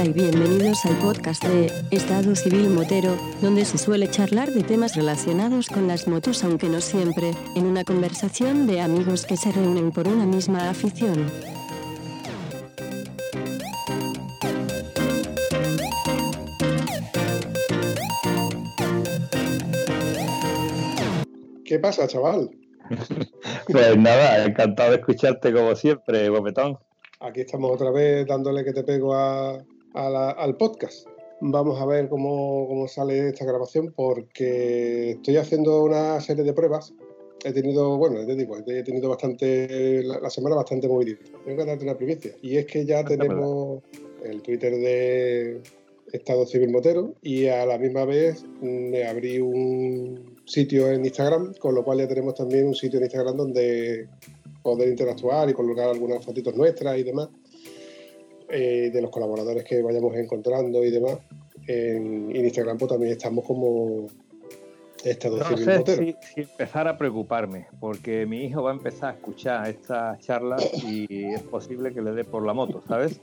Hola 0.00 0.08
y 0.08 0.12
bienvenidos 0.14 0.86
al 0.86 0.96
podcast 0.96 1.44
de 1.44 1.66
Estado 1.90 2.34
Civil 2.34 2.70
Motero, 2.70 3.18
donde 3.42 3.66
se 3.66 3.76
suele 3.76 4.08
charlar 4.08 4.50
de 4.50 4.62
temas 4.62 4.96
relacionados 4.96 5.68
con 5.68 5.88
las 5.88 6.08
motos, 6.08 6.42
aunque 6.42 6.70
no 6.70 6.80
siempre, 6.80 7.32
en 7.54 7.66
una 7.66 7.84
conversación 7.84 8.66
de 8.66 8.80
amigos 8.80 9.26
que 9.26 9.36
se 9.36 9.52
reúnen 9.52 9.92
por 9.92 10.08
una 10.08 10.24
misma 10.24 10.70
afición. 10.70 11.30
¿Qué 21.66 21.78
pasa, 21.78 22.06
chaval? 22.06 22.48
pues 23.68 23.98
nada, 23.98 24.46
encantado 24.46 24.92
de 24.92 24.96
escucharte 24.96 25.52
como 25.52 25.76
siempre, 25.76 26.30
Bofetón. 26.30 26.78
Aquí 27.20 27.42
estamos 27.42 27.70
otra 27.70 27.90
vez 27.90 28.26
dándole 28.26 28.64
que 28.64 28.72
te 28.72 28.82
pego 28.82 29.14
al 29.94 30.56
podcast. 30.56 31.06
Vamos 31.40 31.80
a 31.80 31.86
ver 31.86 32.08
cómo, 32.08 32.86
sale 32.88 33.28
esta 33.28 33.44
grabación 33.44 33.92
porque 33.96 35.12
estoy 35.12 35.36
haciendo 35.36 35.82
una 35.82 36.20
serie 36.20 36.44
de 36.44 36.52
pruebas. 36.52 36.92
He 37.42 37.52
tenido, 37.52 37.96
bueno, 37.96 38.24
te 38.26 38.36
digo, 38.36 38.58
he 38.58 38.82
tenido 38.82 39.08
bastante, 39.08 40.02
la, 40.02 40.28
semana 40.28 40.56
bastante 40.56 40.86
movidita. 40.88 41.24
Tengo 41.44 41.56
que 41.56 41.64
darte 41.64 41.84
una 41.84 41.96
primicia. 41.96 42.32
Y 42.42 42.58
es 42.58 42.66
que 42.66 42.84
ya 42.84 43.02
tenemos 43.04 43.82
el 44.22 44.42
Twitter 44.42 44.72
de 44.72 45.62
Estado 46.12 46.44
Civil 46.44 46.70
Motero 46.70 47.14
y 47.22 47.46
a 47.46 47.64
la 47.64 47.78
misma 47.78 48.04
vez 48.04 48.44
me 48.60 49.06
abrí 49.06 49.38
un 49.38 50.36
sitio 50.44 50.90
en 50.90 51.04
Instagram, 51.04 51.54
con 51.54 51.74
lo 51.74 51.84
cual 51.84 51.98
ya 51.98 52.08
tenemos 52.08 52.34
también 52.34 52.66
un 52.66 52.74
sitio 52.74 52.98
en 52.98 53.04
Instagram 53.04 53.36
donde 53.36 54.08
poder 54.62 54.88
interactuar 54.88 55.48
y 55.48 55.54
colocar 55.54 55.88
algunas 55.88 56.24
fotitos 56.24 56.54
nuestras 56.54 56.98
y 56.98 57.02
demás, 57.02 57.28
eh, 58.50 58.90
de 58.92 59.02
los 59.02 59.10
colaboradores 59.10 59.64
que 59.64 59.82
vayamos 59.82 60.16
encontrando 60.16 60.84
y 60.84 60.90
demás. 60.90 61.18
En, 61.66 62.34
Instagram 62.34 62.78
pues, 62.78 62.90
también 62.90 63.12
estamos 63.12 63.44
como 63.44 64.08
Estado 65.04 65.38
no 65.38 65.56
sé 65.56 65.82
si, 65.86 66.16
si, 66.34 66.40
empezar 66.42 66.86
a 66.86 66.98
preocuparme, 66.98 67.68
porque 67.78 68.26
mi 68.26 68.44
hijo 68.44 68.62
va 68.62 68.70
a 68.70 68.74
empezar 68.74 69.10
a 69.10 69.16
escuchar 69.16 69.68
estas 69.68 70.18
charlas 70.20 70.62
y 70.84 71.24
es 71.24 71.42
posible 71.42 71.94
que 71.94 72.02
le 72.02 72.12
dé 72.12 72.24
por 72.24 72.44
la 72.44 72.52
moto, 72.52 72.82
¿sabes? 72.86 73.20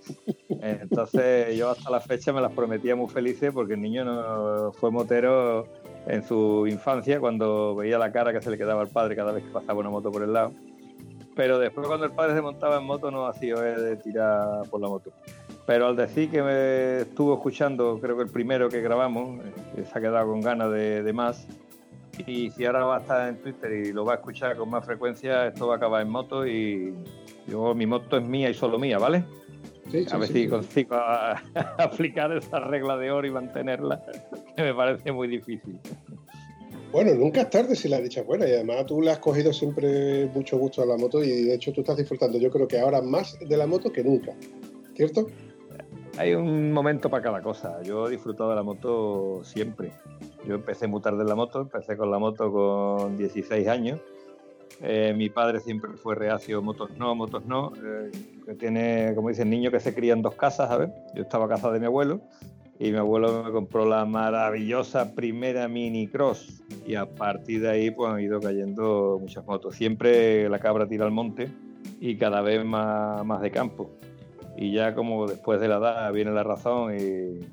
Entonces 0.49 1.55
yo 1.55 1.69
hasta 1.69 1.91
la 1.91 1.99
fecha 1.99 2.33
me 2.33 2.41
las 2.41 2.51
prometía 2.51 2.95
muy 2.95 3.09
felices 3.09 3.51
porque 3.53 3.75
el 3.75 3.81
niño 3.81 4.05
no 4.05 4.71
fue 4.73 4.89
motero 4.89 5.67
en 6.07 6.23
su 6.23 6.65
infancia 6.67 7.19
cuando 7.19 7.75
veía 7.75 7.99
la 7.99 8.11
cara 8.11 8.33
que 8.33 8.41
se 8.41 8.49
le 8.49 8.57
quedaba 8.57 8.81
al 8.81 8.89
padre 8.89 9.15
cada 9.15 9.31
vez 9.31 9.43
que 9.43 9.51
pasaba 9.51 9.79
una 9.79 9.89
moto 9.89 10.11
por 10.11 10.23
el 10.23 10.33
lado. 10.33 10.53
Pero 11.37 11.59
después 11.59 11.85
cuando 11.85 12.07
el 12.07 12.11
padre 12.11 12.33
se 12.33 12.41
montaba 12.41 12.79
en 12.79 12.83
moto 12.83 13.11
no 13.11 13.27
hacía 13.27 13.55
de 13.55 13.95
tirar 13.97 14.67
por 14.71 14.81
la 14.81 14.89
moto. 14.89 15.11
Pero 15.67 15.87
al 15.87 15.95
decir 15.95 16.31
que 16.31 16.41
me 16.41 17.01
estuvo 17.01 17.35
escuchando, 17.35 17.99
creo 18.01 18.17
que 18.17 18.23
el 18.23 18.29
primero 18.29 18.69
que 18.69 18.81
grabamos, 18.81 19.39
eh, 19.45 19.85
se 19.85 19.97
ha 19.97 20.01
quedado 20.01 20.27
con 20.27 20.41
ganas 20.41 20.71
de, 20.71 21.13
más. 21.13 21.47
Y 22.25 22.49
si 22.49 22.65
ahora 22.65 22.85
va 22.85 22.97
a 22.97 22.99
estar 23.01 23.29
en 23.29 23.37
Twitter 23.37 23.71
y 23.71 23.93
lo 23.93 24.03
va 24.03 24.13
a 24.13 24.15
escuchar 24.15 24.57
con 24.57 24.69
más 24.71 24.83
frecuencia, 24.83 25.45
esto 25.45 25.67
va 25.67 25.75
a 25.75 25.77
acabar 25.77 26.01
en 26.01 26.09
moto 26.09 26.47
y 26.47 26.95
yo, 27.47 27.75
mi 27.75 27.85
moto 27.85 28.17
es 28.17 28.23
mía 28.23 28.49
y 28.49 28.55
solo 28.55 28.79
mía, 28.79 28.97
¿vale? 28.97 29.23
a 30.11 30.17
ver 30.17 30.27
si 30.27 30.49
consigo 30.49 30.95
aplicar 31.77 32.35
esa 32.35 32.59
regla 32.59 32.97
de 32.97 33.11
oro 33.11 33.27
y 33.27 33.31
mantenerla, 33.31 34.03
que 34.55 34.63
me 34.63 34.73
parece 34.73 35.11
muy 35.11 35.27
difícil. 35.27 35.79
Bueno, 36.91 37.13
nunca 37.15 37.41
es 37.41 37.49
tarde 37.49 37.75
si 37.75 37.89
la 37.89 37.99
dicha 37.99 38.21
es 38.21 38.27
buena 38.27 38.47
y 38.47 38.53
además 38.53 38.85
tú 38.85 39.01
le 39.01 39.11
has 39.11 39.19
cogido 39.19 39.51
siempre 39.53 40.25
mucho 40.33 40.57
gusto 40.57 40.81
a 40.81 40.85
la 40.85 40.97
moto 40.97 41.23
y 41.23 41.45
de 41.45 41.53
hecho 41.53 41.71
tú 41.73 41.81
estás 41.81 41.97
disfrutando 41.97 42.37
yo 42.37 42.49
creo 42.49 42.67
que 42.67 42.79
ahora 42.79 43.01
más 43.01 43.37
de 43.39 43.57
la 43.57 43.67
moto 43.67 43.91
que 43.91 44.03
nunca, 44.03 44.33
¿cierto? 44.95 45.27
Hay 46.17 46.33
un 46.33 46.71
momento 46.71 47.09
para 47.09 47.21
cada 47.21 47.41
cosa. 47.43 47.79
Yo 47.83 48.07
he 48.07 48.11
disfrutado 48.11 48.49
de 48.49 48.55
la 48.55 48.63
moto 48.63 49.41
siempre. 49.43 49.91
Yo 50.47 50.55
empecé 50.55 50.87
muy 50.87 50.99
tarde 50.99 51.21
en 51.21 51.27
la 51.27 51.35
moto, 51.35 51.61
empecé 51.61 51.95
con 51.95 52.09
la 52.09 52.17
moto 52.17 52.51
con 52.51 53.17
16 53.17 53.67
años 53.67 53.99
eh, 54.81 55.13
mi 55.15 55.29
padre 55.29 55.59
siempre 55.59 55.93
fue 55.93 56.15
reacio, 56.15 56.61
motos 56.61 56.91
no, 56.97 57.15
motos 57.15 57.45
no. 57.45 57.73
Eh, 57.75 58.11
que 58.45 58.53
tiene, 58.53 59.13
como 59.15 59.29
dicen, 59.29 59.49
niño 59.49 59.71
que 59.71 59.79
se 59.79 59.93
cría 59.93 60.13
en 60.13 60.21
dos 60.21 60.35
casas, 60.35 60.69
¿sabes? 60.69 60.89
Yo 61.15 61.23
estaba 61.23 61.47
casa 61.47 61.71
de 61.71 61.79
mi 61.79 61.87
abuelo 61.87 62.21
y 62.79 62.91
mi 62.91 62.97
abuelo 62.97 63.43
me 63.43 63.51
compró 63.51 63.85
la 63.85 64.05
maravillosa 64.05 65.15
primera 65.15 65.67
Mini 65.67 66.07
Cross 66.07 66.63
y 66.85 66.95
a 66.95 67.05
partir 67.05 67.61
de 67.61 67.69
ahí 67.69 67.91
pues 67.91 68.11
han 68.11 68.19
ido 68.19 68.39
cayendo 68.39 69.17
muchas 69.19 69.45
motos. 69.45 69.75
Siempre 69.75 70.47
la 70.49 70.59
cabra 70.59 70.87
tira 70.87 71.05
al 71.05 71.11
monte 71.11 71.49
y 71.99 72.17
cada 72.17 72.41
vez 72.41 72.63
más, 72.63 73.25
más 73.25 73.41
de 73.41 73.51
campo. 73.51 73.89
Y 74.55 74.71
ya 74.73 74.95
como 74.95 75.27
después 75.27 75.59
de 75.59 75.67
la 75.67 75.77
edad 75.77 76.11
viene 76.13 76.31
la 76.31 76.43
razón 76.43 76.95
y 76.97 77.45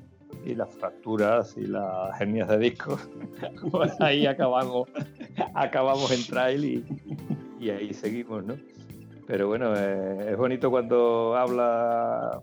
y 0.45 0.53
las 0.53 0.69
fracturas 0.75 1.57
y 1.57 1.65
las 1.65 2.21
hernias 2.21 2.47
de 2.47 2.59
disco. 2.59 2.99
pues 3.71 3.99
ahí 3.99 4.27
acabamos, 4.27 4.87
acabamos 5.53 6.11
en 6.11 6.23
trail 6.25 6.85
y, 7.59 7.69
ahí 7.69 7.93
seguimos, 7.93 8.45
¿no? 8.45 8.55
Pero 9.25 9.47
bueno, 9.47 9.73
eh, 9.75 10.31
es 10.31 10.37
bonito 10.37 10.69
cuando 10.69 11.35
habla 11.35 12.41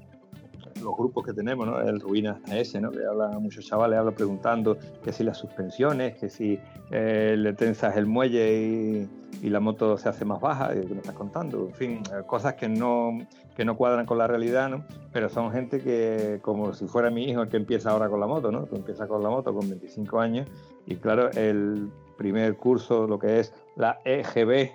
los 0.83 0.97
grupos 0.97 1.25
que 1.25 1.33
tenemos, 1.33 1.67
¿no? 1.67 1.81
El 1.81 2.01
Ruinas 2.01 2.39
ese, 2.51 2.81
¿no? 2.81 2.91
Que 2.91 3.05
hablan 3.05 3.43
muchos 3.43 3.67
chavales, 3.67 3.99
hablan 3.99 4.15
preguntando 4.15 4.77
que 5.03 5.13
si 5.13 5.25
las 5.25 5.39
suspensiones, 5.39 6.19
que 6.19 6.29
si 6.29 6.59
eh, 6.91 7.35
le 7.39 7.53
tensas 7.55 7.97
el 7.97 8.07
muelle 8.07 8.61
y, 8.61 9.09
y, 9.43 9.51
la 9.51 9.61
moto 9.61 9.97
se 9.97 10.09
hace 10.09 10.25
más 10.25 10.41
baja, 10.41 10.73
que 10.73 10.87
me 10.87 11.01
estás 11.01 11.15
contando. 11.15 11.69
En 11.69 11.75
fin, 11.75 12.03
eh, 12.13 12.23
cosas 12.27 12.55
que 12.55 12.69
no, 12.69 13.19
que 13.57 13.65
no 13.65 13.77
cuadran 13.77 14.07
con 14.07 14.19
la 14.19 14.27
realidad, 14.27 14.69
¿no? 14.69 14.85
Pero 15.13 15.29
son 15.29 15.53
gente 15.53 15.81
que, 15.81 16.41
como 16.43 16.73
si 16.75 16.87
fuera 16.87 17.11
mi 17.11 17.25
hijo 17.25 17.43
el 17.43 17.49
que 17.49 17.57
empieza 17.57 17.91
ahora 17.91 18.09
con 18.09 18.21
la 18.21 18.27
moto, 18.27 18.51
¿no? 18.51 18.67
Que 18.67 18.77
empieza 18.77 19.07
con 19.07 19.23
la 19.23 19.31
moto 19.31 19.55
con 19.55 19.69
25 19.69 20.21
años 20.21 20.49
y 20.87 20.97
claro, 20.97 21.31
el 21.33 21.91
primer 22.17 22.57
curso, 22.57 23.07
lo 23.07 23.19
que 23.19 23.41
es 23.41 23.55
la 23.77 24.01
EGB, 24.05 24.71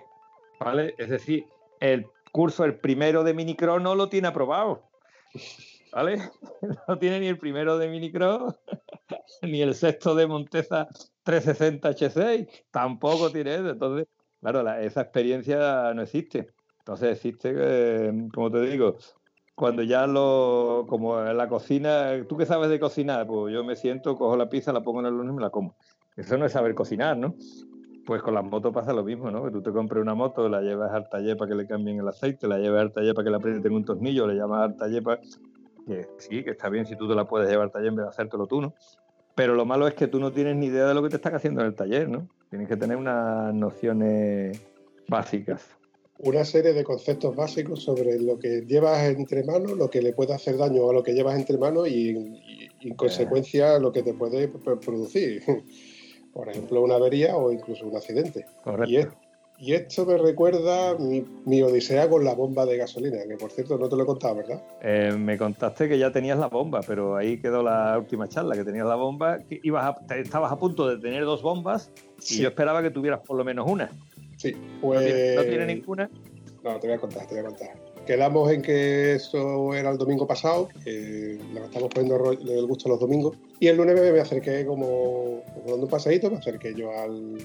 ¿vale? 0.59 0.95
Es 0.97 1.09
decir, 1.09 1.45
el 1.79 2.07
curso, 2.31 2.66
el 2.66 2.75
primero 2.75 3.24
de 3.24 3.34
minicro 3.34 3.79
no 3.79 3.95
lo 3.95 4.09
tiene 4.09 4.28
aprobado. 4.28 4.84
¿Vale? 5.91 6.17
No 6.87 6.97
tiene 6.97 7.19
ni 7.19 7.27
el 7.27 7.37
primero 7.37 7.77
de 7.77 7.87
minicro, 7.87 8.55
ni 9.41 9.61
el 9.61 9.75
sexto 9.75 10.15
de 10.15 10.27
Monteza 10.27 10.87
360 11.23 11.89
H6, 11.89 12.65
tampoco 12.71 13.31
tiene. 13.31 13.55
Entonces, 13.55 14.07
claro, 14.41 14.67
esa 14.79 15.01
experiencia 15.01 15.93
no 15.93 16.01
existe. 16.01 16.47
Entonces 16.79 17.17
existe, 17.17 18.13
como 18.33 18.49
te 18.49 18.61
digo, 18.61 18.97
cuando 19.57 19.81
ya 19.81 20.07
lo, 20.07 20.85
como 20.87 21.19
en 21.19 21.35
la 21.35 21.49
cocina, 21.49 22.11
¿tú 22.29 22.37
qué 22.37 22.45
sabes 22.45 22.69
de 22.69 22.79
cocinar? 22.79 23.25
Pues 23.25 23.53
yo 23.53 23.63
me 23.63 23.75
siento, 23.75 24.15
cojo 24.15 24.37
la 24.37 24.49
pizza, 24.49 24.71
la 24.71 24.83
pongo 24.83 24.99
en 24.99 25.07
el 25.07 25.15
horno 25.15 25.33
y 25.33 25.35
me 25.35 25.41
la 25.41 25.49
como. 25.49 25.75
Eso 26.15 26.37
no 26.37 26.45
es 26.45 26.51
saber 26.51 26.75
cocinar, 26.75 27.17
¿no? 27.17 27.35
Pues 28.05 28.21
con 28.21 28.35
las 28.35 28.43
motos 28.43 28.71
pasa 28.73 28.93
lo 28.93 29.03
mismo, 29.03 29.31
¿no? 29.31 29.43
Que 29.43 29.51
tú 29.51 29.61
te 29.63 29.71
compres 29.71 30.01
una 30.01 30.13
moto, 30.13 30.47
la 30.47 30.61
llevas 30.61 30.91
al 30.93 31.09
taller 31.09 31.35
para 31.35 31.49
que 31.49 31.55
le 31.55 31.67
cambien 31.67 31.99
el 31.99 32.07
aceite, 32.07 32.47
la 32.47 32.59
llevas 32.59 32.81
al 32.81 32.93
taller 32.93 33.15
para 33.15 33.25
que 33.25 33.31
la 33.31 33.37
aprieten 33.37 33.73
un 33.73 33.83
tornillo, 33.83 34.27
le 34.27 34.35
llamas 34.35 34.61
al 34.69 34.77
taller 34.77 35.01
para... 35.01 35.21
Que 35.87 36.07
sí, 36.17 36.43
que 36.43 36.51
está 36.51 36.69
bien 36.69 36.85
si 36.85 36.95
tú 36.95 37.07
te 37.07 37.15
la 37.15 37.25
puedes 37.25 37.49
llevar 37.49 37.65
al 37.65 37.71
taller 37.71 37.87
en 37.87 37.95
vez 37.95 38.05
de 38.05 38.09
hacértelo 38.09 38.45
tú, 38.45 38.61
¿no? 38.61 38.73
Pero 39.35 39.55
lo 39.55 39.65
malo 39.65 39.87
es 39.87 39.93
que 39.93 40.07
tú 40.07 40.19
no 40.19 40.31
tienes 40.31 40.55
ni 40.55 40.67
idea 40.67 40.85
de 40.85 40.93
lo 40.93 41.01
que 41.01 41.09
te 41.09 41.15
están 41.15 41.35
haciendo 41.35 41.61
en 41.61 41.67
el 41.67 41.75
taller, 41.75 42.09
¿no? 42.09 42.27
Tienes 42.49 42.67
que 42.67 42.75
tener 42.75 42.97
unas 42.97 43.53
nociones 43.53 44.61
básicas 45.07 45.77
una 46.19 46.43
serie 46.45 46.73
de 46.73 46.83
conceptos 46.83 47.35
básicos 47.35 47.83
sobre 47.83 48.19
lo 48.19 48.39
que 48.39 48.61
llevas 48.61 49.03
entre 49.03 49.43
manos, 49.43 49.73
lo 49.73 49.89
que 49.89 50.01
le 50.01 50.13
puede 50.13 50.33
hacer 50.33 50.57
daño 50.57 50.89
a 50.89 50.93
lo 50.93 51.03
que 51.03 51.13
llevas 51.13 51.37
entre 51.37 51.57
manos 51.57 51.87
y, 51.87 52.09
en 52.81 52.95
consecuencia 52.95 53.79
lo 53.79 53.91
que 53.91 54.03
te 54.03 54.13
puede 54.13 54.47
producir. 54.47 55.43
Por 56.33 56.49
ejemplo, 56.49 56.83
una 56.83 56.95
avería 56.95 57.35
o 57.35 57.51
incluso 57.51 57.87
un 57.87 57.95
accidente. 57.95 58.45
Correcto. 58.63 58.91
Y, 58.91 59.26
esto 59.59 60.06
me 60.06 60.18
recuerda 60.18 60.95
mi, 60.98 61.62
odisea 61.62 62.09
con 62.09 62.24
la 62.24 62.33
bomba 62.36 62.65
de 62.65 62.77
gasolina, 62.77 63.18
que 63.27 63.38
por 63.38 63.51
cierto 63.51 63.77
no 63.77 63.89
te 63.89 63.95
lo 63.95 64.04
he 64.04 64.06
contado, 64.06 64.36
¿verdad? 64.36 64.62
Eh, 64.81 65.13
me 65.18 65.38
contaste 65.38 65.89
que 65.89 65.98
ya 65.98 66.12
tenías 66.12 66.38
la 66.38 66.48
bomba, 66.48 66.81
pero 66.86 67.15
ahí 67.15 67.39
quedó 67.39 67.63
la 67.63 67.98
última 67.98 68.27
charla, 68.27 68.56
que 68.56 68.63
tenías 68.63 68.86
la 68.86 68.95
bomba, 68.95 69.39
que 69.39 69.59
ibas 69.63 69.95
estabas 70.15 70.51
a 70.51 70.57
punto 70.57 70.88
de 70.88 70.98
tener 70.98 71.24
dos 71.25 71.42
bombas 71.42 71.92
y 72.30 72.39
yo 72.42 72.50
esperaba 72.50 72.81
que 72.81 72.92
tuvieras 72.92 73.21
por 73.21 73.38
lo 73.38 73.44
menos 73.44 73.68
una. 73.68 73.89
Sí, 74.38 74.56
pues. 74.81 75.36
¿No 75.36 75.44
tiene, 75.44 75.65
ninguna? 75.65 76.10
No, 76.63 76.80
te 76.80 76.88
voy 76.88 76.95
a 76.95 77.00
contar, 77.00 77.25
te 77.25 77.36
voy 77.36 77.44
a 77.44 77.48
contar. 77.48 77.87
Quedamos 78.07 78.50
en 78.51 78.62
que 78.62 79.15
eso 79.15 79.74
era 79.74 79.92
el 79.92 79.98
domingo 79.98 80.25
pasado, 80.25 80.69
que 80.83 81.38
le 81.54 81.59
estamos 81.59 81.89
poniendo 81.94 82.31
el 82.31 82.65
gusto 82.65 82.88
los 82.88 83.00
domingos. 83.00 83.36
Y 83.59 83.68
el 83.68 83.75
lunes 83.75 84.00
me 84.00 84.19
acerqué 84.19 84.65
como, 84.65 85.44
dando 85.68 85.83
un 85.83 85.89
paseíto, 85.89 86.31
me 86.31 86.38
acerqué 86.38 86.74
yo 86.74 86.89
al, 86.92 87.38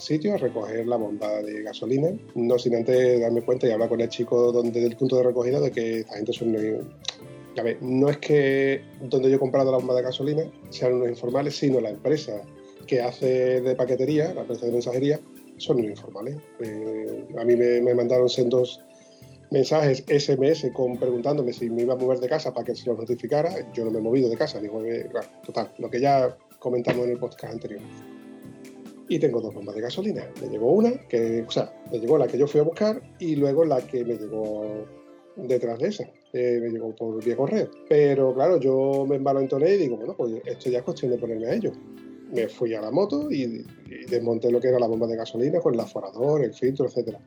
sitio 0.00 0.34
a 0.34 0.36
recoger 0.36 0.86
la 0.86 0.96
bomba 0.96 1.40
de 1.42 1.62
gasolina, 1.62 2.10
no 2.34 2.58
sin 2.58 2.74
antes 2.74 3.20
darme 3.20 3.42
cuenta 3.42 3.66
y 3.68 3.70
hablar 3.70 3.88
con 3.88 4.00
el 4.00 4.08
chico 4.08 4.52
donde, 4.52 4.80
del 4.80 4.96
punto 4.96 5.16
de 5.16 5.22
recogida 5.22 5.60
de 5.60 5.70
que 5.70 6.00
esta 6.00 6.16
gente 6.16 6.32
son 6.32 6.56
ya 7.54 7.62
ves, 7.62 7.76
no 7.80 8.08
es 8.08 8.18
que 8.18 8.82
donde 9.00 9.30
yo 9.30 9.36
he 9.36 9.38
comprado 9.38 9.72
la 9.72 9.78
bomba 9.78 9.94
de 9.94 10.02
gasolina 10.02 10.44
sean 10.70 10.94
unos 10.94 11.08
informales, 11.08 11.56
sino 11.56 11.80
la 11.80 11.90
empresa 11.90 12.42
que 12.86 13.00
hace 13.00 13.60
de 13.60 13.74
paquetería, 13.74 14.32
la 14.34 14.42
empresa 14.42 14.66
de 14.66 14.72
mensajería, 14.72 15.20
son 15.58 15.78
muy 15.78 15.88
informales. 15.88 16.36
Eh, 16.60 17.26
a 17.38 17.44
mí 17.44 17.56
me, 17.56 17.94
mandaron 17.94 18.28
sendos 18.28 18.80
mensajes 19.50 20.04
SMS 20.08 20.70
con 20.72 20.96
preguntándome 20.96 21.52
si 21.52 21.70
me 21.70 21.82
iba 21.82 21.94
a 21.94 21.96
mover 21.96 22.18
de 22.18 22.28
casa 22.28 22.52
para 22.52 22.66
que 22.66 22.74
se 22.74 22.86
los 22.86 22.98
notificara. 22.98 23.50
Yo 23.72 23.84
no 23.84 23.90
me 23.90 23.98
he 23.98 24.02
movido 24.02 24.28
de 24.28 24.36
casa, 24.36 24.60
digo, 24.60 24.82
claro, 25.10 25.28
total, 25.44 25.72
lo 25.78 25.90
que 25.90 26.00
ya 26.00 26.36
comentamos 26.58 27.06
en 27.06 27.12
el 27.12 27.18
podcast 27.18 27.54
anterior. 27.54 27.80
Y 29.08 29.18
tengo 29.18 29.40
dos 29.40 29.54
bombas 29.54 29.74
de 29.74 29.80
gasolina. 29.80 30.28
Me 30.42 30.48
llegó 30.48 30.72
una, 30.72 30.90
que, 31.08 31.42
o 31.46 31.50
sea, 31.50 31.72
me 31.90 31.98
llegó 31.98 32.18
la 32.18 32.26
que 32.26 32.36
yo 32.36 32.46
fui 32.46 32.60
a 32.60 32.64
buscar 32.64 33.00
y 33.18 33.36
luego 33.36 33.64
la 33.64 33.80
que 33.80 34.04
me 34.04 34.16
llegó 34.16 34.86
detrás 35.36 35.78
de 35.78 35.88
esa. 35.88 36.04
me 36.34 36.68
llegó 36.68 36.94
por 36.94 37.24
vía 37.24 37.36
correo. 37.36 37.70
Pero 37.88 38.34
claro, 38.34 38.60
yo 38.60 39.06
me 39.08 39.16
envalentoné 39.16 39.74
y 39.74 39.78
digo, 39.78 39.96
bueno, 39.96 40.14
pues 40.14 40.34
esto 40.44 40.68
ya 40.68 40.78
es 40.78 40.84
cuestión 40.84 41.10
de 41.10 41.18
ponerme 41.18 41.46
a 41.46 41.54
ello. 41.54 41.72
Me 42.34 42.48
fui 42.48 42.74
a 42.74 42.82
la 42.82 42.90
moto 42.90 43.30
y, 43.30 43.64
y 43.86 44.04
desmonté 44.10 44.50
lo 44.50 44.60
que 44.60 44.68
era 44.68 44.78
la 44.78 44.86
bomba 44.86 45.06
de 45.06 45.16
gasolina 45.16 45.60
con 45.60 45.72
el 45.72 45.80
aforador, 45.80 46.44
el 46.44 46.52
filtro, 46.52 46.84
etcétera 46.84 47.18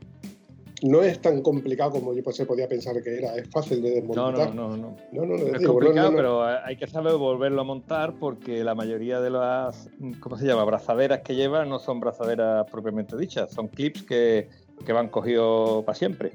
no 0.83 1.01
es 1.01 1.19
tan 1.19 1.41
complicado 1.41 1.91
como 1.91 2.13
yo 2.13 2.31
se 2.31 2.45
podía 2.45 2.67
pensar 2.67 3.01
que 3.03 3.17
era, 3.17 3.35
es 3.35 3.49
fácil 3.49 3.81
de 3.81 3.91
desmontar. 3.91 4.53
No, 4.53 4.69
no, 4.69 4.77
no. 4.77 4.95
no. 5.11 5.25
no, 5.25 5.37
no 5.37 5.55
es 5.55 5.65
complicado, 5.65 6.11
pero 6.15 6.43
hay 6.43 6.75
que 6.75 6.87
saber 6.87 7.15
volverlo 7.15 7.61
a 7.61 7.63
montar 7.63 8.13
porque 8.19 8.63
la 8.63 8.75
mayoría 8.75 9.21
de 9.21 9.29
las, 9.29 9.89
¿cómo 10.19 10.37
se 10.37 10.45
llama?, 10.45 10.63
brazaderas 10.65 11.21
que 11.21 11.35
lleva 11.35 11.65
no 11.65 11.79
son 11.79 11.99
brazaderas 11.99 12.69
propiamente 12.69 13.17
dichas, 13.17 13.51
son 13.51 13.67
clips 13.67 14.03
que, 14.03 14.49
que 14.85 14.93
van 14.93 15.09
cogidos 15.09 15.83
para 15.83 15.97
siempre. 15.97 16.31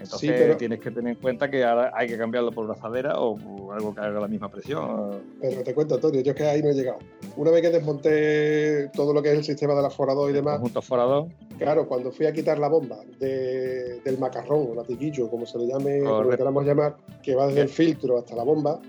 Entonces 0.00 0.56
tienes 0.56 0.80
que 0.80 0.90
tener 0.90 1.14
en 1.14 1.20
cuenta 1.20 1.50
que 1.50 1.62
ahora 1.62 1.92
hay 1.94 2.08
que 2.08 2.16
cambiarlo 2.16 2.50
por 2.52 2.66
brazadera 2.66 3.20
o 3.20 3.72
algo 3.72 3.94
que 3.94 4.00
haga 4.00 4.18
la 4.18 4.28
misma 4.28 4.50
presión. 4.50 5.20
Pero 5.40 5.62
te 5.62 5.74
cuento, 5.74 5.96
Antonio, 5.96 6.22
yo 6.22 6.30
es 6.30 6.36
que 6.36 6.44
ahí 6.44 6.62
no 6.62 6.70
he 6.70 6.74
llegado. 6.74 6.98
Una 7.36 7.50
vez 7.50 7.62
que 7.62 7.70
desmonté 7.70 8.88
todo 8.94 9.12
lo 9.12 9.22
que 9.22 9.30
es 9.30 9.38
el 9.38 9.44
sistema 9.44 9.74
del 9.74 9.84
aforador 9.84 10.30
y 10.30 10.32
demás. 10.32 10.54
Conjunto 10.54 10.78
aforador. 10.78 11.28
Claro, 11.58 11.86
cuando 11.86 12.10
fui 12.10 12.26
a 12.26 12.32
quitar 12.32 12.58
la 12.58 12.68
bomba 12.68 12.98
del 13.18 14.18
macarrón 14.18 14.68
o 14.70 14.74
latiguillo, 14.74 15.28
como 15.28 15.44
se 15.44 15.58
le 15.58 15.66
llame, 15.66 16.00
como 16.00 16.30
le 16.30 16.36
queramos 16.36 16.64
llamar, 16.64 16.96
que 17.22 17.34
va 17.34 17.48
desde 17.48 17.60
el 17.60 17.68
filtro 17.68 18.18
hasta 18.18 18.34
la 18.34 18.44
bomba, 18.44 18.80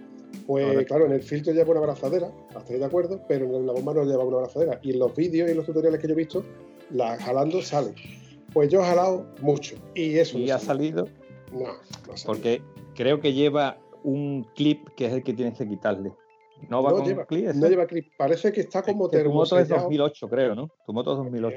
pues 0.47 0.85
claro, 0.85 1.05
en 1.05 1.11
el 1.11 1.21
filtro 1.21 1.51
lleva 1.51 1.71
una 1.71 1.81
abrazadera, 1.81 2.31
estoy 2.57 2.79
de 2.79 2.85
acuerdo, 2.85 3.19
pero 3.27 3.45
en 3.57 3.67
la 3.67 3.73
bomba 3.73 3.93
no 3.93 4.05
lleva 4.05 4.23
una 4.23 4.37
abrazadera. 4.37 4.79
Y 4.81 4.91
en 4.91 4.99
los 4.99 5.13
vídeos 5.13 5.49
y 5.49 5.51
en 5.51 5.57
los 5.57 5.65
tutoriales 5.65 5.99
que 5.99 6.07
yo 6.07 6.13
he 6.13 6.17
visto, 6.17 6.43
la 6.91 7.17
jalando 7.17 7.61
sale. 7.61 7.93
Pues 8.53 8.69
yo 8.69 8.81
he 8.81 8.85
jalado 8.85 9.25
mucho. 9.41 9.75
Y 9.95 10.17
eso. 10.17 10.37
¿Y 10.37 10.49
ha 10.49 10.59
salido? 10.59 11.07
No, 11.51 11.59
no 11.59 12.13
Porque 12.25 12.61
creo 12.95 13.19
que 13.19 13.33
lleva 13.33 13.77
un 14.03 14.45
clip 14.55 14.89
que 14.95 15.05
es 15.05 15.13
el 15.13 15.23
que 15.23 15.33
tienes 15.33 15.57
que 15.57 15.67
quitarle. 15.67 16.11
No 16.69 16.83
va 16.83 16.91
con 16.91 17.05
lleva, 17.05 17.25
clip. 17.25 17.47
No 17.55 17.67
lleva 17.67 17.87
clip. 17.87 18.11
Parece 18.17 18.51
que 18.51 18.61
está 18.61 18.83
como 18.83 19.09
Tu 19.09 19.17
moto 19.31 19.57
es 19.57 19.67
2008, 19.67 20.29
creo, 20.29 20.53
¿no? 20.53 20.69
Tu 20.85 20.93
moto 20.93 21.13
es 21.13 21.17
2008. 21.17 21.55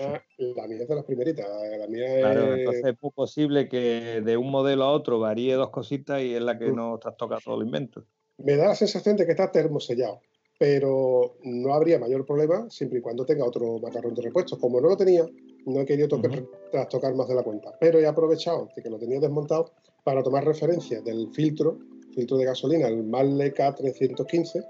La 0.57 0.67
mía, 0.67 0.79
es 0.81 0.89
de 0.89 0.95
las 0.95 1.05
primeritas. 1.05 1.47
La 1.79 1.87
mía 1.87 2.21
claro, 2.21 2.55
entonces 2.55 2.85
es 2.87 3.03
muy 3.03 3.11
posible 3.11 3.69
que 3.69 4.23
de 4.25 4.37
un 4.37 4.51
modelo 4.51 4.85
a 4.85 4.93
otro 4.93 5.19
varíe 5.19 5.55
dos 5.55 5.71
cositas 5.71 6.23
y 6.23 6.35
es 6.35 6.43
la 6.43 6.59
que 6.59 6.71
mm. 6.71 6.77
no 6.77 6.99
te 6.99 7.11
toca 7.19 7.39
todo 7.45 7.61
el 7.61 7.67
invento. 7.67 8.05
Me 8.39 8.57
da 8.57 8.69
la 8.69 8.75
sensación 8.75 9.17
de 9.17 9.27
que 9.27 9.33
está 9.33 9.53
termosellado 9.53 10.21
pero 10.59 11.37
no 11.43 11.75
habría 11.75 11.99
mayor 11.99 12.25
problema 12.25 12.69
siempre 12.71 12.99
y 12.99 13.03
cuando 13.03 13.27
tenga 13.27 13.45
otro 13.45 13.79
macarrón 13.81 14.15
de 14.15 14.23
repuesto. 14.23 14.59
Como 14.59 14.81
no 14.81 14.89
lo 14.89 14.97
tenía, 14.97 15.27
no 15.67 15.81
he 15.81 15.85
querido 15.85 16.09
tocar, 16.09 16.45
tocar 16.89 17.15
más 17.15 17.29
de 17.29 17.35
la 17.35 17.43
cuenta, 17.43 17.75
pero 17.79 17.99
he 17.99 18.07
aprovechado 18.07 18.69
de 18.75 18.83
que 18.83 18.91
lo 18.91 18.99
tenía 18.99 19.21
desmontado 19.21 19.73
para 20.03 20.23
tomar 20.23 20.45
referencia 20.45 21.01
del 21.01 21.29
filtro, 21.33 21.79
filtro 22.15 22.37
de 22.37 22.45
gasolina, 22.45 22.89
el 22.89 23.03
Marle 23.03 23.53
K315, 23.55 24.65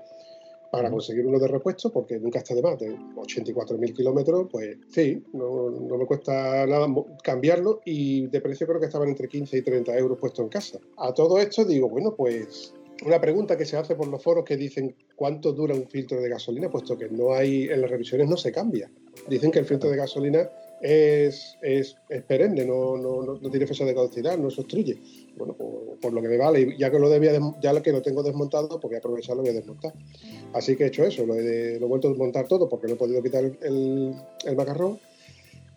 para 0.70 0.90
conseguir 0.90 1.24
uno 1.24 1.38
de 1.38 1.46
repuesto, 1.46 1.92
porque 1.92 2.18
nunca 2.18 2.40
está 2.40 2.52
de 2.52 2.62
más, 2.62 2.76
de 2.80 2.96
84.000 2.96 3.94
kilómetros, 3.94 4.48
pues 4.50 4.76
sí, 4.88 5.22
no, 5.32 5.70
no, 5.70 5.96
me 5.96 6.04
cuesta 6.04 6.66
nada 6.66 6.88
cambiarlo 7.22 7.80
y 7.84 8.26
de 8.26 8.40
precio 8.40 8.66
creo 8.66 8.80
que 8.80 8.86
estaban 8.86 9.08
entre 9.08 9.28
15 9.28 9.58
y 9.58 9.62
30 9.62 9.96
euros 9.96 10.18
puesto 10.18 10.42
en 10.42 10.48
casa. 10.48 10.80
A 10.96 11.14
todo 11.14 11.38
esto 11.38 11.64
digo, 11.64 11.88
bueno, 11.88 12.16
pues 12.16 12.74
una 13.06 13.20
pregunta 13.20 13.56
que 13.56 13.64
se 13.64 13.76
hace 13.76 13.94
por 13.94 14.08
los 14.08 14.20
foros 14.20 14.44
que 14.44 14.56
dicen 14.56 14.96
cuánto 15.14 15.52
dura 15.52 15.74
un 15.74 15.86
filtro 15.86 16.20
de 16.20 16.28
gasolina, 16.28 16.70
puesto 16.70 16.98
que 16.98 17.08
no 17.08 17.32
hay, 17.34 17.64
en 17.64 17.80
las 17.80 17.90
revisiones 17.90 18.28
no 18.28 18.36
se 18.36 18.50
cambia. 18.50 18.90
Dicen 19.28 19.52
que 19.52 19.60
el 19.60 19.66
filtro 19.66 19.90
de 19.90 19.96
gasolina 19.96 20.50
es, 20.84 21.56
es, 21.62 21.96
perenne, 22.28 22.62
no, 22.62 22.98
no, 22.98 23.22
no, 23.22 23.50
tiene 23.50 23.66
fecha 23.66 23.86
de 23.86 23.94
caducidad, 23.94 24.36
no 24.36 24.50
se 24.50 24.60
obstruye. 24.60 24.98
Bueno, 25.34 25.54
por, 25.54 26.12
lo 26.12 26.20
que 26.20 26.28
me 26.28 26.36
vale, 26.36 26.76
ya 26.78 26.90
que 26.90 26.98
lo 26.98 27.08
debía 27.08 27.32
ya 27.62 27.82
que 27.82 27.90
lo 27.90 28.02
tengo 28.02 28.22
desmontado, 28.22 28.68
pues 28.68 28.82
voy 28.82 28.94
a 28.96 28.98
aprovecharlo 28.98 29.42
y 29.42 29.46
voy 29.46 29.56
a 29.56 29.60
desmontar. 29.60 29.94
Así 30.52 30.76
que 30.76 30.84
he 30.84 30.86
hecho 30.88 31.04
eso, 31.04 31.24
lo 31.24 31.36
he, 31.36 31.78
vuelto 31.78 32.08
a 32.08 32.10
desmontar 32.10 32.46
todo 32.48 32.68
porque 32.68 32.86
no 32.86 32.94
he 32.94 32.96
podido 32.96 33.22
quitar 33.22 33.44
el, 33.44 34.14
el 34.44 34.56
macarrón 34.56 34.98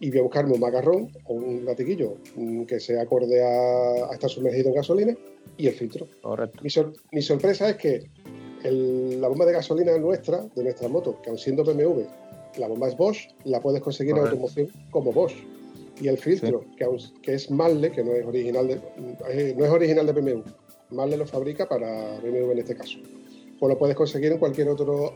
y 0.02 0.10
voy 0.10 0.20
a 0.20 0.24
buscarme 0.24 0.54
un 0.56 0.60
macarrón 0.60 1.10
o 1.24 1.34
un 1.36 1.64
latiguillo 1.64 2.18
mm, 2.36 2.64
que 2.64 2.82
sea 2.82 3.04
acorde 3.04 3.42
a, 3.42 4.12
estar 4.12 4.30
sumergido 4.30 4.70
en 4.70 4.76
gasolina 4.76 5.18
y 5.56 5.68
el 5.68 5.74
filtro. 5.74 6.08
Correcto. 6.22 6.62
Mi, 7.12 7.22
sorpresa 7.22 7.70
es 7.70 7.78
que 7.78 8.10
la 8.64 9.30
bomba 9.30 9.46
de 9.46 9.54
gasolina 9.54 9.98
nuestra, 9.98 10.46
de 10.54 10.64
nuestra 10.64 10.90
moto, 10.90 11.22
que 11.22 11.30
aun 11.30 11.38
siendo 11.38 11.64
BMW, 11.64 12.02
la 12.58 12.68
bomba 12.68 12.88
es 12.88 12.98
Bosch, 12.98 13.30
la 13.46 13.62
puedes 13.62 13.82
conseguir 13.82 14.16
en 14.16 14.22
automoción 14.22 14.70
como 14.92 15.12
Bosch. 15.12 15.36
Y 16.00 16.08
el 16.08 16.18
filtro, 16.18 16.64
que, 16.78 16.86
que, 17.24 17.34
es 17.34 17.50
Marle, 17.50 17.92
que 17.92 18.04
no 18.04 18.12
es 18.12 18.26
original 18.26 18.68
de, 18.68 18.80
eh, 19.30 19.56
no 19.58 19.66
es 19.66 19.72
original 19.72 20.06
de 20.06 20.14
BMW, 20.14 20.42
Marle 20.92 21.18
lo 21.18 21.26
fabrica 21.26 21.68
para 21.68 22.20
BMW 22.20 22.52
en 22.52 22.60
este 22.60 22.76
caso. 22.76 23.00
Pues 23.60 23.70
lo 23.70 23.78
puedes 23.78 23.96
conseguir 23.96 24.32
en 24.32 24.38
cualquier 24.38 24.70
otro 24.70 25.14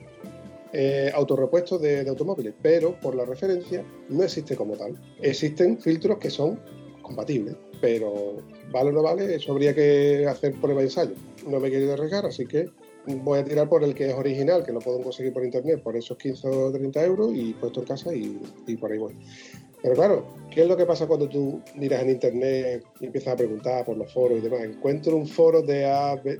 eh, 0.73 1.11
autorrepuestos 1.13 1.81
de, 1.81 2.07
automóviles, 2.07 2.53
pero 2.61 2.99
por 2.99 3.15
la 3.15 3.25
referencia 3.25 3.85
no 4.09 4.23
existe 4.23 4.55
como 4.55 4.75
tal. 4.75 4.95
Existen 5.21 5.77
filtros 5.79 6.17
que 6.17 6.29
son 6.29 6.59
compatibles, 7.01 7.55
pero 7.79 8.37
vale 8.71 8.89
o 8.89 8.93
no 8.93 9.03
vale, 9.03 9.35
eso 9.35 9.51
habría 9.51 9.75
que 9.75 10.25
hacer 10.27 10.53
prueba 10.59 10.79
de 10.79 10.87
ensayo. 10.87 11.13
No 11.47 11.59
me 11.59 11.67
he 11.67 11.71
querido 11.71 11.93
arriesgar, 11.93 12.25
así 12.25 12.45
que 12.45 12.69
voy 13.07 13.39
a 13.39 13.43
tirar 13.43 13.67
por 13.67 13.83
el 13.83 13.93
que 13.93 14.09
es 14.09 14.13
original, 14.13 14.63
que 14.63 14.71
lo 14.71 14.79
puedo 14.79 15.01
conseguir 15.01 15.33
por 15.33 15.43
internet 15.43 15.81
por 15.81 15.95
esos 15.95 16.17
15 16.17 16.47
o 16.47 16.71
30 16.71 17.03
euros 17.05 17.31
y 17.33 17.53
puesto 17.53 17.81
en 17.81 17.85
casa 17.85 18.13
y, 18.13 18.75
por 18.75 18.91
ahí 18.91 18.97
voy. 18.97 19.15
Pero 19.81 19.95
claro, 19.95 20.25
¿qué 20.51 20.61
es 20.61 20.67
lo 20.67 20.77
que 20.77 20.85
pasa 20.85 21.07
cuando 21.07 21.27
tú 21.27 21.59
miras 21.75 22.03
en 22.03 22.11
internet 22.11 22.83
y 22.99 23.05
empiezas 23.07 23.33
a 23.33 23.37
preguntar 23.37 23.83
por 23.83 23.97
los 23.97 24.11
foros 24.13 24.37
y 24.37 24.41
demás? 24.41 24.61
Encuentro 24.63 25.15
un 25.15 25.27
foro 25.27 25.61
de, 25.61 25.79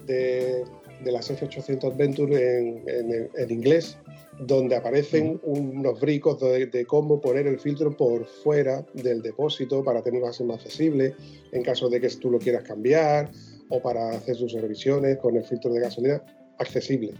de, 0.05 0.63
de 1.03 1.11
las 1.11 1.31
F800 1.31 1.91
Adventure 1.91 2.59
en, 2.59 3.29
en 3.35 3.51
inglés 3.51 3.97
donde 4.41 4.75
aparecen 4.75 5.39
unos 5.43 5.99
bricos 5.99 6.39
de, 6.39 6.85
cómo 6.87 7.21
poner 7.21 7.45
el 7.45 7.59
filtro 7.59 7.95
por 7.95 8.25
fuera 8.25 8.83
del 8.93 9.21
depósito 9.21 9.83
para 9.83 10.01
tenerlo 10.01 10.27
más 10.27 10.41
accesible 10.41 11.13
en 11.51 11.63
caso 11.63 11.89
de 11.89 12.01
que 12.01 12.09
tú 12.09 12.31
lo 12.31 12.39
quieras 12.39 12.63
cambiar 12.63 13.29
o 13.69 13.79
para 13.81 14.09
hacer 14.09 14.35
sus 14.35 14.53
revisiones 14.53 15.17
con 15.17 15.35
el 15.35 15.43
filtro 15.43 15.71
de 15.71 15.81
gasolina 15.81 16.23
accesible. 16.61 17.13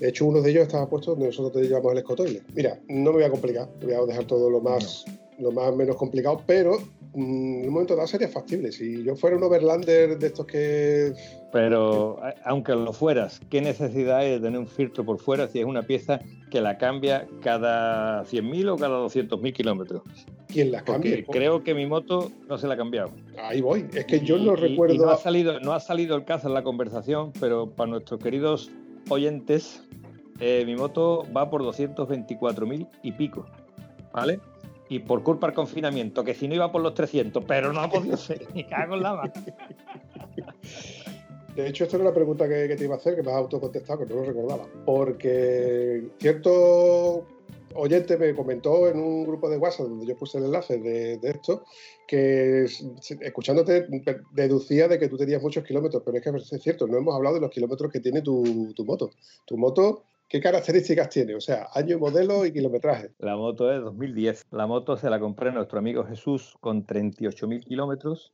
De 0.00 0.08
hecho, 0.08 0.26
uno 0.26 0.40
de 0.40 0.50
ellos 0.50 0.62
estaba 0.64 0.88
puesto 0.88 1.12
donde 1.12 1.26
nosotros 1.26 1.52
te 1.52 1.68
llevamos 1.68 1.92
el 1.92 1.98
escotoile. 1.98 2.42
Mira, 2.54 2.78
no 2.88 3.10
me 3.10 3.18
voy 3.18 3.24
a 3.24 3.30
complicar, 3.30 3.68
voy 3.82 3.94
a 3.94 4.00
dejar 4.02 4.24
todo 4.26 4.48
lo 4.48 4.60
más, 4.60 5.04
lo 5.38 5.50
más 5.50 5.74
menos 5.74 5.96
complicado, 5.96 6.40
pero 6.46 6.78
en 7.14 7.66
un 7.66 7.70
momento 7.70 7.96
dado 7.96 8.06
sería 8.06 8.28
factible. 8.28 8.70
Si 8.70 9.02
yo 9.02 9.16
fuera 9.16 9.36
un 9.36 9.42
overlander 9.42 10.18
de 10.18 10.26
estos 10.26 10.46
que... 10.46 11.12
Pero 11.52 12.20
aunque 12.44 12.74
lo 12.74 12.92
fueras, 12.92 13.40
¿qué 13.50 13.60
necesidad 13.60 14.18
hay 14.18 14.32
de 14.32 14.40
tener 14.40 14.60
un 14.60 14.68
filtro 14.68 15.04
por 15.04 15.18
fuera 15.18 15.48
si 15.48 15.58
es 15.60 15.64
una 15.64 15.82
pieza 15.82 16.20
que 16.50 16.60
la 16.60 16.78
cambia 16.78 17.26
cada 17.42 18.24
100.000 18.24 18.68
o 18.68 18.76
cada 18.76 19.04
200.000 19.04 19.52
kilómetros? 19.52 20.02
¿Quién 20.46 20.70
la 20.70 20.82
cambia? 20.82 21.24
creo 21.24 21.64
que 21.64 21.74
mi 21.74 21.86
moto 21.86 22.30
no 22.48 22.58
se 22.58 22.68
la 22.68 22.74
ha 22.74 22.76
cambiado. 22.76 23.10
Ahí 23.38 23.60
voy. 23.60 23.86
Es 23.94 24.04
que 24.04 24.20
yo 24.20 24.38
no 24.38 24.54
recuerdo... 24.54 25.06
no, 25.06 25.10
ha 25.10 25.16
salido, 25.16 25.58
no 25.60 25.72
ha 25.72 25.80
salido 25.80 26.14
el 26.14 26.24
caso 26.24 26.48
en 26.48 26.54
la 26.54 26.62
conversación, 26.62 27.32
pero 27.40 27.70
para 27.70 27.90
nuestros 27.90 28.22
queridos 28.22 28.70
oyentes, 29.08 29.82
eh, 30.40 30.64
mi 30.66 30.76
moto 30.76 31.24
va 31.36 31.50
por 31.50 31.62
224.000 31.62 32.88
y 33.02 33.12
pico. 33.12 33.46
¿Vale? 34.12 34.40
y 34.88 35.00
por 35.00 35.22
culpa 35.22 35.48
del 35.48 35.54
confinamiento, 35.54 36.24
que 36.24 36.34
si 36.34 36.48
no 36.48 36.54
iba 36.54 36.72
por 36.72 36.82
los 36.82 36.94
300, 36.94 37.44
pero 37.44 37.72
no 37.72 37.80
ha 37.80 37.90
podido 37.90 38.16
ser, 38.16 38.46
ni 38.54 38.64
cago 38.64 38.94
en 38.94 39.02
la 39.02 39.14
mano. 39.14 39.32
De 41.54 41.68
hecho, 41.68 41.84
esta 41.84 41.96
era 41.96 42.04
la 42.04 42.14
pregunta 42.14 42.48
que, 42.48 42.74
te 42.76 42.84
iba 42.84 42.94
a 42.94 42.98
hacer, 42.98 43.16
que 43.16 43.22
me 43.22 43.30
has 43.30 43.36
autocontestado, 43.36 44.00
que 44.00 44.06
no 44.06 44.20
lo 44.20 44.24
recordaba. 44.24 44.66
Porque 44.84 46.08
cierto 46.18 47.26
oyente 47.74 48.16
me 48.16 48.34
comentó 48.34 48.88
en 48.88 48.98
un 48.98 49.24
grupo 49.24 49.48
de 49.48 49.58
WhatsApp 49.58 49.86
donde 49.88 50.06
yo 50.06 50.16
puse 50.16 50.38
el 50.38 50.44
enlace 50.44 50.78
de, 50.78 51.18
esto, 51.22 51.64
que 52.06 52.66
escuchándote 53.20 53.86
deducía 54.32 54.88
de 54.88 54.98
que 54.98 55.08
tú 55.08 55.16
tenías 55.16 55.42
muchos 55.42 55.64
kilómetros, 55.64 56.02
pero 56.04 56.18
es 56.18 56.24
que 56.24 56.56
es 56.56 56.62
cierto, 56.62 56.86
no 56.86 56.98
hemos 56.98 57.14
hablado 57.14 57.36
de 57.36 57.42
los 57.42 57.50
kilómetros 57.50 57.92
que 57.92 58.00
tiene 58.00 58.22
tu, 58.22 58.74
moto. 58.84 59.10
Tu 59.44 59.56
moto 59.56 60.04
¿Qué 60.28 60.42
características 60.42 61.08
tiene? 61.08 61.34
O 61.34 61.40
sea, 61.40 61.68
año, 61.72 61.98
modelo 61.98 62.44
y 62.44 62.52
kilometraje. 62.52 63.12
La 63.18 63.34
moto 63.34 63.72
es 63.72 63.80
2010. 63.80 64.48
La 64.50 64.66
moto 64.66 64.98
se 64.98 65.08
la 65.08 65.18
compré 65.18 65.48
a 65.48 65.52
nuestro 65.52 65.78
amigo 65.78 66.04
Jesús 66.04 66.54
con 66.60 66.86
38.000 66.86 67.64
kilómetros 67.64 68.30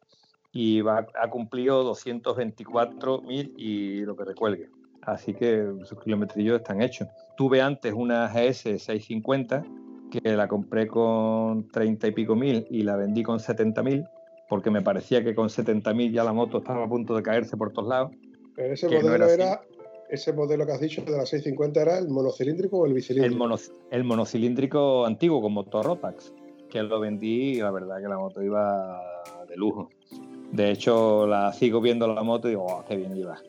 y 0.50 0.80
va, 0.80 1.06
ha 1.14 1.30
cumplido 1.30 1.88
224.000 1.94 3.52
y 3.56 4.00
lo 4.00 4.16
que 4.16 4.24
recuelgue. 4.24 4.70
Así 5.06 5.34
que 5.34 5.66
sus 5.84 6.00
kilometrillos 6.00 6.56
están 6.60 6.82
hechos. 6.82 7.08
Tuve 7.36 7.60
antes 7.60 7.92
una 7.92 8.28
GS 8.28 8.62
650 8.62 9.64
que 10.10 10.36
la 10.36 10.48
compré 10.48 10.86
con 10.86 11.68
30 11.68 12.08
y 12.08 12.10
pico 12.12 12.36
mil 12.36 12.66
y 12.70 12.82
la 12.82 12.96
vendí 12.96 13.22
con 13.22 13.38
70.000 13.38 14.08
porque 14.48 14.70
me 14.70 14.82
parecía 14.82 15.24
que 15.24 15.34
con 15.34 15.48
70.000 15.48 16.12
ya 16.12 16.24
la 16.24 16.32
moto 16.32 16.58
estaba 16.58 16.84
a 16.84 16.88
punto 16.88 17.16
de 17.16 17.22
caerse 17.22 17.56
por 17.56 17.72
todos 17.72 17.88
lados. 17.88 18.12
Pero 18.54 18.74
ese 18.74 18.88
modelo 18.88 19.26
era, 19.26 19.62
ese 20.08 20.32
modelo 20.32 20.64
que 20.66 20.72
has 20.72 20.80
dicho 20.80 21.02
de 21.02 21.12
la 21.12 21.26
650 21.26 21.82
era 21.82 21.98
el 21.98 22.08
monocilíndrico 22.08 22.78
o 22.78 22.86
el 22.86 22.94
bicilíndrico? 22.94 23.44
El, 23.44 23.60
el 23.90 24.04
monocilíndrico 24.04 25.06
antiguo 25.06 25.42
con 25.42 25.52
motor 25.52 25.84
Rotax, 25.86 26.32
que 26.70 26.82
lo 26.82 27.00
vendí 27.00 27.52
y 27.52 27.60
la 27.60 27.70
verdad 27.70 28.00
que 28.00 28.08
la 28.08 28.18
moto 28.18 28.42
iba 28.42 29.00
de 29.48 29.56
lujo. 29.56 29.90
De 30.52 30.70
hecho, 30.70 31.26
la 31.26 31.52
sigo 31.52 31.80
viendo 31.80 32.06
la 32.06 32.22
moto 32.22 32.46
y 32.46 32.52
digo, 32.52 32.66
oh, 32.66 32.84
qué 32.86 32.96
bien 32.96 33.16
iba. 33.16 33.40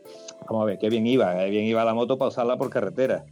Vamos 0.48 0.64
a 0.64 0.66
ver, 0.66 0.78
qué 0.78 0.90
bien 0.90 1.08
iba. 1.08 1.36
Qué 1.36 1.50
bien 1.50 1.66
iba 1.66 1.84
la 1.86 1.94
moto 1.94 2.18
para 2.18 2.30
usarla 2.30 2.58
por 2.58 2.70
carretera. 2.70 3.26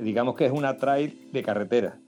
Digamos 0.00 0.36
que 0.36 0.46
es 0.46 0.52
una 0.52 0.76
trail 0.76 1.28
de 1.32 1.42
carretera. 1.42 1.98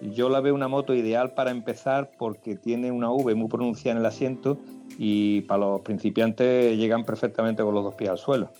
Yo 0.00 0.28
la 0.28 0.40
veo 0.40 0.54
una 0.54 0.68
moto 0.68 0.94
ideal 0.94 1.32
para 1.34 1.50
empezar 1.50 2.10
porque 2.18 2.56
tiene 2.56 2.90
una 2.90 3.10
V 3.10 3.34
muy 3.34 3.48
pronunciada 3.48 3.92
en 3.92 4.00
el 4.00 4.06
asiento 4.06 4.58
y 4.98 5.42
para 5.42 5.60
los 5.60 5.80
principiantes 5.80 6.76
llegan 6.76 7.04
perfectamente 7.04 7.62
con 7.62 7.74
los 7.74 7.84
dos 7.84 7.94
pies 7.94 8.10
al 8.10 8.18
suelo. 8.18 8.50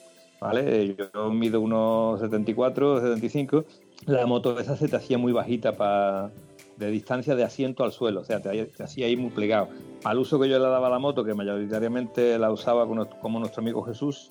¿vale? 0.41 0.97
Yo 0.97 1.31
mido 1.31 1.61
unos 1.61 2.21
74, 2.21 3.01
75. 3.01 3.65
La 4.07 4.27
moto 4.27 4.59
esa 4.59 4.77
se 4.77 4.89
te 4.89 4.97
hacía 4.97 5.19
muy 5.19 5.33
bajita 5.33 5.73
para 5.73 6.31
de 6.77 6.91
distancia 6.91 7.35
de 7.35 7.43
asiento 7.43 7.85
al 7.85 7.93
suelo, 7.93 8.21
o 8.21 8.25
sea, 8.25 8.41
te, 8.41 8.71
hacía 8.83 9.07
ahí 9.07 9.17
muy 9.17 9.31
plegado. 9.31 9.69
Al 10.05 10.19
uso 10.19 10.39
que 10.39 10.49
yo 10.49 10.59
le 10.59 10.65
daba 10.65 10.89
a 10.89 10.91
la 10.91 10.99
moto, 10.99 11.25
que 11.25 11.35
mayoritariamente 11.35 12.39
la 12.39 12.51
usaba 12.51 12.87
como, 12.87 13.41
nuestro 13.41 13.63
amigo 13.63 13.83
Jesús, 13.83 14.31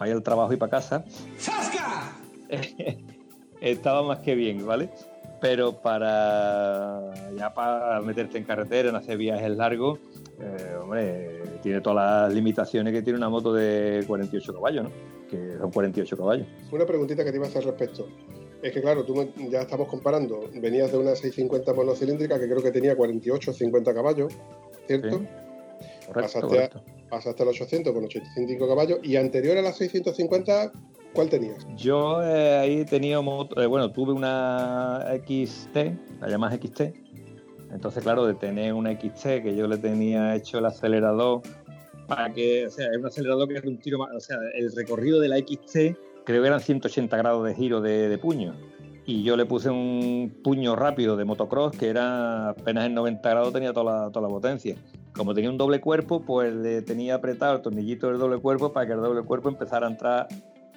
para 0.00 0.12
ir 0.12 0.16
al 0.16 0.22
trabajo 0.22 0.50
y 0.50 0.56
para 0.56 0.70
casa, 0.70 1.04
estaba 3.60 4.02
más 4.02 4.20
que 4.20 4.34
bien, 4.34 4.66
¿vale? 4.66 4.88
Pero 5.42 5.74
para 5.74 7.12
ya 7.36 7.52
para 7.52 8.00
meterte 8.00 8.38
en 8.38 8.44
carretera, 8.44 8.88
en 8.88 8.96
hacer 8.96 9.18
viajes 9.18 9.54
largos, 9.54 9.98
eh, 10.40 10.74
hombre, 10.82 11.42
tiene 11.62 11.82
todas 11.82 11.96
las 11.96 12.32
limitaciones 12.32 12.94
que 12.94 13.02
tiene 13.02 13.18
una 13.18 13.28
moto 13.28 13.52
de 13.52 14.02
48 14.06 14.54
caballos, 14.54 14.84
¿no? 14.84 14.90
Que 15.28 15.58
son 15.58 15.70
48 15.70 16.16
caballos. 16.16 16.46
Una 16.72 16.86
preguntita 16.86 17.22
que 17.22 17.30
te 17.30 17.36
iba 17.36 17.44
a 17.44 17.50
hacer 17.50 17.66
respecto. 17.66 18.08
Es 18.62 18.72
que 18.72 18.80
claro, 18.80 19.04
tú 19.04 19.30
ya 19.50 19.60
estamos 19.60 19.86
comparando. 19.86 20.48
Venías 20.54 20.92
de 20.92 20.96
una 20.96 21.10
650 21.10 21.74
monocilíndrica 21.74 22.40
que 22.40 22.46
creo 22.46 22.62
que 22.62 22.70
tenía 22.70 22.96
48 22.96 23.50
o 23.50 23.52
50 23.52 23.92
caballos, 23.92 24.32
¿cierto? 24.86 25.20
pasaste, 26.14 26.70
A, 27.10 27.18
800 27.18 27.92
con 27.92 28.04
85 28.04 28.68
caballos 28.68 28.98
y 29.02 29.16
anterior 29.16 29.58
a 29.58 29.62
la 29.62 29.72
650, 29.72 30.72
¿cuál 31.12 31.28
tenías? 31.28 31.66
Yo 31.76 32.22
eh, 32.22 32.58
ahí 32.58 32.84
tenía, 32.84 33.18
eh, 33.18 33.66
bueno, 33.66 33.90
tuve 33.92 34.12
una 34.12 35.06
XT, 35.26 35.76
la 36.20 36.28
llamas 36.28 36.54
XT. 36.54 36.80
Entonces, 37.72 38.02
claro, 38.02 38.26
de 38.26 38.34
tener 38.34 38.72
una 38.72 38.92
XT 38.92 39.42
que 39.42 39.54
yo 39.56 39.66
le 39.66 39.78
tenía 39.78 40.34
hecho 40.34 40.58
el 40.58 40.66
acelerador 40.66 41.42
para 42.08 42.32
que, 42.32 42.66
o 42.66 42.70
sea, 42.70 42.86
es 42.90 42.96
un 42.96 43.06
acelerador 43.06 43.48
que 43.48 43.54
es 43.54 43.64
un 43.64 43.78
tiro 43.78 43.98
más, 43.98 44.08
o 44.12 44.20
sea, 44.20 44.36
el 44.54 44.74
recorrido 44.74 45.20
de 45.20 45.28
la 45.28 45.38
XT 45.38 45.96
creo 46.24 46.42
que 46.42 46.48
eran 46.48 46.60
180 46.60 47.16
grados 47.16 47.46
de 47.46 47.54
giro 47.54 47.80
de, 47.80 48.16
puño. 48.18 48.54
Y 49.06 49.22
yo 49.22 49.36
le 49.36 49.46
puse 49.46 49.70
un 49.70 50.32
puño 50.44 50.76
rápido 50.76 51.16
de 51.16 51.24
motocross 51.24 51.76
que 51.76 51.88
era 51.88 52.50
apenas 52.50 52.86
en 52.86 52.94
90 52.94 53.28
grados, 53.28 53.52
tenía 53.52 53.72
toda 53.72 54.10
toda 54.10 54.28
la 54.28 54.32
potencia. 54.32 54.76
Como 55.14 55.34
tenía 55.34 55.50
un 55.50 55.58
doble 55.58 55.80
cuerpo, 55.80 56.22
pues 56.22 56.54
le 56.54 56.82
tenía 56.82 57.16
apretado 57.16 57.56
el 57.56 57.62
tornillito 57.62 58.08
del 58.08 58.18
doble 58.18 58.38
cuerpo 58.38 58.72
para 58.72 58.86
que 58.86 58.92
el 58.92 59.00
doble 59.00 59.22
cuerpo 59.22 59.48
empezara 59.48 59.86
a 59.86 59.90
entrar 59.90 60.28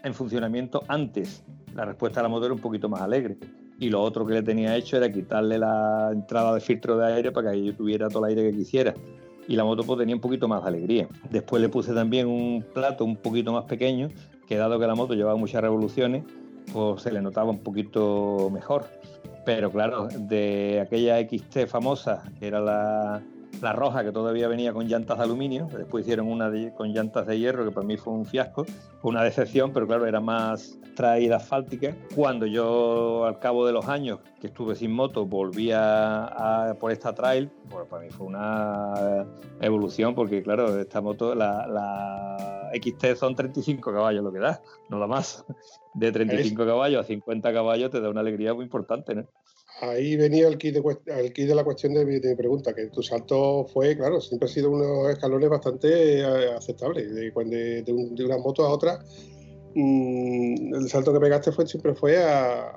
en 0.03 0.13
funcionamiento 0.13 0.83
antes. 0.87 1.43
La 1.75 1.85
respuesta 1.85 2.19
a 2.19 2.23
la 2.23 2.29
moto 2.29 2.45
era 2.45 2.53
un 2.53 2.59
poquito 2.59 2.89
más 2.89 3.01
alegre. 3.01 3.37
Y 3.79 3.89
lo 3.89 4.01
otro 4.01 4.25
que 4.25 4.33
le 4.33 4.43
tenía 4.43 4.75
hecho 4.75 4.97
era 4.97 5.11
quitarle 5.11 5.57
la 5.57 6.09
entrada 6.11 6.53
de 6.53 6.61
filtro 6.61 6.97
de 6.97 7.13
aire 7.13 7.31
para 7.31 7.51
que 7.51 7.63
yo 7.63 7.75
tuviera 7.75 8.09
todo 8.09 8.25
el 8.25 8.31
aire 8.31 8.51
que 8.51 8.57
quisiera. 8.57 8.93
Y 9.47 9.55
la 9.55 9.63
moto 9.63 9.83
pues, 9.83 9.99
tenía 9.99 10.15
un 10.15 10.21
poquito 10.21 10.47
más 10.47 10.61
de 10.63 10.69
alegría. 10.69 11.07
Después 11.29 11.61
le 11.61 11.69
puse 11.69 11.93
también 11.93 12.27
un 12.27 12.63
plato 12.73 13.03
un 13.03 13.15
poquito 13.17 13.51
más 13.51 13.65
pequeño 13.65 14.09
que 14.47 14.57
dado 14.57 14.79
que 14.79 14.87
la 14.87 14.95
moto 14.95 15.13
llevaba 15.13 15.37
muchas 15.37 15.61
revoluciones, 15.61 16.23
pues 16.71 17.01
se 17.01 17.11
le 17.11 17.21
notaba 17.21 17.49
un 17.49 17.59
poquito 17.59 18.49
mejor. 18.51 18.85
Pero 19.45 19.71
claro, 19.71 20.07
de 20.07 20.79
aquella 20.81 21.19
XT 21.19 21.67
famosa, 21.67 22.23
que 22.39 22.47
era 22.47 22.61
la, 22.61 23.21
la 23.61 23.73
roja, 23.73 24.03
que 24.03 24.11
todavía 24.11 24.47
venía 24.47 24.73
con 24.73 24.87
llantas 24.87 25.17
de 25.17 25.23
aluminio, 25.23 25.67
después 25.71 26.03
hicieron 26.03 26.27
una 26.27 26.51
con 26.75 26.93
llantas 26.93 27.27
de 27.27 27.39
hierro, 27.39 27.65
que 27.65 27.71
para 27.71 27.85
mí 27.85 27.97
fue 27.97 28.13
un 28.13 28.25
fiasco, 28.25 28.65
fue 29.01 29.11
una 29.11 29.23
decepción, 29.23 29.71
pero 29.73 29.87
claro, 29.87 30.05
era 30.05 30.19
más 30.19 30.79
traída 30.95 31.37
asfáltica. 31.37 31.95
Cuando 32.15 32.45
yo, 32.45 33.25
al 33.25 33.39
cabo 33.39 33.65
de 33.65 33.73
los 33.73 33.87
años 33.87 34.19
que 34.39 34.47
estuve 34.47 34.75
sin 34.75 34.91
moto, 34.91 35.25
volví 35.25 35.71
a, 35.73 36.75
por 36.79 36.91
esta 36.91 37.13
trail, 37.13 37.49
pues 37.69 37.87
para 37.87 38.03
mí 38.03 38.09
fue 38.09 38.27
una 38.27 39.25
evolución, 39.61 40.15
porque 40.15 40.43
claro, 40.43 40.79
esta 40.79 41.01
moto, 41.01 41.33
la, 41.35 41.67
la 41.67 42.71
XT 42.73 43.15
son 43.15 43.35
35 43.35 43.91
caballos 43.91 44.23
lo 44.23 44.31
que 44.31 44.39
da, 44.39 44.61
no 44.89 44.99
da 44.99 45.07
más. 45.07 45.45
De 45.93 46.11
35 46.11 46.65
caballos 46.65 47.03
a 47.03 47.07
50 47.07 47.53
caballos 47.53 47.91
te 47.91 48.01
da 48.01 48.09
una 48.09 48.21
alegría 48.21 48.53
muy 48.53 48.65
importante, 48.65 49.15
¿no? 49.15 49.27
Ahí 49.89 50.15
venía 50.15 50.47
el 50.47 50.57
kit, 50.57 50.75
de, 50.75 51.45
de 51.47 51.55
la 51.55 51.63
cuestión 51.63 51.93
de 51.93 52.05
mi, 52.05 52.19
pregunta, 52.35 52.73
que 52.73 52.87
tu 52.87 53.01
salto 53.01 53.65
fue, 53.65 53.95
claro, 53.95 54.21
siempre 54.21 54.47
ha 54.47 54.51
sido 54.51 54.71
unos 54.71 55.11
escalones 55.11 55.49
bastante 55.49 56.19
eh, 56.19 56.53
aceptables. 56.55 57.13
De, 57.13 57.31
de, 57.83 57.93
una 57.93 58.37
moto 58.37 58.65
a 58.65 58.69
otra, 58.69 58.99
mm, 59.75 60.75
el 60.75 60.89
salto 60.89 61.13
que 61.13 61.19
pegaste 61.19 61.51
fue, 61.51 61.67
siempre 61.67 61.93
fue 61.93 62.17
a, 62.23 62.71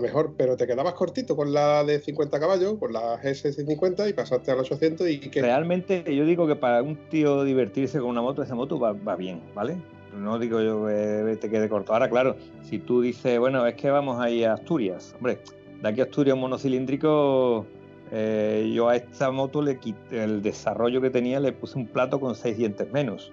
mejor, 0.00 0.34
pero 0.36 0.56
te 0.56 0.66
quedabas 0.66 0.94
cortito 0.94 1.36
con 1.36 1.52
la 1.52 1.84
de 1.84 2.00
50 2.00 2.40
caballos, 2.40 2.78
con 2.78 2.92
la 2.92 3.20
GS50 3.20 4.08
y 4.08 4.12
pasaste 4.14 4.50
al 4.50 4.60
800 4.60 5.08
y 5.08 5.18
que... 5.20 5.42
Realmente 5.42 6.02
yo 6.14 6.24
digo 6.24 6.46
que 6.46 6.56
para 6.56 6.82
un 6.82 6.96
tío 7.10 7.44
divertirse 7.44 7.98
con 7.98 8.08
una 8.08 8.22
moto, 8.22 8.42
esa 8.42 8.54
moto 8.54 8.78
va, 8.78 8.92
va 8.92 9.14
bien, 9.16 9.42
¿vale? 9.54 9.76
No 10.16 10.38
digo 10.38 10.60
yo 10.60 10.86
que 10.86 11.38
te 11.40 11.48
quede 11.48 11.68
corto. 11.68 11.92
Ahora, 11.92 12.08
claro, 12.08 12.36
si 12.62 12.78
tú 12.78 13.00
dices, 13.00 13.38
bueno, 13.38 13.64
es 13.66 13.74
que 13.74 13.90
vamos 13.90 14.20
a 14.20 14.28
ir 14.28 14.46
a 14.46 14.54
Asturias, 14.54 15.14
hombre, 15.16 15.38
de 15.82 15.88
aquí 15.88 16.00
a 16.00 16.04
Asturias 16.04 16.36
monocilíndrico, 16.36 17.66
eh, 18.12 18.70
yo 18.74 18.88
a 18.88 18.96
esta 18.96 19.30
moto 19.30 19.62
le 19.62 19.78
quité 19.78 20.24
el 20.24 20.42
desarrollo 20.42 21.00
que 21.00 21.10
tenía, 21.10 21.40
le 21.40 21.52
puse 21.52 21.78
un 21.78 21.86
plato 21.86 22.20
con 22.20 22.34
seis 22.34 22.56
dientes 22.56 22.90
menos. 22.92 23.32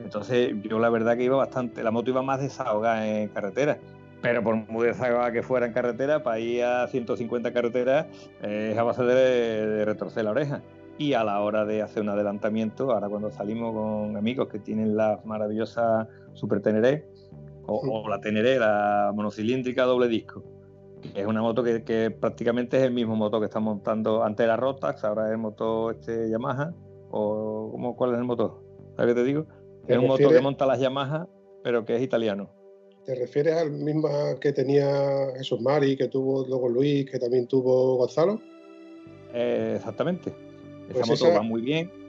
Entonces 0.00 0.54
yo 0.62 0.78
la 0.78 0.90
verdad 0.90 1.16
que 1.16 1.24
iba 1.24 1.36
bastante, 1.36 1.82
la 1.82 1.90
moto 1.90 2.10
iba 2.10 2.22
más 2.22 2.40
desahogada 2.40 3.06
en 3.06 3.28
carretera. 3.28 3.78
Pero 4.20 4.42
por 4.42 4.56
muy 4.56 4.86
desahogada 4.86 5.30
que 5.30 5.42
fuera 5.42 5.66
en 5.66 5.72
carretera, 5.72 6.22
para 6.22 6.38
ir 6.38 6.64
a 6.64 6.88
150 6.88 7.52
carreteras 7.52 8.06
eh, 8.42 8.70
es 8.72 8.78
a 8.78 8.82
base 8.82 9.04
de, 9.04 9.84
retorcer 9.84 10.24
la 10.24 10.32
oreja. 10.32 10.62
Y 10.98 11.12
a 11.12 11.24
la 11.24 11.40
hora 11.40 11.66
de 11.66 11.82
hacer 11.82 12.02
un 12.02 12.08
adelantamiento, 12.08 12.90
ahora 12.92 13.08
cuando 13.08 13.30
salimos 13.30 13.74
con 13.74 14.16
amigos 14.16 14.48
que 14.48 14.58
tienen 14.58 14.96
la 14.96 15.20
maravillosa 15.24 16.08
Super 16.32 16.62
Teneré, 16.62 17.06
o, 17.66 17.76
o 17.76 18.08
la 18.08 18.20
Teneré, 18.20 18.58
la 18.58 19.12
monocilíndrica 19.14 19.84
doble 19.84 20.08
disco, 20.08 20.42
es 21.14 21.26
una 21.26 21.42
moto 21.42 21.62
que, 21.62 22.10
prácticamente 22.10 22.76
es 22.78 22.84
el 22.84 22.92
mismo 22.92 23.16
moto 23.16 23.40
que 23.40 23.46
está 23.46 23.60
montando 23.60 24.22
antes 24.22 24.46
la 24.46 24.56
Rotax, 24.56 25.04
ahora 25.04 25.26
es 25.26 25.32
el 25.32 25.38
moto 25.38 25.90
este 25.90 26.30
Yamaha, 26.30 26.72
o 27.10 27.68
¿cómo, 27.72 27.96
¿cuál 27.96 28.12
es 28.12 28.18
el 28.18 28.24
motor? 28.24 28.62
¿Sabes 28.96 29.14
qué 29.14 29.20
te 29.20 29.26
digo? 29.26 29.46
Es 29.86 29.98
un 29.98 30.06
motor 30.06 30.32
que 30.32 30.40
monta 30.40 30.66
las 30.66 30.80
Yamaha, 30.80 31.28
pero 31.62 31.84
que 31.84 31.96
es 31.96 32.02
italiano. 32.02 32.50
¿Te 33.04 33.14
refieres 33.14 33.54
al 33.54 33.70
mismo 33.70 34.08
que 34.40 34.52
tenía 34.52 35.32
Jesús 35.36 35.60
Mari, 35.60 35.96
que 35.96 36.08
tuvo 36.08 36.44
luego 36.46 36.68
Luis, 36.68 37.08
que 37.08 37.18
también 37.18 37.46
tuvo 37.46 37.96
Gonzalo? 37.96 38.40
Eh, 39.32 39.74
exactamente. 39.76 40.34
Esa 40.88 41.04
pues 41.04 41.22
moto 41.22 41.32
va 41.32 41.42
muy 41.42 41.60
bien 41.60 42.05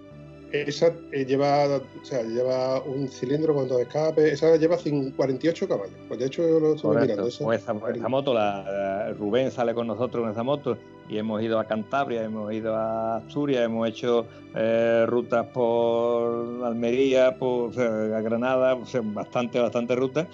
esa 0.52 0.94
eh, 1.12 1.26
lleva, 1.26 1.78
o 1.78 2.06
sea, 2.06 2.24
lleva 2.24 2.82
un 2.82 3.08
cilindro 3.08 3.54
con 3.54 3.68
dos 3.68 3.82
escapes, 3.82 4.34
esa 4.34 4.56
lleva 4.56 4.78
48 4.78 5.68
caballos. 5.68 5.96
Pues 6.08 6.20
de 6.20 6.26
hecho 6.26 6.48
yo 6.48 6.60
lo 6.60 6.74
estuve 6.76 7.02
mirando. 7.02 7.30
Pues 7.40 7.62
esa, 7.62 7.74
moto, 8.08 8.34
la, 8.34 9.14
Rubén 9.18 9.52
sale 9.52 9.74
con 9.74 9.88
nosotros 9.88 10.26
en 10.26 10.32
esa 10.32 10.44
moto 10.44 10.78
y 11.10 11.18
hemos 11.18 11.42
ido 11.42 11.60
a 11.60 11.66
Cantabria, 11.66 12.24
hemos 12.24 12.52
ido 12.54 12.76
a 12.76 13.18
Asturias, 13.18 13.64
hemos 13.64 13.88
hecho 13.88 14.26
eh, 14.56 15.06
rutas 15.08 15.46
por 15.48 16.64
Almería, 16.66 17.38
por 17.38 17.74
Granada, 17.74 18.78
bastante, 19.04 19.60
bastante 19.60 19.96
rutas 19.96 20.28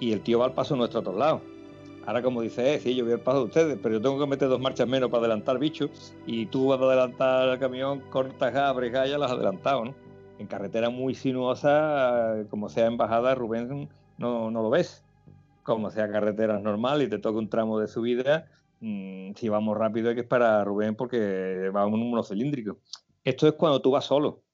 y 0.00 0.12
el 0.12 0.20
tío 0.20 0.40
va 0.40 0.46
al 0.46 0.54
paso 0.54 0.76
nuestro 0.76 0.98
a 0.98 1.00
otro 1.00 1.18
lado 1.18 1.55
Ahora, 2.06 2.22
como 2.22 2.40
dice, 2.40 2.74
eh, 2.74 2.78
sí, 2.78 2.94
yo 2.94 3.04
voy 3.04 3.14
al 3.14 3.20
paso 3.20 3.38
de 3.38 3.44
ustedes, 3.46 3.78
pero 3.82 3.96
yo 3.96 4.00
tengo 4.00 4.18
que 4.20 4.28
meter 4.28 4.48
dos 4.48 4.60
marchas 4.60 4.86
menos 4.86 5.10
para 5.10 5.22
adelantar 5.22 5.58
bichos 5.58 6.14
y 6.24 6.46
tú 6.46 6.68
vas 6.68 6.80
a 6.80 6.84
adelantar 6.84 7.48
el 7.48 7.58
camión, 7.58 8.00
cortas 8.10 8.54
abres, 8.54 8.92
ya 8.92 9.18
las 9.18 9.30
has 9.30 9.36
adelantado, 9.36 9.86
¿no? 9.86 9.94
En 10.38 10.46
carretera 10.46 10.88
muy 10.88 11.16
sinuosa, 11.16 12.44
como 12.48 12.68
sea 12.68 12.86
en 12.86 12.96
bajada, 12.96 13.34
Rubén, 13.34 13.88
no, 14.18 14.50
no 14.52 14.62
lo 14.62 14.70
ves. 14.70 15.04
Como 15.64 15.90
sea 15.90 16.08
carretera 16.08 16.60
normal 16.60 17.02
y 17.02 17.08
te 17.08 17.18
toca 17.18 17.38
un 17.38 17.48
tramo 17.48 17.80
de 17.80 17.88
subida, 17.88 18.46
mm, 18.80 19.32
si 19.34 19.48
vamos 19.48 19.76
rápido 19.76 20.10
hay 20.10 20.14
que 20.14 20.20
esperar 20.20 20.60
a 20.60 20.64
Rubén 20.64 20.94
porque 20.94 21.70
va 21.74 21.86
un 21.86 22.08
monocilíndrico. 22.08 22.78
Esto 23.24 23.48
es 23.48 23.54
cuando 23.54 23.82
tú 23.82 23.90
vas 23.90 24.04
solo, 24.04 24.44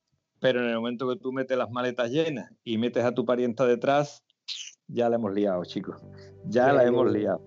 pero 0.40 0.62
en 0.62 0.70
el 0.70 0.76
momento 0.76 1.06
que 1.06 1.16
tú 1.16 1.32
metes 1.32 1.58
las 1.58 1.70
maletas 1.70 2.10
llenas 2.10 2.50
y 2.64 2.78
metes 2.78 3.04
a 3.04 3.12
tu 3.12 3.26
parienta 3.26 3.66
detrás, 3.66 4.24
ya 4.92 5.08
la 5.08 5.16
hemos 5.16 5.32
liado, 5.32 5.64
chicos. 5.64 5.96
Ya, 6.46 6.72
la 6.72 6.84
hemos 6.84 7.10
liado. 7.10 7.40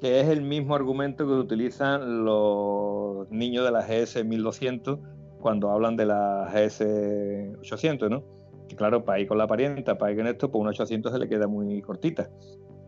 Que 0.00 0.20
es 0.20 0.28
el 0.28 0.42
mismo 0.42 0.74
argumento 0.74 1.26
que 1.26 1.32
utilizan 1.32 2.24
los 2.24 3.30
niños 3.30 3.64
de 3.64 3.70
la 3.70 3.82
GS 3.82 4.24
1200 4.24 4.98
cuando 5.40 5.70
hablan 5.70 5.96
de 5.96 6.06
la 6.06 6.50
GS 6.52 6.84
800, 7.60 8.10
¿no? 8.10 8.22
Que 8.68 8.76
claro, 8.76 9.04
para 9.04 9.20
ir 9.20 9.28
con 9.28 9.38
la 9.38 9.46
parienta, 9.46 9.98
para 9.98 10.12
ir 10.12 10.18
con 10.18 10.26
esto, 10.26 10.50
pues 10.50 10.60
un 10.60 10.68
800 10.68 11.12
se 11.12 11.18
le 11.18 11.28
queda 11.28 11.46
muy 11.46 11.82
cortita. 11.82 12.30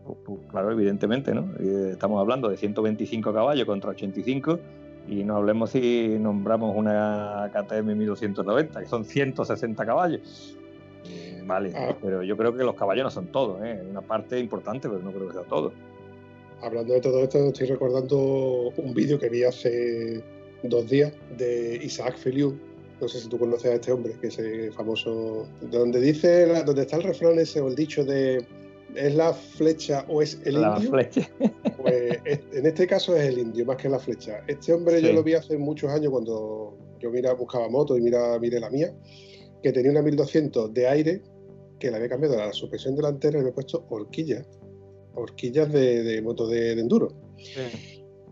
Pues, 0.05 0.17
pues, 0.25 0.39
claro, 0.49 0.71
evidentemente, 0.71 1.33
¿no? 1.33 1.53
Eh, 1.59 1.91
estamos 1.91 2.19
hablando 2.19 2.49
de 2.49 2.57
125 2.57 3.33
caballos 3.33 3.65
contra 3.65 3.91
85 3.91 4.59
y 5.07 5.23
no 5.23 5.35
hablemos 5.35 5.71
si 5.71 6.17
nombramos 6.19 6.75
una 6.75 7.49
KTM 7.53 7.95
1290, 7.95 8.81
que 8.81 8.85
son 8.87 9.05
160 9.05 9.85
caballos. 9.85 10.57
Vale, 11.45 11.71
ah. 11.75 11.95
pero 12.01 12.23
yo 12.23 12.37
creo 12.37 12.55
que 12.55 12.63
los 12.63 12.75
caballos 12.75 13.03
no 13.03 13.11
son 13.11 13.27
todos, 13.27 13.63
¿eh? 13.63 13.83
una 13.89 14.01
parte 14.01 14.39
importante, 14.39 14.87
pero 14.87 15.01
no 15.01 15.11
creo 15.11 15.27
que 15.27 15.33
sea 15.33 15.43
todo. 15.43 15.71
Hablando 16.61 16.93
de 16.93 17.01
todo 17.01 17.21
esto, 17.21 17.39
estoy 17.39 17.67
recordando 17.67 18.71
un 18.77 18.93
vídeo 18.93 19.19
que 19.19 19.29
vi 19.29 19.43
hace 19.43 20.23
dos 20.63 20.89
días 20.89 21.11
de 21.37 21.79
Isaac 21.83 22.17
Feliu. 22.17 22.57
No 23.01 23.07
sé 23.09 23.19
si 23.19 23.27
tú 23.27 23.37
conoces 23.37 23.71
a 23.71 23.73
este 23.73 23.91
hombre, 23.91 24.13
que 24.21 24.27
es 24.27 24.39
el 24.39 24.71
famoso. 24.71 25.45
Donde 25.69 25.99
dice, 25.99 26.45
donde 26.63 26.83
está 26.83 26.95
el 26.95 27.03
refrán 27.03 27.37
ese 27.37 27.59
o 27.59 27.67
el 27.67 27.75
dicho 27.75 28.05
de 28.05 28.45
¿es 28.95 29.15
la 29.15 29.33
flecha 29.33 30.05
o 30.07 30.21
es 30.21 30.39
el 30.45 30.61
la 30.61 30.79
Flecha. 30.79 31.29
Pues 31.77 32.19
en 32.25 32.65
este 32.65 32.87
caso 32.87 33.15
es 33.15 33.27
el 33.27 33.39
indio, 33.39 33.65
más 33.65 33.77
que 33.77 33.89
la 33.89 33.99
flecha. 33.99 34.41
Este 34.47 34.71
hombre 34.71 35.01
yo 35.01 35.11
lo 35.11 35.21
vi 35.21 35.33
hace 35.33 35.57
muchos 35.57 35.89
años 35.89 36.11
cuando 36.11 36.77
yo 36.99 37.11
mira, 37.11 37.33
buscaba 37.33 37.67
moto 37.67 37.97
y 37.97 38.01
mira, 38.01 38.39
mire 38.39 38.59
la 38.59 38.69
mía, 38.69 38.93
que 39.61 39.73
tenía 39.73 39.91
una 39.91 40.01
1200 40.01 40.73
de 40.73 40.87
aire 40.87 41.21
que 41.83 41.91
le 41.91 41.97
había 41.97 42.07
cambiado 42.07 42.37
la 42.37 42.53
suspensión 42.53 42.95
delantera 42.95 43.31
y 43.31 43.33
le 43.33 43.39
había 43.41 43.53
puesto 43.53 43.85
horquillas, 43.89 44.47
horquillas 45.15 45.69
de, 45.69 46.21
moto 46.23 46.47
de, 46.47 46.71
enduro. 46.79 47.09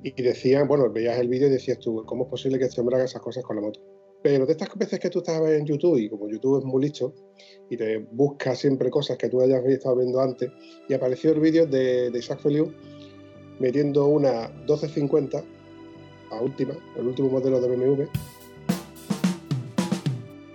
Y 0.02 0.22
decían, 0.22 0.70
bueno, 0.70 0.90
veías 0.90 1.20
el 1.20 1.28
vídeo 1.28 1.48
y 1.48 1.52
decías 1.52 1.78
tú, 1.80 2.02
¿cómo 2.06 2.24
es 2.24 2.30
posible 2.30 2.58
que 2.58 2.66
este 2.66 2.80
hombre 2.80 2.96
haga 2.96 3.06
esas 3.06 3.22
cosas 3.22 3.44
con 3.44 3.58
la 3.58 3.62
moto? 3.62 3.82
Pero 4.24 4.46
de 4.46 4.54
estas 4.54 4.74
veces 4.78 5.02
que 5.02 5.10
tú 5.10 5.20
estás 5.20 5.42
en 5.42 5.66
YouTube, 5.66 5.98
y 5.98 6.10
como 6.10 6.30
YouTube 6.30 6.60
es 6.60 6.64
muy 6.64 6.82
listo, 6.82 7.14
y 7.70 7.76
te 7.76 7.98
busca 7.98 8.56
siempre 8.56 8.90
cosas 8.90 9.18
que 9.18 9.28
tú 9.28 9.42
hayas 9.42 9.66
estado 9.66 9.98
viendo 9.98 10.22
antes, 10.22 10.50
y 10.88 10.94
apareció 10.94 11.34
el 11.34 11.42
vídeo 11.42 11.66
de, 11.66 12.10
de 12.10 12.20
Isaac 12.20 12.40
Feliu 12.40 12.72
metiendo 13.60 14.08
una 14.08 14.48
1250, 14.48 15.44
la 16.32 16.42
última, 16.42 16.74
el 16.96 17.06
último 17.06 17.30
modelo 17.30 17.60
de 17.60 17.68
BMW, 17.68 18.04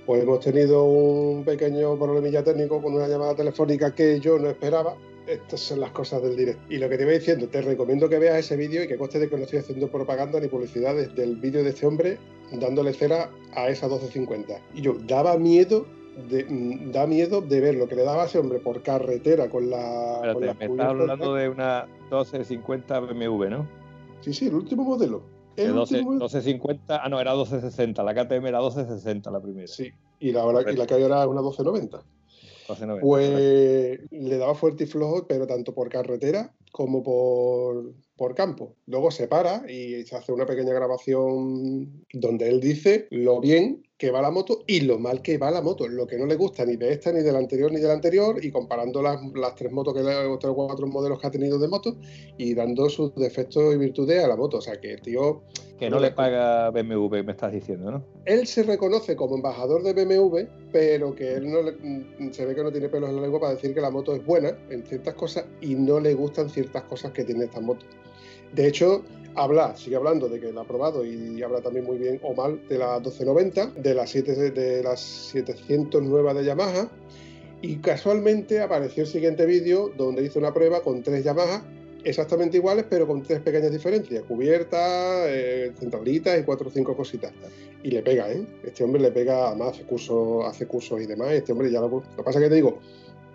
pues 0.07 0.23
hemos 0.23 0.41
tenido 0.41 0.85
un 0.85 1.45
pequeño 1.45 1.99
problemilla 1.99 2.45
técnico 2.45 2.81
con 2.81 2.95
una 2.95 3.09
llamada 3.09 3.35
telefónica 3.35 3.95
que 3.95 4.21
yo 4.21 4.39
no 4.39 4.49
esperaba. 4.49 4.95
Estas 5.27 5.59
son 5.59 5.81
las 5.81 5.91
cosas 5.91 6.23
del 6.23 6.37
directo. 6.37 6.63
Y 6.69 6.79
lo 6.79 6.89
que 6.89 6.97
te 6.97 7.03
iba 7.03 7.13
diciendo, 7.13 7.49
te 7.49 7.61
recomiendo 7.61 8.09
que 8.09 8.21
veas 8.21 8.39
ese 8.39 8.57
vídeo 8.57 8.85
y 8.85 8.87
que 8.87 8.97
conste 8.97 9.19
de 9.19 9.29
que 9.29 9.37
no 9.37 9.43
estoy 9.43 9.59
haciendo 9.59 9.89
propaganda 9.89 10.39
ni 10.39 10.47
publicidad 10.47 10.95
del 10.95 11.37
vídeo 11.37 11.65
de 11.65 11.71
este 11.71 11.85
hombre 11.85 12.19
dándole 12.53 12.93
cera 12.93 13.31
a 13.55 13.69
esa 13.69 13.87
1250. 13.87 14.61
Y 14.75 14.83
yo 14.83 14.97
daba 15.07 15.37
miedo 15.37 15.87
de, 16.31 16.45
mm, 16.45 16.93
da 16.93 17.07
miedo 17.07 17.41
de 17.41 17.61
ver 17.61 17.75
lo 17.75 17.89
que 17.89 17.97
le 17.97 18.05
daba 18.05 18.23
a 18.23 18.27
ese 18.27 18.39
hombre 18.39 18.59
por 18.59 18.83
carretera 18.83 19.51
con 19.51 19.69
la. 19.69 20.21
Espérate, 20.25 20.69
me 20.69 20.75
estás 20.75 20.87
hablando 20.87 21.35
de 21.35 21.49
una 21.49 21.87
1250 22.11 23.01
BMW, 23.01 23.49
¿no? 23.51 23.67
Sí, 24.21 24.33
sí, 24.33 24.47
el 24.47 24.55
último 24.55 24.85
modelo. 24.85 25.23
1250, 25.57 27.05
ah, 27.05 27.09
no, 27.09 27.21
era 27.21 27.33
1260, 27.33 28.03
la 28.03 28.15
KTM 28.15 28.47
era 28.47 28.61
1260 28.61 29.31
la 29.31 29.41
primera. 29.41 29.67
Sí, 29.67 29.91
y 30.21 30.33
la, 30.33 30.45
y 30.71 30.77
la 30.77 30.87
que 30.87 30.95
hay 30.95 31.03
ahora 31.03 31.23
es 31.23 31.29
una 31.29 31.41
1290. 31.41 31.99
1290 32.69 33.01
pues 33.01 34.01
le 34.11 34.39
daba 34.39 34.55
fuerte 34.55 34.85
y 34.85 34.87
flojo, 34.87 35.27
pero 35.27 35.47
tanto 35.47 35.73
por 35.75 35.89
carretera 35.89 36.53
como 36.73 37.03
por, 37.03 37.95
por 38.17 38.35
campo. 38.35 38.75
Luego 38.87 39.11
se 39.11 39.29
para 39.29 39.71
y 39.71 40.05
se 40.05 40.17
hace 40.17 40.33
una 40.33 40.47
pequeña 40.47 40.75
grabación 40.75 42.05
donde 42.13 42.49
él 42.49 42.61
dice 42.61 43.07
lo 43.11 43.41
bien 43.41 43.86
que 43.99 44.11
va 44.11 44.21
la 44.21 44.31
moto 44.31 44.63
y 44.67 44.81
lo 44.81 44.99
mal 44.99 45.23
que 45.23 45.39
va 45.39 45.51
la 45.51 45.63
moto, 45.63 45.89
lo 45.89 46.07
que 46.07 46.19
no 46.19 46.27
le 46.27 46.37
gusta 46.37 46.67
ni 46.67 46.77
de 46.77 46.93
esta, 46.93 47.13
ni 47.13 47.23
del 47.23 47.37
anterior, 47.37 47.73
ni 47.73 47.81
del 47.81 47.91
anterior, 47.91 48.45
y 48.45 48.51
comparando 48.51 49.01
las, 49.01 49.19
las 49.35 49.55
tres 49.55 49.73
motos 49.73 49.95
que 49.95 50.03
le, 50.03 50.25
los 50.25 50.39
tres 50.39 50.53
o 50.55 50.55
cuatro 50.55 50.87
modelos 50.87 51.19
que 51.19 51.27
ha 51.27 51.31
tenido 51.31 51.59
de 51.59 51.67
moto 51.67 51.97
y 52.37 52.55
dando 52.55 52.91
sus 52.91 53.15
defectos 53.15 53.75
y 53.75 53.79
virtudes 53.79 54.23
a 54.23 54.29
la 54.29 54.37
moto. 54.37 54.59
O 54.59 54.61
sea 54.61 54.79
que 54.79 54.93
el 54.93 55.01
tío. 55.01 55.43
Que 55.79 55.89
no 55.89 55.99
le 55.99 56.11
paga 56.11 56.71
BMW, 56.71 57.23
me 57.23 57.33
estás 57.33 57.53
diciendo, 57.53 57.91
¿no? 57.91 58.05
Él 58.27 58.47
se 58.47 58.63
reconoce 58.63 59.17
como 59.17 59.37
embajador 59.37 59.83
de 59.83 59.93
BMW, 59.93 60.41
pero 60.73 61.15
que 61.15 61.35
él 61.35 61.51
no 61.51 62.33
se 62.33 62.45
ve 62.45 62.55
que 62.55 62.63
no 62.63 62.73
tiene 62.73 62.89
pelos 62.89 63.09
en 63.09 63.17
la 63.17 63.23
lengua 63.23 63.41
para 63.41 63.55
decir 63.55 63.75
que 63.75 63.81
la 63.81 63.91
moto 63.91 64.15
es 64.15 64.25
buena 64.25 64.57
en 64.71 64.85
ciertas 64.87 65.15
cosas 65.15 65.47
y 65.61 65.75
no 65.75 66.01
le 66.01 66.15
gustan 66.15 66.51
ciertas 66.51 66.83
cosas 66.85 67.13
que 67.13 67.25
tiene 67.25 67.45
esta 67.45 67.61
moto. 67.61 67.85
De 68.55 68.67
hecho, 68.69 69.03
habla, 69.37 69.77
sigue 69.77 69.97
hablando 69.97 70.29
de 70.29 70.41
que 70.41 70.53
la 70.53 70.63
ha 70.63 70.65
probado 70.65 71.05
y 71.05 71.43
habla 71.43 71.61
también 71.61 71.85
muy 71.85 71.99
bien 71.99 72.19
o 72.23 72.35
mal 72.35 72.61
de 72.69 72.79
la 72.79 72.95
1290, 72.95 73.67
de 73.81 73.95
las, 73.95 74.11
7, 74.11 74.51
de 74.51 74.83
las 74.83 75.01
700 75.01 76.03
nuevas 76.03 76.35
de 76.37 76.45
Yamaha. 76.45 76.89
Y 77.63 77.77
casualmente 77.77 78.61
apareció 78.61 79.05
el 79.05 79.09
siguiente 79.09 79.47
vídeo 79.47 79.91
donde 79.97 80.25
hizo 80.25 80.39
una 80.39 80.53
prueba 80.53 80.83
con 80.83 81.03
tres 81.03 81.25
Yamaha 81.25 81.63
exactamente 82.05 82.57
iguales, 82.57 82.87
pero 82.89 83.07
con 83.07 83.23
tres 83.23 83.41
pequeñas 83.41 83.73
diferencias: 83.73 84.23
cubierta, 84.25 85.29
eh, 85.29 85.73
y 85.81 86.43
cuatro 86.45 86.69
o 86.69 86.71
cinco 86.71 86.97
cositas. 86.97 87.33
Y 87.83 87.91
le 87.91 88.03
pega, 88.03 88.31
¿eh? 88.31 88.47
Este 88.65 88.85
hombre 88.85 89.01
le 89.01 89.11
pega, 89.11 89.49
además 89.49 89.75
hace 89.75 89.85
cursos, 89.85 90.45
hace 90.45 90.67
cursos 90.67 91.01
y 91.01 91.07
demás. 91.07 91.33
Este 91.33 91.53
hombre 91.53 91.71
ya 91.71 91.81
lo. 91.81 91.89
Lo 91.89 92.03
que 92.03 92.23
pasa 92.23 92.39
es 92.39 92.45
que 92.45 92.49
te 92.51 92.55
digo, 92.57 92.79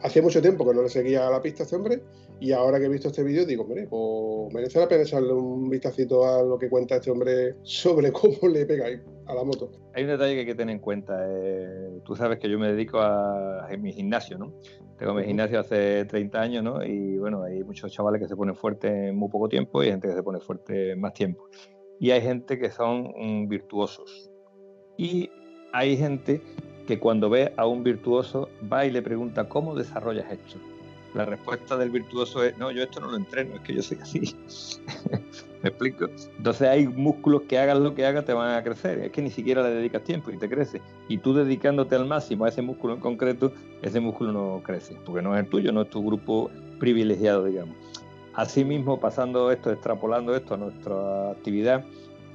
hacía 0.01 0.21
mucho 0.21 0.41
tiempo 0.41 0.67
que 0.67 0.73
no 0.73 0.83
le 0.83 0.89
seguía 0.89 1.27
a 1.27 1.31
la 1.31 1.41
pista 1.41 1.63
a 1.63 1.65
este 1.65 1.75
hombre 1.75 2.01
y 2.41 2.53
ahora 2.53 2.79
que 2.79 2.85
he 2.85 2.89
visto 2.89 3.09
este 3.09 3.23
vídeo 3.23 3.45
digo, 3.45 3.63
hombre, 3.63 3.85
pues 3.87 4.51
merece 4.51 4.79
la 4.79 4.87
pena 4.87 5.03
echarle 5.03 5.31
un 5.31 5.69
vistacito 5.69 6.25
a 6.25 6.41
lo 6.41 6.57
que 6.57 6.69
cuenta 6.69 6.95
este 6.95 7.11
hombre 7.11 7.55
sobre 7.61 8.11
cómo 8.11 8.49
le 8.51 8.65
pega 8.65 8.87
a 9.27 9.35
la 9.35 9.43
moto. 9.43 9.71
Hay 9.93 10.03
un 10.03 10.09
detalle 10.09 10.33
que 10.33 10.39
hay 10.39 10.45
que 10.47 10.55
tener 10.55 10.75
en 10.75 10.81
cuenta. 10.81 11.23
Eh, 11.29 11.99
tú 12.03 12.15
sabes 12.15 12.39
que 12.39 12.49
yo 12.49 12.57
me 12.57 12.71
dedico 12.71 12.99
a, 12.99 13.69
mi 13.79 13.93
gimnasio, 13.93 14.39
¿no? 14.39 14.55
Tengo 14.97 15.13
mi 15.13 15.23
gimnasio 15.23 15.59
hace 15.59 16.05
30 16.05 16.41
años, 16.41 16.63
¿no? 16.63 16.83
Y 16.83 17.19
bueno, 17.19 17.43
hay 17.43 17.63
muchos 17.63 17.91
chavales 17.91 18.19
que 18.19 18.27
se 18.27 18.35
ponen 18.35 18.55
fuertes 18.55 18.91
en 18.91 19.15
muy 19.15 19.29
poco 19.29 19.47
tiempo 19.47 19.83
y 19.83 19.91
gente 19.91 20.07
que 20.07 20.15
se 20.15 20.23
pone 20.23 20.39
fuerte 20.39 20.95
más 20.95 21.13
tiempo. 21.13 21.47
Y 21.99 22.09
hay 22.09 22.21
gente 22.21 22.57
que 22.57 22.71
son 22.71 23.13
mm, 23.15 23.49
virtuosos. 23.49 24.31
Y 24.97 25.29
hay 25.73 25.95
gente 25.95 26.41
que 26.87 26.99
cuando 26.99 27.29
ve 27.29 27.53
a 27.55 27.67
un 27.67 27.83
virtuoso 27.83 28.49
va 28.71 28.83
y 28.83 28.89
le 28.89 29.03
pregunta 29.03 29.47
cómo 29.47 29.75
desarrollas 29.75 30.25
esto. 30.31 30.57
La 31.13 31.25
respuesta 31.25 31.75
del 31.75 31.89
virtuoso 31.89 32.43
es, 32.43 32.57
no, 32.57 32.71
yo 32.71 32.83
esto 32.83 33.01
no 33.01 33.11
lo 33.11 33.17
entreno, 33.17 33.55
es 33.55 33.61
que 33.61 33.73
yo 33.73 33.81
soy 33.81 33.97
así. 34.01 34.35
¿Me 35.61 35.69
explico? 35.69 36.05
Entonces 36.37 36.67
hay 36.67 36.87
músculos 36.87 37.43
que 37.43 37.59
hagas 37.59 37.77
lo 37.77 37.93
que 37.93 38.05
hagas 38.05 38.25
te 38.25 38.33
van 38.33 38.55
a 38.55 38.63
crecer. 38.63 38.99
Es 38.99 39.11
que 39.11 39.21
ni 39.21 39.29
siquiera 39.29 39.61
le 39.61 39.69
dedicas 39.69 40.03
tiempo 40.03 40.31
y 40.31 40.37
te 40.37 40.49
crece. 40.49 40.81
Y 41.07 41.17
tú 41.17 41.33
dedicándote 41.33 41.95
al 41.95 42.07
máximo 42.07 42.45
a 42.45 42.49
ese 42.49 42.61
músculo 42.61 42.93
en 42.95 42.99
concreto, 42.99 43.51
ese 43.81 43.99
músculo 43.99 44.31
no 44.31 44.63
crece, 44.63 44.95
porque 45.05 45.21
no 45.21 45.35
es 45.35 45.43
el 45.43 45.49
tuyo, 45.49 45.71
no 45.71 45.81
es 45.81 45.89
tu 45.89 46.03
grupo 46.03 46.49
privilegiado, 46.79 47.45
digamos. 47.45 47.75
Asimismo, 48.33 48.99
pasando 48.99 49.51
esto, 49.51 49.71
extrapolando 49.71 50.35
esto 50.35 50.53
a 50.53 50.57
nuestra 50.57 51.31
actividad, 51.31 51.83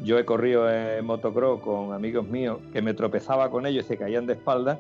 yo 0.05 0.19
he 0.19 0.25
corrido 0.27 0.71
en 0.71 1.05
motocross 1.07 1.61
con 1.63 1.95
amigos 1.95 2.29
míos 2.29 2.59
que 2.73 2.83
me 2.83 2.93
tropezaba 2.93 3.51
con 3.51 3.67
ellos 3.67 3.87
y 3.87 3.89
se 3.89 3.97
caían 3.97 4.27
de 4.27 4.35
espalda 4.35 4.79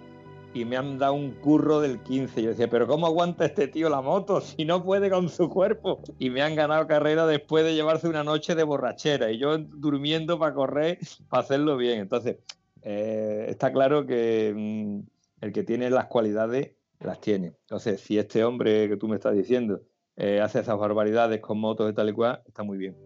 y 0.56 0.64
me 0.64 0.76
han 0.78 0.98
dado 0.98 1.12
un 1.12 1.32
curro 1.32 1.80
del 1.80 2.00
15. 2.00 2.42
Yo 2.42 2.50
decía, 2.50 2.68
pero 2.68 2.86
¿cómo 2.86 3.06
aguanta 3.06 3.44
este 3.44 3.68
tío 3.68 3.90
la 3.90 4.00
moto 4.00 4.40
si 4.42 4.64
no 4.64 4.82
puede 4.82 5.10
con 5.10 5.28
su 5.28 5.50
cuerpo? 5.50 6.00
Y 6.18 6.30
me 6.30 6.42
han 6.42 6.54
ganado 6.54 6.86
carrera 6.86 7.26
después 7.26 7.64
de 7.64 7.74
llevarse 7.74 8.08
una 8.08 8.24
noche 8.24 8.54
de 8.54 8.62
borrachera 8.62 9.30
y 9.30 9.38
yo 9.38 9.58
durmiendo 9.58 10.38
para 10.38 10.54
correr, 10.54 10.98
para 11.28 11.42
hacerlo 11.42 11.76
bien. 11.76 12.00
Entonces, 12.00 12.38
eh, 12.82 13.46
está 13.48 13.70
claro 13.70 14.06
que 14.06 14.54
mm, 14.56 15.00
el 15.44 15.52
que 15.52 15.62
tiene 15.62 15.90
las 15.90 16.06
cualidades 16.06 16.72
las 17.00 17.20
tiene. 17.20 17.52
Entonces, 17.62 18.00
si 18.00 18.18
este 18.18 18.42
hombre 18.42 18.88
que 18.88 18.96
tú 18.96 19.08
me 19.08 19.16
estás 19.16 19.34
diciendo 19.34 19.82
eh, 20.16 20.40
hace 20.40 20.60
esas 20.60 20.78
barbaridades 20.78 21.40
con 21.40 21.58
motos 21.58 21.90
y 21.90 21.94
tal 21.94 22.08
y 22.08 22.12
cual, 22.12 22.40
está 22.46 22.62
muy 22.62 22.78
bien. 22.78 22.96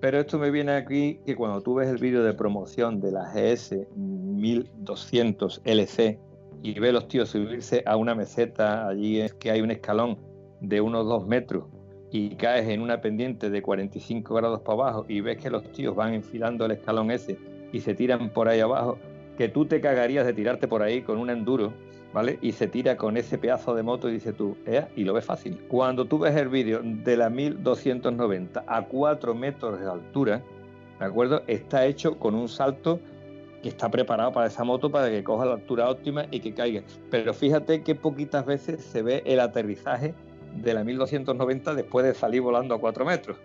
Pero 0.00 0.20
esto 0.20 0.38
me 0.38 0.50
viene 0.50 0.72
aquí 0.72 1.18
que 1.26 1.34
cuando 1.34 1.60
tú 1.60 1.74
ves 1.74 1.88
el 1.88 1.96
vídeo 1.96 2.22
de 2.22 2.34
promoción 2.34 3.00
de 3.00 3.10
la 3.10 3.32
GS 3.32 3.88
1200 3.96 5.62
LC 5.64 6.20
y 6.64 6.80
ves 6.80 6.94
los 6.94 7.08
tíos 7.08 7.28
subirse 7.28 7.82
a 7.84 7.96
una 7.96 8.14
meseta, 8.14 8.88
allí 8.88 9.22
que 9.38 9.50
hay 9.50 9.60
un 9.60 9.70
escalón 9.70 10.16
de 10.62 10.80
unos 10.80 11.04
dos 11.04 11.26
metros 11.26 11.64
y 12.10 12.36
caes 12.36 12.66
en 12.70 12.80
una 12.80 13.02
pendiente 13.02 13.50
de 13.50 13.60
45 13.60 14.34
grados 14.34 14.60
para 14.60 14.72
abajo 14.72 15.04
y 15.06 15.20
ves 15.20 15.36
que 15.36 15.50
los 15.50 15.62
tíos 15.72 15.94
van 15.94 16.14
enfilando 16.14 16.64
el 16.64 16.70
escalón 16.70 17.10
ese 17.10 17.38
y 17.70 17.80
se 17.80 17.94
tiran 17.94 18.30
por 18.30 18.48
ahí 18.48 18.60
abajo, 18.60 18.96
que 19.36 19.48
tú 19.48 19.66
te 19.66 19.82
cagarías 19.82 20.24
de 20.24 20.32
tirarte 20.32 20.66
por 20.66 20.82
ahí 20.82 21.02
con 21.02 21.18
un 21.18 21.28
enduro 21.28 21.74
¿vale? 22.14 22.38
Y 22.40 22.52
se 22.52 22.66
tira 22.66 22.96
con 22.96 23.18
ese 23.18 23.36
pedazo 23.36 23.74
de 23.74 23.82
moto 23.82 24.08
y 24.08 24.12
dice 24.12 24.32
tú, 24.32 24.56
¿eh? 24.64 24.86
Y 24.96 25.02
lo 25.04 25.12
ves 25.12 25.24
fácil. 25.24 25.58
Cuando 25.68 26.06
tú 26.06 26.20
ves 26.20 26.34
el 26.36 26.48
vídeo 26.48 26.80
de 26.82 27.16
la 27.16 27.28
1290 27.28 28.64
a 28.66 28.82
4 28.86 29.34
metros 29.34 29.80
de 29.80 29.90
altura, 29.90 30.40
¿de 30.98 31.04
acuerdo? 31.04 31.42
Está 31.48 31.84
hecho 31.84 32.16
con 32.18 32.36
un 32.36 32.48
salto 32.48 33.00
que 33.64 33.70
está 33.70 33.90
preparado 33.90 34.30
para 34.30 34.48
esa 34.48 34.62
moto 34.62 34.90
para 34.90 35.08
que 35.08 35.24
coja 35.24 35.46
la 35.46 35.54
altura 35.54 35.88
óptima 35.88 36.26
y 36.30 36.40
que 36.40 36.52
caiga. 36.52 36.82
Pero 37.10 37.32
fíjate 37.32 37.82
que 37.82 37.94
poquitas 37.94 38.44
veces 38.44 38.84
se 38.84 39.00
ve 39.00 39.22
el 39.24 39.40
aterrizaje 39.40 40.14
de 40.54 40.74
la 40.74 40.84
1290 40.84 41.74
después 41.74 42.04
de 42.04 42.12
salir 42.12 42.42
volando 42.42 42.74
a 42.74 42.78
4 42.78 43.06
metros, 43.06 43.38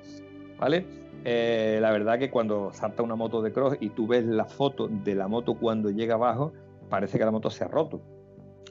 ¿vale? 0.59 0.85
eh, 1.23 1.79
la 1.81 1.91
verdad 1.91 2.19
que 2.19 2.29
cuando 2.29 2.71
salta 2.73 3.01
una 3.01 3.15
moto 3.15 3.41
de 3.41 3.53
cross 3.53 3.77
y 3.79 3.91
tú 3.91 4.07
ves 4.07 4.25
la 4.25 4.43
foto 4.43 4.89
de 4.89 5.15
la 5.15 5.29
moto 5.29 5.53
cuando 5.53 5.89
llega 5.89 6.15
abajo, 6.15 6.51
parece 6.89 7.17
que 7.17 7.23
la 7.23 7.31
moto 7.31 7.49
se 7.49 7.63
ha 7.63 7.69
roto, 7.69 8.01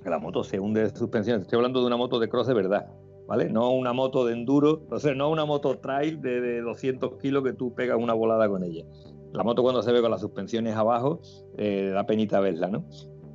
que 0.03 0.11
la 0.11 0.19
moto 0.19 0.45
se 0.45 0.61
hunde 0.61 0.83
de 0.83 0.91
suspensiones. 0.95 1.43
Estoy 1.43 1.57
hablando 1.57 1.81
de 1.81 1.87
una 1.87 1.97
moto 1.97 2.19
de 2.19 2.29
cross 2.29 2.47
de 2.47 2.55
verdad, 2.55 2.89
¿vale? 3.27 3.49
No 3.49 3.71
una 3.71 3.95
moto 3.95 4.27
de 4.27 4.35
enduro, 4.35 4.83
o 4.91 5.15
no 5.15 5.31
una 5.31 5.47
moto 5.47 5.79
trail 5.79 6.21
de, 6.21 6.61
200 6.61 7.15
kilos 7.23 7.43
que 7.43 7.55
tú 7.55 7.75
pegas 7.75 7.97
una 7.99 8.13
volada 8.13 8.49
con 8.51 8.63
ella. 8.65 8.85
La 9.33 9.43
moto 9.45 9.63
cuando 9.63 9.83
se 9.83 9.93
ve 9.93 10.01
con 10.01 10.11
las 10.11 10.21
suspensiones 10.21 10.75
abajo, 10.75 11.21
eh, 11.57 11.91
da 11.93 12.07
penita 12.07 12.41
verla, 12.41 12.69
¿no? 12.69 12.85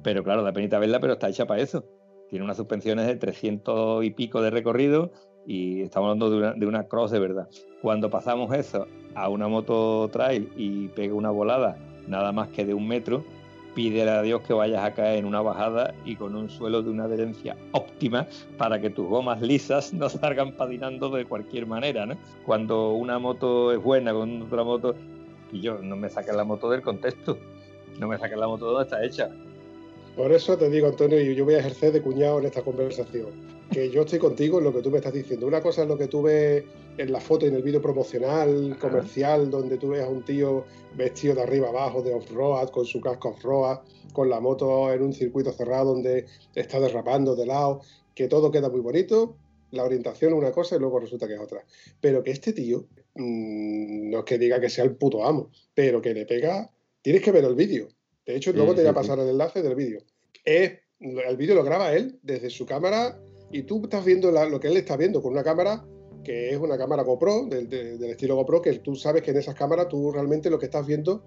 Pero 0.04 0.24
claro, 0.24 0.44
da 0.44 0.52
penita 0.52 0.80
verla, 0.80 1.00
pero 1.00 1.14
está 1.14 1.30
hecha 1.30 1.46
para 1.46 1.62
eso. 1.62 1.86
Tiene 2.30 2.44
unas 2.44 2.58
suspensiones 2.58 3.08
de 3.08 3.16
300 3.16 4.04
y 4.04 4.12
pico 4.12 4.42
de 4.42 4.50
recorrido 4.50 5.12
y 5.46 5.82
estamos 5.82 6.08
hablando 6.08 6.30
de 6.30 6.38
una, 6.38 6.54
de 6.54 6.66
una 6.66 6.88
cross 6.88 7.12
de 7.12 7.20
verdad. 7.20 7.48
Cuando 7.82 8.10
pasamos 8.10 8.54
eso 8.54 8.88
a 9.16 9.30
una 9.30 9.48
moto 9.48 10.10
trail 10.12 10.52
y 10.56 10.88
pega 10.90 11.14
una 11.14 11.30
volada 11.30 11.78
nada 12.08 12.32
más 12.32 12.50
que 12.50 12.66
de 12.66 12.74
un 12.74 12.88
metro, 12.88 13.24
pídele 13.74 14.12
a 14.12 14.22
Dios 14.22 14.42
que 14.42 14.54
vayas 14.54 14.84
a 14.84 14.94
caer 14.94 15.20
en 15.20 15.26
una 15.26 15.42
bajada 15.42 15.94
y 16.06 16.16
con 16.16 16.36
un 16.36 16.50
suelo 16.50 16.82
de 16.82 16.90
una 16.90 17.06
adherencia 17.06 17.58
óptima 17.72 18.28
para 18.58 18.80
que 18.80 18.90
tus 18.90 19.08
gomas 19.08 19.42
lisas 19.42 19.94
no 19.94 20.10
salgan 20.10 20.54
patinando 20.54 21.10
de 21.10 21.26
cualquier 21.26 21.66
manera, 21.66 22.06
¿no? 22.06 22.16
Cuando 22.46 22.94
una 22.94 23.20
moto 23.20 23.72
es 23.72 23.82
buena 23.82 24.14
con 24.14 24.42
otra 24.44 24.64
moto, 24.64 24.96
y 25.54 25.62
yo 25.62 25.78
no 25.78 25.96
me 25.96 26.10
saques 26.10 26.36
la 26.36 26.44
moto 26.44 26.70
del 26.70 26.82
contexto, 26.82 27.38
no 28.00 28.08
me 28.08 28.18
saques 28.18 28.38
la 28.38 28.48
moto 28.48 28.66
de 28.66 28.72
donde 28.72 28.84
está 28.84 29.06
hecha. 29.06 29.30
Por 30.16 30.32
eso 30.32 30.58
te 30.58 30.70
digo, 30.70 30.88
Antonio, 30.88 31.20
y 31.20 31.34
yo 31.36 31.46
voy 31.46 31.56
a 31.56 31.60
ejercer 31.60 31.92
de 31.92 32.02
cuñado 32.02 32.40
en 32.40 32.46
esta 32.46 32.62
conversación, 32.62 33.30
que 33.72 33.90
yo 33.90 34.02
estoy 34.02 34.20
contigo 34.20 34.60
en 34.60 34.66
lo 34.66 34.74
que 34.74 34.82
tú 34.82 34.92
me 34.92 34.98
estás 34.98 35.14
diciendo. 35.14 35.48
Una 35.48 35.62
cosa 35.62 35.84
es 35.84 35.88
lo 35.88 35.98
que 35.98 36.08
tú 36.08 36.24
ves 36.24 36.64
en 36.98 37.12
la 37.12 37.20
foto 37.20 37.46
y 37.46 37.50
en 37.50 37.56
el 37.56 37.64
vídeo 37.64 37.82
promocional, 37.82 38.78
comercial, 38.80 39.50
donde 39.50 39.78
tú 39.78 39.90
ves 39.90 40.04
a 40.04 40.10
un 40.10 40.24
tío 40.24 40.66
vestido 40.96 41.34
de 41.36 41.42
arriba 41.42 41.70
abajo, 41.70 42.04
de 42.04 42.14
off-road, 42.14 42.70
con 42.70 42.86
su 42.86 43.02
casco 43.02 43.30
off-road, 43.30 43.80
con 44.14 44.30
la 44.30 44.40
moto 44.40 44.92
en 44.92 45.02
un 45.02 45.14
circuito 45.14 45.52
cerrado 45.52 45.94
donde 45.94 46.28
está 46.54 46.80
derrapando 46.80 47.36
de 47.36 47.48
lado, 47.48 47.82
que 48.14 48.28
todo 48.28 48.52
queda 48.52 48.70
muy 48.70 48.82
bonito, 48.82 49.36
la 49.72 49.84
orientación 49.84 50.34
es 50.34 50.38
una 50.38 50.52
cosa 50.52 50.76
y 50.76 50.80
luego 50.80 51.00
resulta 51.00 51.28
que 51.28 51.34
es 51.34 51.42
otra. 51.42 51.66
Pero 52.00 52.24
que 52.24 52.30
este 52.30 52.54
tío, 52.54 52.86
mmm, 53.16 54.10
no 54.10 54.20
es 54.20 54.26
que 54.26 54.38
diga 54.38 54.60
que 54.60 54.70
sea 54.70 54.84
el 54.84 54.96
puto 54.96 55.26
amo, 55.26 55.52
pero 55.74 56.02
que 56.02 56.14
le 56.14 56.26
pega, 56.26 56.70
tienes 57.02 57.22
que 57.22 57.32
ver 57.32 57.46
el 57.46 57.56
vídeo. 57.56 57.88
De 58.26 58.36
hecho, 58.36 58.54
luego 58.54 58.74
te 58.74 58.82
voy 58.82 58.90
a 58.90 58.94
pasar 58.94 59.20
el 59.20 59.30
enlace 59.30 59.62
del 59.62 59.76
vídeo. 59.76 60.02
Es, 60.46 60.80
el 61.00 61.38
vídeo 61.38 61.56
lo 61.56 61.64
graba 61.64 61.94
él 61.94 62.20
desde 62.24 62.50
su 62.50 62.66
cámara 62.66 63.20
y 63.52 63.64
tú 63.64 63.82
estás 63.84 64.06
viendo 64.06 64.32
lo 64.32 64.60
que 64.60 64.68
él 64.68 64.78
está 64.78 64.96
viendo 64.96 65.22
con 65.22 65.34
una 65.34 65.44
cámara 65.44 65.86
que 66.24 66.52
es 66.52 66.58
una 66.58 66.78
cámara 66.78 67.04
GoPro, 67.04 67.48
del, 67.48 68.04
estilo 68.06 68.36
GoPro, 68.36 68.62
que 68.62 68.74
tú 68.80 68.96
sabes 68.96 69.22
que 69.22 69.32
en 69.32 69.38
esas 69.38 69.56
cámaras 69.56 69.90
tú 69.90 70.12
realmente 70.12 70.50
lo 70.50 70.58
que 70.58 70.66
estás 70.66 70.88
viendo 70.88 71.24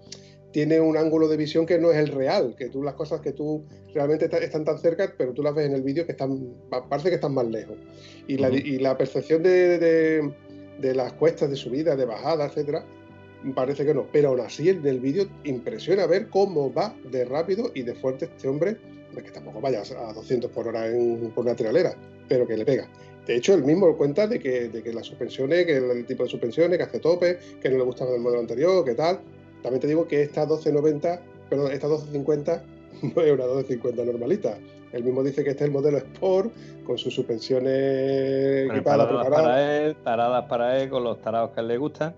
tiene 0.51 0.79
un 0.79 0.97
ángulo 0.97 1.27
de 1.27 1.37
visión 1.37 1.65
que 1.65 1.77
no 1.77 1.91
es 1.91 1.97
el 1.97 2.07
real, 2.07 2.55
que 2.57 2.69
tú 2.69 2.81
las 2.81 2.95
cosas 2.95 3.21
que 3.21 3.33
tú 3.33 3.65
realmente 3.93 4.29
están 4.43 4.65
tan 4.65 4.79
cerca, 4.79 5.13
pero 5.17 5.33
tú 5.33 5.43
las 5.43 5.53
ves 5.53 5.67
en 5.67 5.73
el 5.73 5.83
vídeo 5.83 6.05
que 6.05 6.13
están, 6.13 6.53
parece 6.89 7.09
que 7.09 7.15
están 7.15 7.33
más 7.33 7.45
lejos. 7.47 7.77
Y, 8.27 8.37
la, 8.37 8.97
percepción 8.97 9.43
de, 9.43 10.33
de, 10.79 10.95
las 10.95 11.13
cuestas 11.13 11.49
de 11.49 11.55
subida, 11.55 11.95
de 11.95 12.05
bajada, 12.05 12.45
etcétera, 12.45 12.85
parece 13.55 13.85
que 13.85 13.93
no. 13.93 14.07
Pero 14.11 14.29
aún 14.29 14.41
así, 14.41 14.69
en 14.69 14.85
el 14.85 14.99
vídeo 14.99 15.27
impresiona 15.43 16.05
ver 16.05 16.29
cómo 16.29 16.73
va 16.73 16.95
de 17.11 17.25
rápido 17.25 17.71
y 17.73 17.83
de 17.83 17.95
fuerte 17.95 18.25
este 18.25 18.47
hombre, 18.47 18.77
que 19.15 19.31
tampoco 19.31 19.61
vaya 19.61 19.81
a 19.81 20.13
200 20.13 20.51
por 20.51 20.67
hora 20.67 20.87
en, 20.87 21.31
por 21.33 21.45
una 21.45 21.55
trialera, 21.55 21.95
pero 22.27 22.47
que 22.47 22.55
le 22.55 22.65
pega. 22.65 22.87
De 23.25 23.35
hecho, 23.35 23.53
él 23.53 23.63
mismo 23.63 23.97
cuenta 23.97 24.27
de 24.27 24.39
que, 24.39 24.69
de 24.69 24.83
que 24.83 24.93
las 24.93 25.05
suspensiones, 25.05 25.65
que 25.65 25.77
el 25.77 26.05
tipo 26.05 26.23
de 26.23 26.29
suspensiones, 26.29 26.77
que 26.77 26.83
hace 26.83 26.99
tope, 26.99 27.39
que 27.61 27.69
no 27.69 27.77
le 27.77 27.83
gustaba 27.83 28.11
del 28.11 28.21
modelo 28.21 28.39
anterior, 28.39 28.85
que 28.85 28.93
tal. 28.93 29.19
También 29.63 29.81
te 29.81 29.87
digo 29.87 30.07
que 30.07 30.21
esta 30.21 30.41
1290, 30.41 31.21
perdón, 31.49 31.71
esta 31.71 31.87
1250 31.87 32.63
no 33.01 33.21
es 33.21 33.31
una 33.31 33.45
1250 33.45 34.05
normalita. 34.05 34.57
Él 34.93 35.03
mismo 35.03 35.23
dice 35.23 35.43
que 35.43 35.51
este 35.51 35.63
es 35.63 35.67
el 35.67 35.73
modelo 35.73 35.97
Sport, 35.97 36.51
con 36.85 36.97
sus 36.97 37.13
suspensiones 37.13 38.69
equipadas, 38.69 39.07
preparadas. 39.07 39.41
Para 39.41 39.77
él, 39.77 39.95
taradas 40.03 40.45
para 40.45 40.81
él, 40.81 40.89
con 40.89 41.03
los 41.03 41.21
tarados 41.21 41.51
que 41.51 41.59
a 41.59 41.63
él 41.63 41.67
le 41.67 41.77
gustan. 41.77 42.15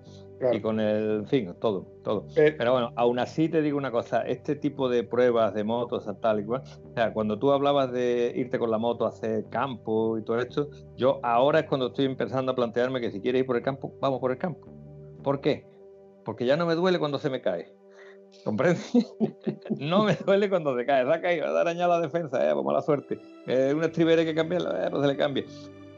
Y 0.53 0.61
con 0.61 0.79
el, 0.79 1.19
en 1.19 1.27
fin, 1.27 1.53
todo, 1.59 1.85
todo. 2.01 2.25
Eh, 2.37 2.55
Pero 2.57 2.71
bueno, 2.71 2.93
aún 2.95 3.19
así 3.19 3.49
te 3.49 3.61
digo 3.61 3.77
una 3.77 3.91
cosa, 3.91 4.21
este 4.21 4.55
tipo 4.55 4.87
de 4.87 5.03
pruebas 5.03 5.53
de 5.53 5.65
motos, 5.65 6.07
tal 6.21 6.39
y 6.39 6.45
cual, 6.45 6.61
o 6.61 6.93
sea, 6.93 7.11
cuando 7.11 7.37
tú 7.37 7.51
hablabas 7.51 7.91
de 7.91 8.31
irte 8.35 8.57
con 8.57 8.71
la 8.71 8.77
moto 8.77 9.05
a 9.05 9.09
hacer 9.09 9.49
campo 9.49 10.17
y 10.17 10.23
todo 10.23 10.39
esto, 10.39 10.69
yo 10.95 11.19
ahora 11.23 11.59
es 11.59 11.65
cuando 11.65 11.87
estoy 11.87 12.05
empezando 12.05 12.53
a 12.53 12.55
plantearme 12.55 13.01
que 13.01 13.11
si 13.11 13.19
quieres 13.19 13.41
ir 13.41 13.45
por 13.45 13.57
el 13.57 13.63
campo, 13.63 13.93
vamos 13.99 14.21
por 14.21 14.31
el 14.31 14.37
campo. 14.37 14.65
¿Por 15.23 15.41
qué? 15.41 15.65
Porque 16.23 16.45
ya 16.45 16.55
no 16.55 16.65
me 16.65 16.75
duele 16.75 16.99
cuando 16.99 17.19
se 17.19 17.29
me 17.29 17.41
cae. 17.41 17.73
¿Comprendes? 18.43 18.91
no 19.79 20.03
me 20.03 20.15
duele 20.15 20.49
cuando 20.49 20.77
se 20.77 20.85
cae. 20.85 21.05
Se 21.05 21.11
ha 21.11 21.21
caído, 21.21 21.47
ha 21.47 21.63
dañado 21.63 21.93
la 21.93 22.01
defensa, 22.01 22.49
eh, 22.49 22.53
pues 22.53 22.65
mala 22.65 22.81
suerte. 22.81 23.19
Eh, 23.47 23.73
un 23.75 23.83
estribero 23.83 24.21
hay 24.21 24.27
que 24.27 24.35
cambiarla, 24.35 24.87
eh, 24.87 24.91
se 24.91 25.07
le 25.07 25.17
cambie. 25.17 25.45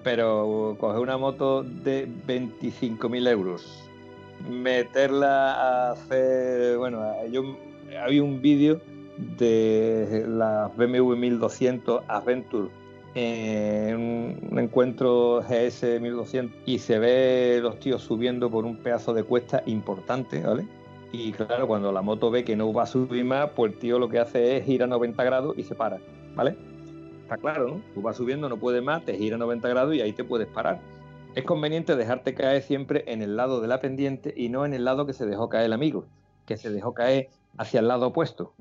Pero 0.04 0.76
coge 0.80 1.00
una 1.00 1.18
moto 1.18 1.64
de 1.64 2.08
25.000 2.28 3.28
euros 3.30 3.92
meterla 4.50 5.54
a 5.54 5.92
hacer. 5.92 6.78
Bueno, 6.78 7.04
yo 7.32 7.58
había 8.02 8.24
un 8.24 8.42
vídeo 8.42 8.82
de 9.38 10.26
la 10.28 10.72
BMW 10.76 11.16
1200 11.16 12.04
Adventure 12.08 12.70
en 13.14 14.40
un 14.52 14.60
encuentro 14.60 15.42
GS 15.42 16.00
1200 16.00 16.62
y 16.66 16.80
se 16.80 16.98
ve 16.98 17.60
los 17.62 17.80
tíos 17.80 18.02
subiendo 18.02 18.50
por 18.50 18.66
un 18.66 18.78
pedazo 18.78 19.14
de 19.14 19.24
cuesta 19.24 19.62
importante, 19.66 20.42
¿vale? 20.42 20.66
Y 21.12 21.32
claro, 21.34 21.68
cuando 21.68 21.92
la 21.92 22.02
moto 22.02 22.32
ve 22.32 22.44
que 22.44 22.56
no 22.56 22.72
va 22.72 22.84
a 22.84 22.88
subir 22.88 23.26
más, 23.26 23.50
pues 23.56 23.74
el 23.74 23.80
tío 23.80 24.00
lo 24.00 24.10
que 24.10 24.20
hace 24.20 24.58
es 24.58 24.66
gira 24.66 24.86
a 24.86 24.88
90 24.88 25.24
grados 25.24 25.58
y 25.58 25.64
se 25.64 25.76
para, 25.76 26.00
¿vale? 26.36 26.56
Está 27.24 27.38
claro, 27.38 27.68
¿no? 27.68 27.82
Tú 27.94 28.02
vas 28.02 28.16
subiendo, 28.16 28.48
no 28.48 28.58
puedes 28.58 28.82
más, 28.82 29.04
te 29.04 29.18
gira 29.18 29.36
a 29.36 29.40
90 29.40 29.68
grados 29.68 29.96
y 29.96 30.02
ahí 30.02 30.14
te 30.14 30.24
puedes 30.24 30.48
parar 30.48 30.80
es 31.36 31.46
conveniente 31.46 31.96
dejarte 31.96 32.34
caer 32.34 32.62
siempre 32.62 33.06
en 33.08 33.22
el 33.22 33.36
lado 33.36 33.62
de 33.62 33.68
la 33.68 33.80
pendiente 33.80 34.34
y 34.36 34.50
no 34.50 34.66
en 34.66 34.74
el 34.74 34.84
lado 34.84 35.06
que 35.06 35.14
se 35.14 35.26
dejó 35.26 35.50
caer 35.50 35.66
el 35.66 35.74
amigo, 35.74 36.06
que 36.46 36.58
se 36.58 36.70
dejó 36.70 36.94
caer 36.94 37.30
hacia 37.58 37.80
el 37.80 37.88
lado 37.88 38.08
opuesto. 38.08 38.54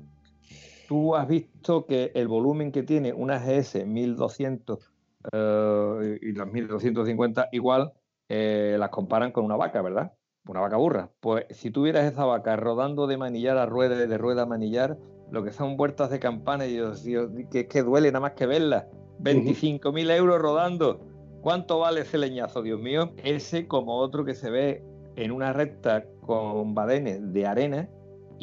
Tú 0.87 1.15
has 1.15 1.27
visto 1.27 1.85
que 1.85 2.11
el 2.15 2.27
volumen 2.27 2.71
que 2.71 2.83
tiene 2.83 3.13
una 3.13 3.39
GS 3.39 3.85
1200 3.85 4.91
eh, 5.31 6.19
y 6.21 6.31
las 6.31 6.51
1250 6.51 7.49
igual 7.51 7.91
eh, 8.29 8.77
las 8.79 8.89
comparan 8.89 9.31
con 9.31 9.45
una 9.45 9.55
vaca, 9.55 9.81
¿verdad? 9.81 10.13
Una 10.47 10.59
vaca 10.61 10.77
burra. 10.77 11.09
Pues 11.19 11.45
si 11.51 11.71
tuvieras 11.71 12.11
esa 12.11 12.25
vaca 12.25 12.55
rodando 12.55 13.07
de 13.07 13.17
manillar 13.17 13.57
a 13.57 13.65
rueda, 13.65 13.95
de 13.95 14.17
rueda 14.17 14.43
a 14.43 14.45
manillar, 14.45 14.97
lo 15.31 15.43
que 15.43 15.51
son 15.51 15.77
vueltas 15.77 16.09
de 16.09 16.19
campana, 16.19 16.65
y 16.65 16.73
Dios, 16.73 17.05
que, 17.51 17.67
que 17.67 17.83
duele 17.83 18.09
nada 18.09 18.21
más 18.21 18.33
que 18.33 18.45
verlas. 18.45 18.85
25.000 19.19 20.11
euros 20.15 20.41
rodando 20.41 20.99
¿Cuánto 21.41 21.79
vale 21.79 22.01
ese 22.01 22.19
leñazo, 22.19 22.61
Dios 22.61 22.79
mío? 22.79 23.13
Ese 23.23 23.67
como 23.67 23.97
otro 23.97 24.23
que 24.23 24.35
se 24.35 24.51
ve 24.51 24.83
en 25.15 25.31
una 25.31 25.53
recta 25.53 26.05
con 26.21 26.75
badenes 26.75 27.33
de 27.33 27.47
arena 27.47 27.89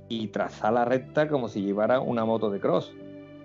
y 0.09 0.27
traza 0.29 0.73
la 0.73 0.85
recta 0.85 1.29
como 1.29 1.49
si 1.49 1.63
llevara 1.63 2.01
una 2.01 2.25
moto 2.25 2.51
de 2.51 2.59
cross. 2.59 2.93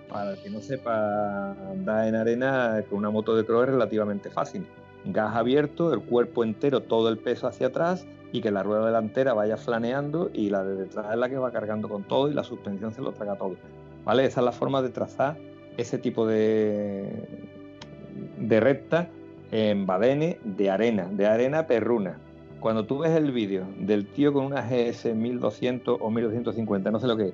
Para 0.10 0.32
el 0.32 0.42
que 0.42 0.50
no 0.50 0.60
sepa 0.60 1.52
andar 1.70 2.08
en 2.08 2.16
arena 2.16 2.84
con 2.90 2.98
una 2.98 3.12
moto 3.12 3.36
de 3.36 3.46
cross 3.46 3.66
es 3.66 3.74
relativamente 3.74 4.32
fácil. 4.32 4.66
Gas 5.06 5.36
abierto, 5.36 5.94
el 5.94 6.02
cuerpo 6.02 6.44
entero, 6.44 6.82
todo 6.82 7.10
el 7.10 7.20
peso 7.20 7.46
hacia 7.46 7.68
atrás 7.68 8.08
y 8.34 8.42
que 8.42 8.52
la 8.52 8.64
rueda 8.64 8.88
delantera 8.88 9.34
vaya 9.34 9.56
flaneando 9.58 10.32
y 10.34 10.50
la 10.50 10.64
de 10.66 10.76
detrás 10.76 11.06
es 11.12 11.18
la 11.18 11.30
que 11.30 11.38
va 11.38 11.52
cargando 11.52 11.88
con 11.88 12.04
todo 12.04 12.30
y 12.30 12.34
la 12.34 12.44
suspensión 12.44 12.92
se 12.92 13.02
lo 13.02 13.14
traga 13.14 13.36
todo. 13.36 13.56
¿Vale? 14.04 14.26
Esa 14.26 14.42
es 14.42 14.46
la 14.46 14.52
forma 14.52 14.82
de 14.82 14.90
trazar 14.90 15.38
ese 15.78 16.00
tipo 16.00 16.26
de, 16.26 17.28
de 18.40 18.60
recta 18.60 19.08
en 19.52 19.86
Badene 19.86 20.40
de 20.44 20.72
arena, 20.72 21.08
de 21.12 21.28
arena 21.28 21.68
perruna. 21.68 22.18
Cuando 22.60 22.86
tú 22.88 23.00
ves 23.00 23.12
el 23.12 23.32
vídeo 23.32 23.66
del 23.78 24.08
tío 24.08 24.34
con 24.34 24.46
una 24.46 24.64
GS 24.64 25.14
1200 25.14 26.00
o 26.02 26.10
1250, 26.10 26.90
no 26.90 27.00
sé 27.00 27.06
lo 27.06 27.16
que 27.16 27.28
es, 27.28 27.34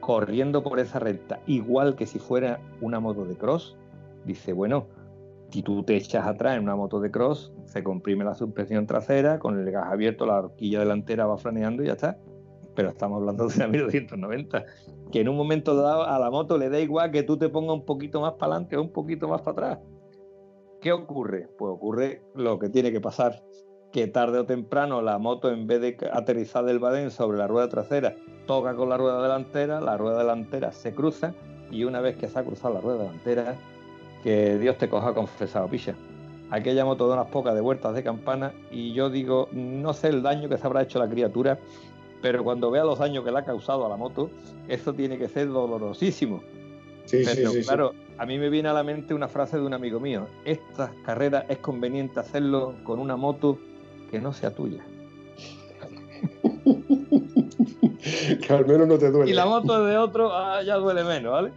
corriendo 0.00 0.64
por 0.64 0.80
esa 0.80 0.98
recta, 0.98 1.38
igual 1.46 1.94
que 1.94 2.06
si 2.06 2.18
fuera 2.18 2.58
una 2.80 2.98
moto 2.98 3.24
de 3.24 3.36
cross, 3.36 3.76
dice, 4.24 4.52
bueno, 4.52 4.86
si 5.52 5.62
tú 5.62 5.82
te 5.82 5.96
echas 5.96 6.26
atrás 6.26 6.56
en 6.56 6.62
una 6.62 6.76
moto 6.76 6.98
de 6.98 7.10
cross, 7.10 7.52
se 7.66 7.84
comprime 7.84 8.24
la 8.24 8.34
suspensión 8.34 8.86
trasera, 8.86 9.38
con 9.38 9.58
el 9.58 9.70
gas 9.70 9.92
abierto 9.92 10.24
la 10.24 10.38
horquilla 10.38 10.80
delantera 10.80 11.26
va 11.26 11.36
franeando 11.36 11.82
y 11.82 11.86
ya 11.86 11.92
está. 11.92 12.18
Pero 12.74 12.88
estamos 12.88 13.20
hablando 13.20 13.46
de 13.46 13.56
una 13.56 13.66
1290, 13.68 14.64
que 15.10 15.20
en 15.20 15.28
un 15.28 15.36
momento 15.36 15.76
dado 15.76 16.04
a 16.04 16.18
la 16.18 16.30
moto 16.30 16.56
le 16.56 16.70
da 16.70 16.80
igual 16.80 17.10
que 17.10 17.22
tú 17.22 17.36
te 17.36 17.50
pongas 17.50 17.74
un 17.74 17.84
poquito 17.84 18.22
más 18.22 18.32
para 18.32 18.54
adelante 18.54 18.78
o 18.78 18.82
un 18.82 18.92
poquito 18.92 19.28
más 19.28 19.42
para 19.42 19.52
atrás. 19.52 19.86
¿Qué 20.80 20.90
ocurre? 20.90 21.48
Pues 21.58 21.70
ocurre 21.70 22.22
lo 22.34 22.58
que 22.58 22.70
tiene 22.70 22.90
que 22.90 23.02
pasar, 23.02 23.42
que 23.92 24.06
tarde 24.06 24.38
o 24.38 24.46
temprano 24.46 25.02
la 25.02 25.18
moto 25.18 25.50
en 25.50 25.66
vez 25.66 25.82
de 25.82 25.96
aterrizar 26.10 26.64
del 26.64 26.78
badén 26.78 27.10
sobre 27.10 27.36
la 27.36 27.46
rueda 27.46 27.68
trasera, 27.68 28.16
toca 28.46 28.74
con 28.74 28.88
la 28.88 28.96
rueda 28.96 29.22
delantera, 29.22 29.82
la 29.82 29.98
rueda 29.98 30.18
delantera 30.20 30.72
se 30.72 30.94
cruza 30.94 31.34
y 31.70 31.84
una 31.84 32.00
vez 32.00 32.16
que 32.16 32.26
se 32.26 32.38
ha 32.38 32.42
cruzado 32.42 32.74
la 32.74 32.80
rueda 32.80 32.98
delantera, 32.98 33.56
que 34.22 34.58
Dios 34.58 34.78
te 34.78 34.88
coja 34.88 35.12
confesado, 35.14 35.68
picha. 35.68 35.94
aquella 36.50 36.84
moto 36.84 37.08
da 37.08 37.14
unas 37.14 37.28
pocas 37.28 37.54
de 37.54 37.60
vueltas 37.60 37.94
de 37.94 38.02
campana 38.02 38.52
y 38.70 38.92
yo 38.92 39.10
digo, 39.10 39.48
no 39.52 39.92
sé 39.94 40.08
el 40.08 40.22
daño 40.22 40.48
que 40.48 40.58
se 40.58 40.66
habrá 40.66 40.82
hecho 40.82 40.98
la 40.98 41.08
criatura, 41.08 41.58
pero 42.20 42.44
cuando 42.44 42.70
vea 42.70 42.84
los 42.84 42.98
daños 42.98 43.24
que 43.24 43.32
le 43.32 43.38
ha 43.38 43.44
causado 43.44 43.84
a 43.84 43.88
la 43.88 43.96
moto, 43.96 44.30
eso 44.68 44.92
tiene 44.92 45.18
que 45.18 45.28
ser 45.28 45.48
dolorosísimo. 45.48 46.42
Sí, 47.04 47.24
sí, 47.24 47.46
sí, 47.46 47.62
claro, 47.62 47.94
a 48.16 48.26
mí 48.26 48.38
me 48.38 48.48
viene 48.48 48.68
a 48.68 48.72
la 48.72 48.84
mente 48.84 49.12
una 49.12 49.26
frase 49.28 49.56
de 49.58 49.66
un 49.66 49.74
amigo 49.74 49.98
mío, 49.98 50.28
estas 50.44 50.90
carreras 51.04 51.44
es 51.48 51.58
conveniente 51.58 52.20
hacerlo 52.20 52.74
con 52.84 53.00
una 53.00 53.16
moto 53.16 53.58
que 54.10 54.20
no 54.20 54.32
sea 54.32 54.54
tuya. 54.54 54.84
que 58.46 58.52
al 58.52 58.66
menos 58.66 58.86
no 58.86 58.98
te 58.98 59.10
duele. 59.10 59.30
Y 59.30 59.34
la 59.34 59.46
moto 59.46 59.84
de 59.84 59.96
otro 59.96 60.32
ah, 60.32 60.62
ya 60.62 60.76
duele 60.76 61.02
menos, 61.04 61.32
¿vale? 61.32 61.52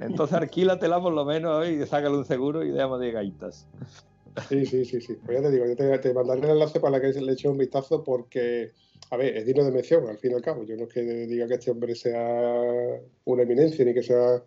Entonces 0.00 0.36
alquílatela 0.36 1.00
por 1.00 1.12
lo 1.12 1.24
menos 1.24 1.66
y 1.68 1.84
sácale 1.86 2.16
un 2.16 2.24
seguro 2.24 2.64
y 2.64 2.70
déjame 2.70 2.98
de 2.98 3.12
gaitas. 3.12 3.66
Sí, 4.48 4.66
sí, 4.66 4.84
sí, 4.84 5.00
sí. 5.00 5.16
Pues 5.24 5.38
ya 5.38 5.48
te 5.48 5.52
digo, 5.52 5.66
yo 5.66 6.00
te, 6.00 6.14
mandaré 6.14 6.42
el 6.42 6.50
enlace 6.50 6.80
para 6.80 7.00
que 7.00 7.08
le 7.08 7.32
eche 7.32 7.48
un 7.48 7.58
vistazo 7.58 8.02
porque, 8.02 8.72
a 9.10 9.16
ver, 9.16 9.36
es 9.36 9.46
digno 9.46 9.64
de 9.64 9.70
mención 9.70 10.08
al 10.08 10.18
fin 10.18 10.32
y 10.32 10.34
al 10.34 10.42
cabo. 10.42 10.64
Yo 10.64 10.76
no 10.76 10.84
es 10.84 10.92
que 10.92 11.02
diga 11.02 11.46
que 11.46 11.54
este 11.54 11.70
hombre 11.70 11.94
sea 11.94 13.00
una 13.24 13.42
eminencia 13.42 13.84
ni 13.84 13.94
que 13.94 14.02
sea 14.02 14.42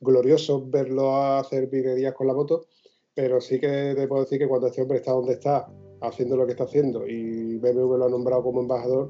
glorioso 0.00 0.64
verlo 0.68 1.16
hacer 1.16 1.68
virguerías 1.68 2.14
con 2.14 2.26
la 2.26 2.34
moto, 2.34 2.66
pero 3.14 3.40
sí 3.40 3.60
que 3.60 3.94
te 3.96 4.08
puedo 4.08 4.22
decir 4.22 4.38
que 4.38 4.48
cuando 4.48 4.66
este 4.66 4.82
hombre 4.82 4.98
está 4.98 5.12
donde 5.12 5.34
está, 5.34 5.68
haciendo 6.00 6.36
lo 6.36 6.46
que 6.46 6.52
está 6.52 6.64
haciendo 6.64 7.06
y 7.06 7.58
BMW 7.58 7.96
lo 7.96 8.06
ha 8.06 8.08
nombrado 8.08 8.42
como 8.42 8.60
embajador, 8.60 9.08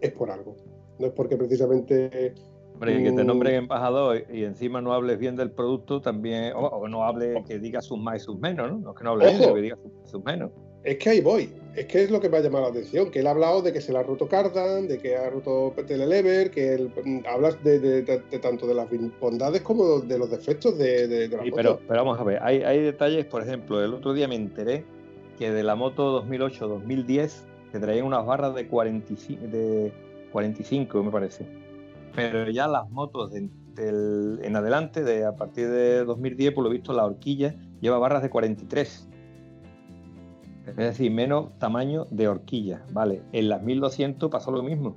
es 0.00 0.12
por 0.12 0.30
algo. 0.30 0.56
No 0.98 1.06
es 1.06 1.12
porque 1.12 1.36
precisamente 1.36 2.34
Hombre, 2.74 3.04
que 3.04 3.12
te 3.12 3.24
nombren 3.24 3.54
embajador 3.54 4.24
y 4.32 4.44
encima 4.44 4.80
no 4.80 4.92
hables 4.92 5.18
bien 5.18 5.36
del 5.36 5.50
producto, 5.50 6.00
también, 6.00 6.52
o, 6.56 6.88
no 6.88 7.04
hable 7.04 7.44
que 7.46 7.58
diga 7.58 7.80
sus 7.82 7.98
más 7.98 8.22
y 8.22 8.24
sus 8.24 8.38
menos, 8.38 8.72
¿no? 8.72 8.78
No 8.78 8.90
es 8.90 8.96
que 8.96 9.04
no 9.04 9.10
hable 9.10 9.26
bien, 9.26 9.40
sino 9.40 9.54
que 9.54 9.60
diga 9.60 9.78
sus, 10.04 10.24
menos. 10.24 10.50
Es 10.82 10.98
que 10.98 11.10
ahí 11.10 11.20
voy, 11.20 11.52
es 11.76 11.86
que 11.86 12.02
es 12.02 12.10
lo 12.10 12.20
que 12.20 12.28
me 12.28 12.38
ha 12.38 12.40
llamado 12.40 12.64
la 12.64 12.70
atención, 12.70 13.10
que 13.10 13.20
él 13.20 13.28
ha 13.28 13.30
hablado 13.30 13.62
de 13.62 13.72
que 13.72 13.80
se 13.80 13.92
le 13.92 13.98
ha 13.98 14.02
roto 14.02 14.26
Cardan, 14.26 14.88
de 14.88 14.98
que 14.98 15.16
ha 15.16 15.30
roto 15.30 15.72
Telelever, 15.86 16.50
que 16.50 16.74
él 16.74 16.90
mm, 17.04 17.20
hablas 17.26 17.62
de, 17.62 18.02
tanto 18.40 18.66
de 18.66 18.74
las 18.74 18.88
bondades 19.20 19.60
como 19.62 20.00
de 20.00 20.18
los 20.18 20.30
defectos 20.30 20.76
de, 20.76 21.28
la 21.28 21.36
moto. 21.36 21.52
Pero, 21.54 21.78
pero 21.86 22.04
vamos 22.04 22.18
a 22.18 22.24
ver, 22.24 22.42
hay, 22.42 22.62
hay 22.62 22.80
detalles, 22.80 23.26
por 23.26 23.42
ejemplo, 23.42 23.84
el 23.84 23.94
otro 23.94 24.12
día 24.12 24.26
me 24.26 24.34
enteré 24.34 24.84
que 25.38 25.52
de 25.52 25.62
la 25.62 25.76
moto 25.76 26.24
2008-2010 26.24 27.30
que 27.70 27.78
traían 27.78 28.06
unas 28.06 28.26
barras 28.26 28.54
de 28.54 28.66
45, 28.66 29.46
de 29.46 29.92
45 30.32 31.02
me 31.02 31.10
parece 31.10 31.46
pero 32.14 32.50
ya 32.50 32.68
las 32.68 32.90
motos 32.90 33.32
en 33.34 34.56
adelante, 34.56 35.02
de 35.02 35.24
a 35.24 35.34
partir 35.34 35.68
de 35.68 36.04
2010, 36.04 36.52
por 36.52 36.64
lo 36.64 36.70
visto, 36.70 36.92
la 36.92 37.04
horquilla 37.04 37.54
lleva 37.80 37.98
barras 37.98 38.22
de 38.22 38.30
43. 38.30 39.08
Es 40.66 40.76
decir, 40.76 41.10
menos 41.10 41.58
tamaño 41.58 42.06
de 42.10 42.28
horquilla, 42.28 42.84
¿vale? 42.92 43.22
En 43.32 43.48
las 43.48 43.62
1200 43.62 44.30
pasó 44.30 44.52
lo 44.52 44.62
mismo. 44.62 44.94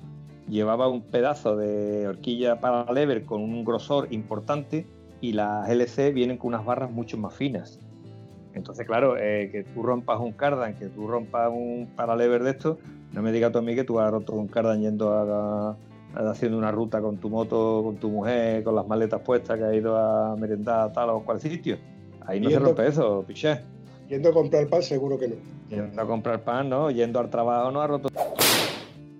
Llevaba 0.47 0.87
un 0.87 1.01
pedazo 1.01 1.55
de 1.55 2.07
horquilla 2.07 2.59
para 2.59 2.91
lever 2.91 3.25
con 3.25 3.41
un 3.41 3.65
grosor 3.65 4.07
importante 4.11 4.85
y 5.21 5.31
las 5.31 5.67
LC 5.69 6.11
vienen 6.11 6.37
con 6.37 6.49
unas 6.49 6.65
barras 6.65 6.91
mucho 6.91 7.17
más 7.17 7.33
finas. 7.33 7.79
Entonces, 8.53 8.85
claro, 8.85 9.17
eh, 9.17 9.49
que 9.51 9.63
tú 9.63 9.81
rompas 9.81 10.19
un 10.19 10.33
cardan, 10.33 10.75
que 10.77 10.87
tú 10.87 11.07
rompas 11.07 11.49
un 11.49 11.89
paralever 11.95 12.43
de 12.43 12.51
esto, 12.51 12.77
no 13.15 13.21
me 13.21 13.31
digas 13.31 13.51
tú 13.51 13.59
a 13.59 13.61
mí 13.61 13.73
que 13.75 13.85
tú 13.85 13.97
has 13.99 14.11
roto 14.11 14.33
un 14.33 14.49
cardan 14.49 14.81
yendo 14.81 15.13
a, 15.13 15.77
haciendo 16.29 16.57
una 16.57 16.69
ruta 16.69 17.01
con 17.01 17.17
tu 17.17 17.29
moto, 17.29 17.81
con 17.81 17.95
tu 17.95 18.09
mujer, 18.09 18.61
con 18.63 18.75
las 18.75 18.85
maletas 18.85 19.21
puestas, 19.21 19.57
que 19.57 19.63
ha 19.63 19.73
ido 19.73 19.97
a 19.97 20.35
merendar 20.35 20.81
a 20.81 20.91
tal 20.91 21.11
o 21.11 21.23
cual 21.23 21.39
sitio. 21.39 21.77
Ahí 22.25 22.41
no 22.41 22.49
se 22.49 22.59
rompe 22.59 22.87
eso, 22.87 23.23
piché. 23.25 23.61
Yendo 24.09 24.29
a 24.29 24.33
comprar 24.33 24.67
pan, 24.67 24.83
seguro 24.83 25.17
que 25.17 25.29
no. 25.29 25.35
Yendo 25.69 26.01
a 26.01 26.05
comprar 26.05 26.43
pan, 26.43 26.69
no. 26.69 26.91
Yendo 26.91 27.19
al 27.19 27.29
trabajo, 27.29 27.71
no 27.71 27.81
ha 27.81 27.87
roto. 27.87 28.09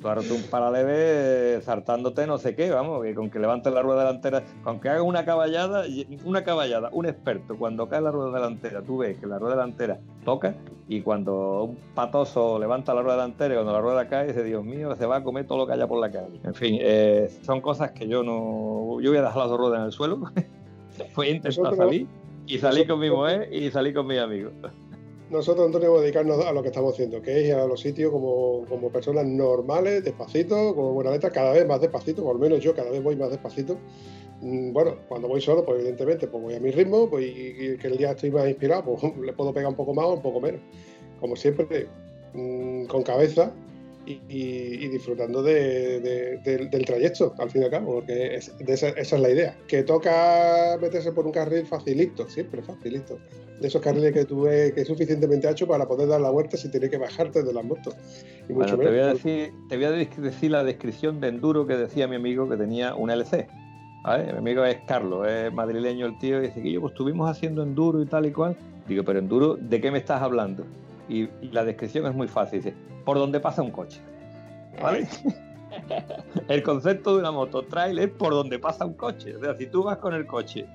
Tú 0.05 0.35
un 0.35 0.43
paraleve 0.43 1.61
saltándote 1.63 2.27
no 2.27 2.37
sé 2.37 2.55
qué, 2.55 2.69
vamos, 2.69 3.03
que 3.03 3.15
con 3.15 3.31
que 3.31 3.39
levantes 3.39 3.73
la 3.73 3.81
rueda 3.81 4.05
delantera, 4.05 4.43
con 4.63 4.79
que 4.79 4.89
hagas 4.89 5.01
una 5.01 5.25
caballada, 5.25 5.83
una 6.23 6.43
caballada, 6.43 6.89
un 6.93 7.07
experto, 7.07 7.57
cuando 7.57 7.89
cae 7.89 8.01
la 8.01 8.11
rueda 8.11 8.31
delantera, 8.31 8.83
tú 8.83 8.99
ves 8.99 9.17
que 9.17 9.25
la 9.25 9.39
rueda 9.39 9.55
delantera 9.55 9.99
toca 10.23 10.55
y 10.87 11.01
cuando 11.01 11.63
un 11.63 11.77
patoso 11.95 12.59
levanta 12.59 12.93
la 12.93 13.01
rueda 13.01 13.15
delantera 13.15 13.55
y 13.55 13.57
cuando 13.57 13.73
la 13.73 13.81
rueda 13.81 14.07
cae, 14.07 14.27
dice, 14.27 14.43
Dios 14.43 14.63
mío, 14.63 14.95
se 14.95 15.07
va 15.07 15.17
a 15.17 15.23
comer 15.23 15.47
todo 15.47 15.57
lo 15.57 15.65
que 15.65 15.73
haya 15.73 15.87
por 15.87 15.99
la 15.99 16.11
calle. 16.11 16.39
En 16.43 16.53
fin, 16.53 16.77
eh, 16.79 17.27
son 17.41 17.59
cosas 17.59 17.91
que 17.91 18.07
yo 18.07 18.21
no... 18.21 19.01
Yo 19.01 19.09
voy 19.09 19.17
a 19.17 19.23
dejar 19.23 19.37
las 19.37 19.49
dos 19.49 19.57
ruedas 19.57 19.79
en 19.79 19.85
el 19.85 19.91
suelo, 19.91 20.21
fue 21.13 21.29
intentar 21.31 21.75
salir 21.75 22.07
y 22.45 22.59
salí 22.59 22.85
con 22.85 22.99
mi 22.99 23.09
mujer 23.09 23.49
y 23.51 23.71
salí 23.71 23.91
con 23.91 24.05
mis 24.05 24.19
amigos 24.19 24.53
nosotros 25.29 25.69
no 25.69 25.77
tenemos 25.77 25.99
que 25.99 26.03
dedicarnos 26.03 26.45
a 26.45 26.51
lo 26.51 26.61
que 26.61 26.69
estamos 26.69 26.93
haciendo, 26.93 27.21
que 27.21 27.39
es 27.39 27.47
ir 27.47 27.53
a 27.53 27.65
los 27.65 27.79
sitios 27.79 28.11
como, 28.11 28.89
personas 28.91 29.25
normales, 29.25 30.03
despacito, 30.03 30.75
como 30.75 30.93
buena 30.93 31.11
letra, 31.11 31.31
cada 31.31 31.53
vez 31.53 31.65
más 31.67 31.81
despacito, 31.81 32.23
por 32.23 32.35
lo 32.35 32.39
menos 32.39 32.59
yo 32.59 32.75
cada 32.75 32.91
vez 32.91 33.01
voy 33.01 33.15
más 33.15 33.29
despacito. 33.29 33.77
Mm, 34.41 34.73
bueno, 34.73 34.95
cuando 35.07 35.27
voy 35.27 35.41
solo, 35.41 35.65
pues 35.65 35.79
evidentemente 35.79 36.27
pues 36.27 36.43
voy 36.43 36.53
a 36.53 36.59
mi 36.59 36.71
ritmo, 36.71 37.09
pues 37.09 37.25
y, 37.25 37.77
que 37.77 37.87
el 37.87 37.97
día 37.97 38.11
estoy 38.11 38.31
más 38.31 38.47
inspirado, 38.47 38.83
pues 38.85 39.17
le 39.17 39.33
puedo 39.33 39.53
pegar 39.53 39.69
un 39.69 39.75
poco 39.75 39.93
más 39.93 40.05
o 40.05 40.13
un 40.13 40.21
poco 40.21 40.39
menos. 40.39 40.61
Como 41.19 41.35
siempre, 41.35 41.87
mm, 42.33 42.85
con 42.85 43.03
cabeza 43.03 43.51
y, 44.05 44.87
disfrutando 44.87 45.41
del 45.41 46.85
trayecto, 46.85 47.33
al 47.37 47.49
fin 47.49 47.61
y 47.61 47.65
al 47.65 47.71
cabo, 47.71 47.95
porque 47.95 48.35
esa, 48.35 48.89
es 48.89 49.11
la 49.11 49.29
idea. 49.29 49.57
Que 49.67 49.83
toca 49.83 50.77
meterse 50.81 51.11
por 51.11 51.25
un 51.25 51.31
carril 51.31 51.65
facilito, 51.65 52.27
siempre 52.29 52.61
facilito. 52.61 53.19
De 53.59 53.67
esos 53.67 53.81
carriles 53.81 54.11
que 54.11 54.25
tú 54.25 54.41
ves 54.41 54.73
que 54.73 54.81
es 54.81 54.87
suficientemente 54.87 55.47
ancho 55.47 55.65
para 55.65 55.87
poder 55.87 56.09
dar 56.09 56.19
la 56.19 56.29
vuelta 56.29 56.57
sin 56.57 56.71
tener 56.71 56.89
que 56.89 56.97
bajarte 56.97 57.41
de 57.41 57.53
las 57.53 57.63
motos. 57.63 57.95
te, 58.47 58.53
voy 58.53 58.99
a 58.99 59.13
decir, 59.13 59.53
te 59.69 59.77
voy 59.77 59.85
a 59.85 59.91
decir 59.91 60.51
la 60.51 60.63
descripción 60.63 61.21
de 61.21 61.29
enduro 61.29 61.65
que 61.65 61.77
decía 61.77 62.07
mi 62.07 62.17
amigo 62.17 62.49
que 62.49 62.57
tenía 62.57 62.95
un 62.95 63.09
LC. 63.09 63.47
Mi 64.05 64.37
amigo 64.37 64.63
es 64.63 64.77
Carlos, 64.85 65.27
es 65.27 65.51
madrileño 65.51 66.05
el 66.05 66.19
tío, 66.19 66.37
y 66.37 66.47
dice 66.47 66.61
que 66.61 66.71
yo 66.71 66.79
pues 66.79 66.91
estuvimos 66.91 67.29
haciendo 67.29 67.63
enduro 67.63 68.01
y 68.01 68.05
tal 68.05 68.27
y 68.27 68.31
cual. 68.31 68.55
Digo, 68.87 69.03
pero 69.03 69.17
enduro, 69.17 69.55
¿de 69.55 69.81
qué 69.81 69.89
me 69.89 69.97
estás 69.97 70.21
hablando? 70.21 70.63
Y, 71.09 71.27
la 71.51 71.63
descripción 71.63 72.05
es 72.05 72.13
muy 72.13 72.27
fácil. 72.27 72.61
Dice, 72.61 72.75
por 73.03 73.17
donde 73.17 73.39
pasa 73.39 73.61
un 73.61 73.71
coche. 73.71 74.01
¿Vale? 74.81 75.07
el 76.47 76.63
concepto 76.63 77.13
de 77.13 77.19
una 77.19 77.31
moto 77.31 77.63
trail 77.63 77.99
es 77.99 78.09
por 78.09 78.33
donde 78.33 78.59
pasa 78.59 78.85
un 78.85 78.93
coche. 78.93 79.35
O 79.35 79.39
sea, 79.39 79.55
si 79.55 79.67
tú 79.67 79.83
vas 79.83 79.97
con 79.97 80.13
el 80.13 80.25
coche 80.25 80.65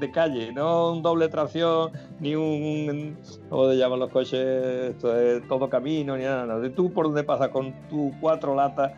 de 0.00 0.10
calle, 0.10 0.52
no 0.52 0.92
un 0.92 1.02
doble 1.02 1.28
tracción, 1.28 1.92
ni 2.18 2.34
un. 2.34 3.16
¿Cómo 3.48 3.70
se 3.70 3.76
llaman 3.76 4.00
los 4.00 4.10
coches? 4.10 4.90
Esto 4.90 5.16
es 5.18 5.46
todo 5.48 5.68
camino, 5.68 6.16
ni 6.16 6.24
nada. 6.24 6.46
nada. 6.46 6.70
Tú 6.74 6.92
por 6.92 7.06
donde 7.06 7.24
pasa 7.24 7.50
con 7.50 7.72
tu 7.88 8.12
cuatro 8.20 8.54
latas, 8.54 8.92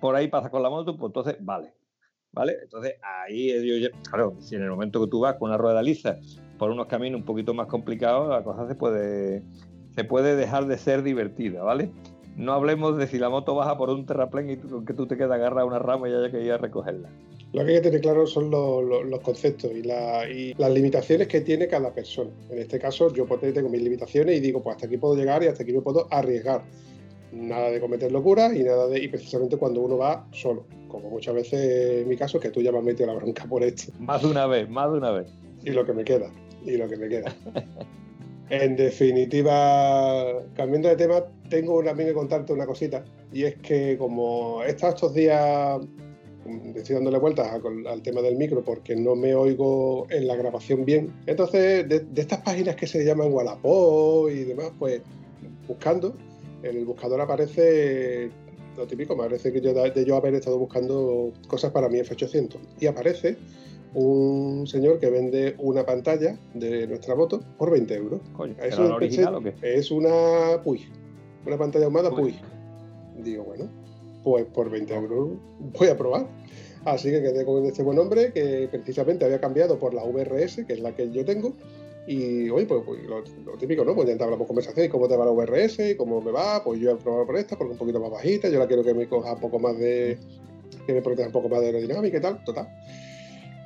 por 0.00 0.14
ahí 0.14 0.28
pasas 0.28 0.50
con 0.50 0.62
la 0.62 0.70
moto, 0.70 0.96
pues 0.96 1.10
entonces 1.10 1.36
vale. 1.40 1.72
¿Vale? 2.32 2.56
Entonces 2.62 2.94
ahí, 3.02 3.88
claro, 4.10 4.36
si 4.38 4.54
en 4.54 4.62
el 4.62 4.70
momento 4.70 5.00
que 5.00 5.10
tú 5.10 5.20
vas 5.20 5.36
con 5.36 5.48
una 5.48 5.56
rueda 5.56 5.82
lisa 5.82 6.18
por 6.58 6.70
unos 6.70 6.86
caminos 6.86 7.20
un 7.20 7.24
poquito 7.24 7.54
más 7.54 7.66
complicados, 7.68 8.28
la 8.28 8.42
cosa 8.42 8.66
se 8.68 8.74
puede 8.74 9.42
se 9.98 10.04
puede 10.04 10.36
dejar 10.36 10.66
de 10.68 10.78
ser 10.78 11.02
divertida, 11.02 11.60
¿vale? 11.60 11.90
No 12.36 12.52
hablemos 12.52 12.96
de 12.96 13.08
si 13.08 13.18
la 13.18 13.28
moto 13.30 13.56
baja 13.56 13.76
por 13.76 13.90
un 13.90 14.06
terraplén 14.06 14.48
y 14.48 14.56
que 14.56 14.94
tú 14.94 15.08
te 15.08 15.16
quedas 15.16 15.32
agarrado 15.32 15.62
a 15.62 15.64
una 15.64 15.80
rama 15.80 16.08
y 16.08 16.12
haya 16.12 16.30
que 16.30 16.40
ir 16.40 16.52
a 16.52 16.56
recogerla. 16.56 17.10
Lo 17.52 17.64
que 17.64 17.70
hay 17.70 17.76
que 17.78 17.82
tener 17.82 18.00
claro 18.00 18.28
son 18.28 18.48
los, 18.48 19.20
conceptos 19.22 19.72
y, 19.72 19.82
las 19.82 20.70
limitaciones 20.70 21.26
que 21.26 21.40
tiene 21.40 21.66
cada 21.66 21.92
persona. 21.92 22.30
En 22.48 22.60
este 22.60 22.78
caso, 22.78 23.12
yo 23.12 23.26
pues, 23.26 23.40
tengo 23.52 23.68
mis 23.68 23.82
limitaciones 23.82 24.36
y 24.36 24.40
digo, 24.40 24.62
pues 24.62 24.76
hasta 24.76 24.86
aquí 24.86 24.98
puedo 24.98 25.16
llegar 25.16 25.42
y 25.42 25.48
hasta 25.48 25.64
aquí 25.64 25.72
me 25.72 25.80
puedo 25.80 26.06
arriesgar. 26.12 26.62
Nada 27.32 27.72
de 27.72 27.80
cometer 27.80 28.12
locuras 28.12 28.54
y 28.54 28.62
nada 28.62 28.86
de. 28.86 29.02
Y 29.02 29.08
precisamente 29.08 29.56
cuando 29.56 29.80
uno 29.80 29.98
va 29.98 30.24
solo. 30.30 30.64
Como 30.86 31.10
muchas 31.10 31.34
veces 31.34 32.02
en 32.02 32.08
mi 32.08 32.16
caso, 32.16 32.38
que 32.38 32.50
tú 32.50 32.62
ya 32.62 32.70
me 32.70 32.78
has 32.78 32.84
metido 32.84 33.08
la 33.08 33.14
bronca 33.14 33.46
por 33.46 33.64
esto. 33.64 33.92
Más 33.98 34.22
de 34.22 34.28
una 34.28 34.46
vez, 34.46 34.70
más 34.70 34.92
de 34.92 34.98
una 34.98 35.10
vez. 35.10 35.26
Y 35.64 35.70
lo 35.70 35.84
que 35.84 35.92
me 35.92 36.04
queda. 36.04 36.30
Y 36.64 36.76
lo 36.76 36.88
que 36.88 36.96
me 36.96 37.08
queda. 37.08 37.34
En 38.50 38.76
definitiva, 38.76 40.42
cambiando 40.54 40.88
de 40.88 40.96
tema, 40.96 41.22
tengo 41.50 41.82
también 41.82 42.08
que 42.08 42.14
contarte 42.14 42.52
una 42.52 42.66
cosita. 42.66 43.04
Y 43.30 43.44
es 43.44 43.56
que 43.56 43.98
como 43.98 44.62
he 44.62 44.70
estado 44.70 44.94
estos 44.94 45.14
días, 45.14 45.78
mm, 46.46 46.76
estoy 46.76 46.94
dándole 46.94 47.18
vueltas 47.18 47.46
al, 47.86 48.02
tema 48.02 48.22
del 48.22 48.36
micro 48.36 48.64
porque 48.64 48.96
no 48.96 49.14
me 49.14 49.34
oigo 49.34 50.06
en 50.10 50.26
la 50.26 50.36
grabación 50.36 50.86
bien. 50.86 51.12
Entonces, 51.26 51.86
de, 51.88 52.06
estas 52.16 52.40
páginas 52.40 52.76
que 52.76 52.86
se 52.86 53.04
llaman 53.04 53.32
Wallapop 53.32 54.30
y 54.30 54.44
demás, 54.44 54.72
pues 54.78 55.02
buscando, 55.66 56.14
en 56.62 56.78
el 56.78 56.86
buscador 56.86 57.20
aparece 57.20 58.30
lo 58.78 58.86
típico, 58.86 59.14
me 59.14 59.24
parece 59.24 59.52
que 59.52 59.60
yo 59.60 59.74
de 59.74 60.04
yo 60.04 60.16
haber 60.16 60.34
estado 60.34 60.58
buscando 60.58 61.32
cosas 61.48 61.70
para 61.72 61.88
mi 61.90 61.98
F800. 61.98 62.56
Y 62.80 62.86
aparece 62.86 63.36
un 63.94 64.66
señor 64.66 64.98
que 64.98 65.10
vende 65.10 65.54
una 65.58 65.84
pantalla 65.84 66.38
de 66.54 66.86
nuestra 66.86 67.14
moto 67.14 67.40
por 67.56 67.70
20 67.70 67.94
euros. 67.94 68.20
¿Es, 68.62 68.78
original 68.78 69.34
o 69.36 69.40
qué? 69.40 69.54
es 69.62 69.90
una 69.90 70.62
Puig, 70.62 70.88
una 71.46 71.56
pantalla 71.56 71.86
ahumada 71.86 72.10
Puig. 72.10 72.36
Digo, 73.22 73.44
bueno, 73.44 73.68
pues 74.22 74.44
por 74.46 74.70
20 74.70 74.94
euros 74.94 75.30
voy 75.78 75.88
a 75.88 75.96
probar. 75.96 76.26
Así 76.84 77.10
que 77.10 77.20
quedé 77.20 77.44
con 77.44 77.64
este 77.66 77.82
buen 77.82 77.98
hombre 77.98 78.32
que 78.32 78.68
precisamente 78.70 79.24
había 79.24 79.40
cambiado 79.40 79.78
por 79.78 79.94
la 79.94 80.04
VRS, 80.04 80.64
que 80.66 80.74
es 80.74 80.80
la 80.80 80.94
que 80.94 81.10
yo 81.10 81.24
tengo, 81.24 81.52
Y 82.06 82.48
oye, 82.48 82.64
pues, 82.64 82.82
pues 82.86 83.02
lo, 83.04 83.22
típico, 83.58 83.84
¿no? 83.84 83.94
Pues 83.94 84.08
ya 84.08 84.24
hablamos 84.24 84.46
conversación 84.46 84.86
y 84.86 84.88
cómo 84.88 85.08
te 85.08 85.16
va 85.16 85.26
la 85.26 85.32
VRS, 85.32 85.80
y 85.90 85.94
cómo 85.96 86.22
me 86.22 86.30
va, 86.30 86.62
pues 86.64 86.80
yo 86.80 86.92
he 86.92 86.96
probado 86.96 87.26
por 87.26 87.36
esta, 87.36 87.58
porque 87.58 87.72
un 87.72 87.78
poquito 87.78 88.00
más 88.00 88.10
bajita, 88.10 88.48
yo 88.48 88.58
la 88.58 88.66
quiero 88.66 88.82
que 88.82 88.94
me 88.94 89.06
coja 89.08 89.34
un 89.34 89.40
poco 89.40 89.58
más 89.58 89.76
de. 89.78 90.18
que 90.86 90.94
me 90.94 91.02
proteja 91.02 91.28
un 91.28 91.32
poco 91.32 91.48
más 91.50 91.60
de 91.60 91.66
aerodinámica 91.66 92.16
y 92.16 92.20
tal, 92.20 92.42
total. 92.44 92.68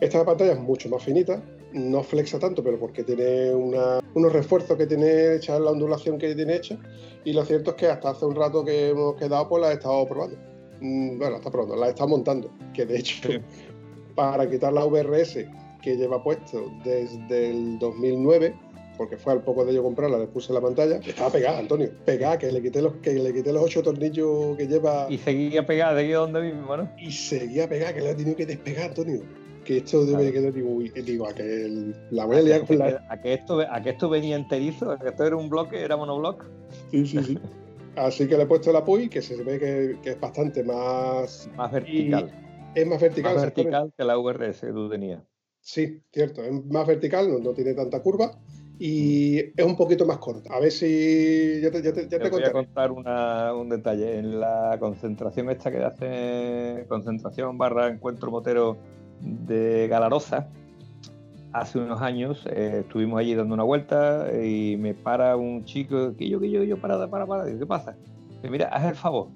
Esta 0.03 0.25
pantalla 0.25 0.55
es 0.55 0.59
mucho 0.59 0.89
más 0.89 1.01
finita, 1.01 1.41
no 1.73 2.03
flexa 2.03 2.37
tanto, 2.41 2.61
pero 2.65 2.77
porque 2.77 3.05
tiene 3.05 3.55
unos 3.55 4.33
refuerzos 4.33 4.77
que 4.77 4.85
tiene 4.85 5.37
hecha 5.37 5.57
la 5.61 5.71
ondulación 5.71 6.19
que 6.19 6.35
tiene 6.35 6.57
hecha. 6.57 6.77
Y 7.25 7.33
lo 7.33 7.45
cierto 7.45 7.71
es 7.71 7.77
que 7.77 7.87
hasta 7.87 8.11
hace 8.11 8.25
un 8.25 8.35
rato 8.35 8.65
que 8.65 8.89
hemos 8.89 9.15
quedado, 9.15 9.49
pues 9.49 9.63
la 9.63 9.71
he 9.71 9.75
estado 9.75 10.05
probando. 10.09 10.37
Mm, 10.81 11.19
bueno, 11.21 11.37
está 11.37 11.53
probando, 11.53 11.77
la 11.77 11.87
he 11.87 11.91
estado 11.91 12.09
montando. 12.09 12.51
Que 12.75 12.85
de 12.85 12.99
hecho, 12.99 13.29
para 14.17 14.51
quitar 14.51 14.73
la 14.73 14.85
VRS 14.85 15.47
que 15.81 15.97
lleva 15.97 16.21
puesto 16.21 16.69
desde 16.83 17.51
el 17.51 17.79
2009, 17.79 18.57
porque 18.99 19.17
fue 19.17 19.35
al 19.35 19.45
poco 19.45 19.65
de 19.65 19.73
yo 19.73 19.85
comprarla, 19.85 20.19
le 20.19 20.27
puse 20.27 20.53
la 20.53 20.61
pantalla, 20.61 20.97
estaba 20.97 21.31
pegada, 21.31 21.61
Antonio, 21.61 21.93
pegada, 22.05 22.39
que 22.39 22.51
le 22.51 22.61
quité 22.61 22.83
los, 22.83 22.95
que 22.95 23.13
le 23.13 23.33
quité 23.33 23.53
los 23.53 23.63
ocho 23.63 23.85
tornillos 23.85 24.57
que 24.57 24.67
lleva. 24.67 25.07
Y 25.09 25.19
seguía 25.19 25.65
pegada, 25.65 25.97
seguía 25.97 26.17
donde 26.17 26.43
mismo, 26.43 26.77
¿no? 26.77 26.91
Y 26.99 27.13
seguía 27.13 27.69
pegada, 27.69 27.95
que 27.95 28.01
le 28.01 28.11
ha 28.11 28.17
tenido 28.17 28.35
que 28.35 28.47
despegar, 28.47 28.89
Antonio. 28.89 29.23
Que 29.65 29.79
esto 29.79 30.05
debe 30.05 30.33
quedar, 30.33 30.53
digo, 30.53 30.79
digo, 30.81 31.29
a 31.29 31.35
que 31.35 31.93
la 32.11 32.25
voy 32.25 32.39
a 32.39 32.43
liar 32.43 32.67
con 32.67 32.79
la. 32.79 33.05
A 33.09 33.21
que, 33.21 33.35
esto, 33.35 33.61
a 33.61 33.83
que 33.83 33.91
esto 33.91 34.09
venía 34.09 34.37
enterizo, 34.37 34.91
a 34.91 34.99
que 34.99 35.09
esto 35.09 35.25
era 35.25 35.37
un 35.37 35.49
bloque, 35.49 35.81
era 35.81 35.97
monoblock. 35.97 36.45
Sí, 36.91 37.07
sí, 37.07 37.23
sí. 37.23 37.39
Así 37.97 38.27
que 38.27 38.37
le 38.37 38.45
he 38.45 38.47
puesto 38.47 38.73
la 38.73 38.85
PUI, 38.85 39.09
que 39.09 39.21
se 39.23 39.43
ve 39.43 39.59
que, 39.59 39.99
que 40.03 40.11
es 40.11 40.21
bastante 40.21 40.65
más. 40.65 41.49
Más 41.57 41.71
vertical. 41.71 42.33
es 42.75 42.87
más 42.87 43.01
vertical. 43.01 43.35
Más 43.35 43.43
vertical 43.43 43.93
que 43.97 44.05
la 44.05 44.17
VRS 44.17 44.61
que 44.61 44.73
tú 44.73 44.89
tenías. 44.89 45.23
Sí, 45.61 46.03
cierto, 46.11 46.43
es 46.43 46.65
más 46.67 46.87
vertical, 46.87 47.41
no, 47.41 47.53
tiene 47.53 47.75
tanta 47.75 48.03
curva 48.03 48.37
y 48.81 49.39
es 49.39 49.65
un 49.65 49.77
poquito 49.77 50.05
más 50.05 50.19
corta. 50.19 50.53
A 50.53 50.59
ver 50.59 50.73
si 50.73 51.61
ya 51.63 51.71
te, 51.71 51.81
ya 51.83 51.93
te, 51.93 52.07
te, 52.07 52.29
voy 52.29 52.43
a 52.43 52.51
contar 52.51 52.91
un 52.91 53.69
detalle. 53.69 54.19
En 54.19 54.41
la 54.41 54.77
concentración 54.81 55.51
esta 55.51 55.71
que 55.71 55.79
hace 55.79 56.85
concentración 56.89 57.57
barra 57.59 57.87
encuentro 57.87 58.33
motero 58.33 58.77
de 59.23 59.89
Galaroza, 59.89 60.49
hace 61.53 61.79
unos 61.79 62.01
años 62.01 62.47
eh, 62.47 62.81
estuvimos 62.81 63.21
allí 63.21 63.35
dando 63.35 63.55
una 63.55 63.63
vuelta 63.63 64.27
y 64.43 64.77
me 64.77 64.95
para 64.95 65.37
un 65.37 65.65
chico 65.65 66.17
que 66.17 66.29
yo, 66.29 66.41
que 66.41 66.51
yo, 66.51 66.63
yo, 66.63 66.79
para, 66.79 67.09
para, 67.09 67.27
para. 67.27 67.45
Digo, 67.45 67.59
¿qué 67.61 67.67
pasa? 67.67 67.97
Dice, 68.31 68.51
mira, 68.51 68.69
haz 68.69 68.85
el 68.85 68.95
favor. 68.95 69.29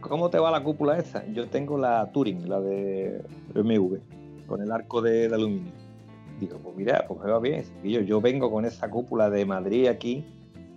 ¿Cómo 0.00 0.28
te 0.28 0.38
va 0.38 0.50
la 0.50 0.62
cúpula 0.62 0.98
esa? 0.98 1.24
Yo 1.32 1.48
tengo 1.48 1.78
la 1.78 2.10
Turing, 2.12 2.48
la 2.48 2.60
de 2.60 3.22
BMW 3.54 3.96
con 4.46 4.60
el 4.60 4.70
arco 4.70 5.00
de, 5.00 5.26
aluminio. 5.26 5.72
Digo, 6.40 6.58
pues 6.58 6.76
mira, 6.76 7.04
pues 7.08 7.20
me 7.20 7.30
va 7.30 7.38
bien. 7.38 7.64
Yo, 7.82 8.00
yo 8.00 8.20
vengo 8.20 8.50
con 8.50 8.64
esa 8.64 8.90
cúpula 8.90 9.30
de 9.30 9.46
Madrid 9.46 9.86
aquí 9.86 10.24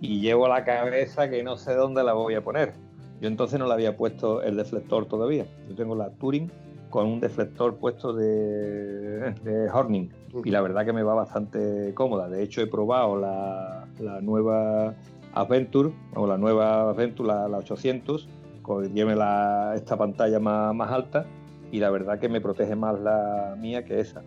y 0.00 0.20
llevo 0.20 0.48
la 0.48 0.64
cabeza 0.64 1.28
que 1.28 1.42
no 1.42 1.56
sé 1.56 1.74
dónde 1.74 2.02
la 2.04 2.14
voy 2.14 2.34
a 2.34 2.42
poner. 2.42 2.72
Yo 3.20 3.28
entonces 3.28 3.58
no 3.58 3.66
le 3.66 3.74
había 3.74 3.96
puesto 3.96 4.42
el 4.42 4.56
deflector 4.56 5.06
todavía. 5.06 5.46
Yo 5.68 5.74
tengo 5.74 5.94
la 5.96 6.10
Touring 6.10 6.50
con 6.90 7.06
un 7.06 7.20
deflector 7.20 7.76
puesto 7.76 8.12
de, 8.12 9.32
de 9.42 9.70
Horning 9.72 10.08
y 10.44 10.50
la 10.50 10.60
verdad 10.60 10.84
que 10.84 10.92
me 10.92 11.02
va 11.02 11.14
bastante 11.14 11.92
cómoda. 11.94 12.28
De 12.28 12.42
hecho, 12.42 12.60
he 12.60 12.66
probado 12.66 13.16
la, 13.16 14.20
nueva 14.20 14.94
Adventure 15.34 15.92
o 16.14 16.26
la 16.26 16.38
nueva 16.38 16.90
Adventure, 16.90 17.28
la, 17.28 17.58
800, 17.58 18.28
con 18.62 18.92
lleve 18.92 19.16
la, 19.16 19.72
esta 19.74 19.96
pantalla 19.96 20.38
más, 20.40 20.74
más 20.74 20.90
alta 20.90 21.26
y 21.70 21.78
la 21.78 21.90
verdad 21.90 22.18
que 22.18 22.28
me 22.28 22.40
protege 22.40 22.76
más 22.76 22.98
la 23.00 23.56
mía 23.58 23.84
que 23.84 24.00
esa. 24.00 24.22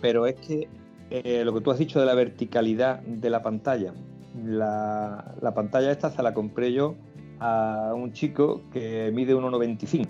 Pero 0.00 0.26
es 0.26 0.34
que 0.36 0.68
eh, 1.10 1.44
lo 1.44 1.52
que 1.54 1.60
tú 1.60 1.70
has 1.70 1.78
dicho 1.78 2.00
de 2.00 2.06
la 2.06 2.14
verticalidad 2.14 3.00
de 3.00 3.30
la 3.30 3.42
pantalla, 3.42 3.92
la, 4.44 5.52
pantalla 5.54 5.90
esta 5.90 6.10
se 6.10 6.22
la 6.22 6.34
compré 6.34 6.72
yo 6.72 6.94
a 7.40 7.92
un 7.94 8.12
chico 8.12 8.62
que 8.72 9.10
mide 9.12 9.34
1,95. 9.34 10.06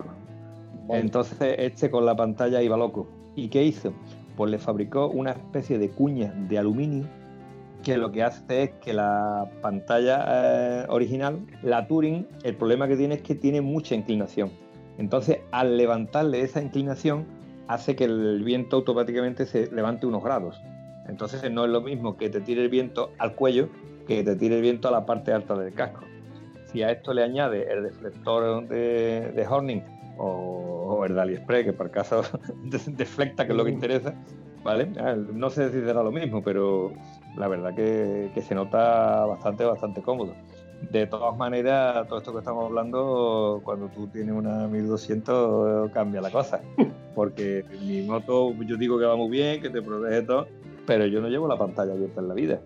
Entonces 0.92 1.56
este 1.58 1.90
con 1.90 2.06
la 2.06 2.16
pantalla 2.16 2.62
iba 2.62 2.76
loco. 2.76 3.08
¿Y 3.36 3.48
qué 3.48 3.62
hizo? 3.64 3.92
Pues 4.36 4.50
le 4.50 4.58
fabricó 4.58 5.08
una 5.08 5.32
especie 5.32 5.78
de 5.78 5.90
cuña 5.90 6.32
de 6.48 6.58
aluminio 6.58 7.06
que 7.82 7.96
lo 7.96 8.12
que 8.12 8.22
hace 8.22 8.64
es 8.64 8.70
que 8.82 8.92
la 8.92 9.50
pantalla 9.62 10.24
eh, 10.28 10.86
original, 10.88 11.40
la 11.62 11.86
Turing, 11.86 12.26
el 12.42 12.54
problema 12.54 12.86
que 12.88 12.96
tiene 12.96 13.14
es 13.16 13.22
que 13.22 13.34
tiene 13.34 13.62
mucha 13.62 13.94
inclinación. 13.94 14.50
Entonces, 14.98 15.38
al 15.50 15.78
levantarle 15.78 16.42
esa 16.42 16.60
inclinación, 16.60 17.24
hace 17.68 17.96
que 17.96 18.04
el 18.04 18.42
viento 18.44 18.76
automáticamente 18.76 19.46
se 19.46 19.72
levante 19.72 20.06
unos 20.06 20.22
grados. 20.22 20.60
Entonces, 21.08 21.50
no 21.50 21.64
es 21.64 21.70
lo 21.70 21.80
mismo 21.80 22.18
que 22.18 22.28
te 22.28 22.40
tire 22.40 22.62
el 22.62 22.68
viento 22.68 23.12
al 23.18 23.34
cuello 23.34 23.70
que 24.06 24.24
te 24.24 24.34
tire 24.34 24.56
el 24.56 24.62
viento 24.62 24.88
a 24.88 24.90
la 24.90 25.06
parte 25.06 25.32
alta 25.32 25.54
del 25.54 25.72
casco. 25.72 26.04
Si 26.66 26.82
a 26.82 26.90
esto 26.90 27.14
le 27.14 27.22
añade 27.22 27.72
el 27.72 27.84
deflector 27.84 28.66
de, 28.68 29.46
Horning 29.48 29.82
o, 30.20 31.04
el 31.06 31.14
de 31.14 31.20
AliExpress, 31.20 31.64
que 31.64 31.72
por 31.72 31.90
caso 31.90 32.22
deflecta, 32.88 33.46
que 33.46 33.52
es 33.52 33.56
lo 33.56 33.64
que 33.64 33.70
interesa, 33.70 34.14
¿vale? 34.62 34.92
Ah, 34.98 35.14
no 35.14 35.50
sé 35.50 35.70
si 35.70 35.80
será 35.80 36.02
lo 36.02 36.12
mismo, 36.12 36.42
pero 36.42 36.92
la 37.36 37.48
verdad 37.48 37.74
que, 37.74 38.30
que 38.34 38.42
se 38.42 38.54
nota 38.54 39.24
bastante, 39.24 39.64
bastante 39.64 40.02
cómodo. 40.02 40.34
De 40.90 41.06
todas 41.06 41.36
maneras, 41.36 42.08
todo 42.08 42.18
esto 42.18 42.32
que 42.32 42.38
estamos 42.38 42.64
hablando, 42.64 43.60
cuando 43.64 43.88
tú 43.88 44.08
tienes 44.08 44.34
una 44.34 44.66
1200 44.66 45.90
cambia 45.92 46.20
la 46.20 46.30
cosa. 46.30 46.60
Porque 47.14 47.64
mi 47.82 48.02
moto, 48.02 48.54
yo 48.66 48.76
digo 48.76 48.98
que 48.98 49.04
va 49.04 49.16
muy 49.16 49.30
bien, 49.30 49.60
que 49.60 49.68
te 49.68 49.82
protege 49.82 50.22
todo, 50.22 50.46
pero 50.86 51.06
yo 51.06 51.20
no 51.20 51.28
llevo 51.28 51.48
la 51.48 51.58
pantalla 51.58 51.92
abierta 51.92 52.20
en 52.20 52.28
la 52.28 52.34
vida. 52.34 52.60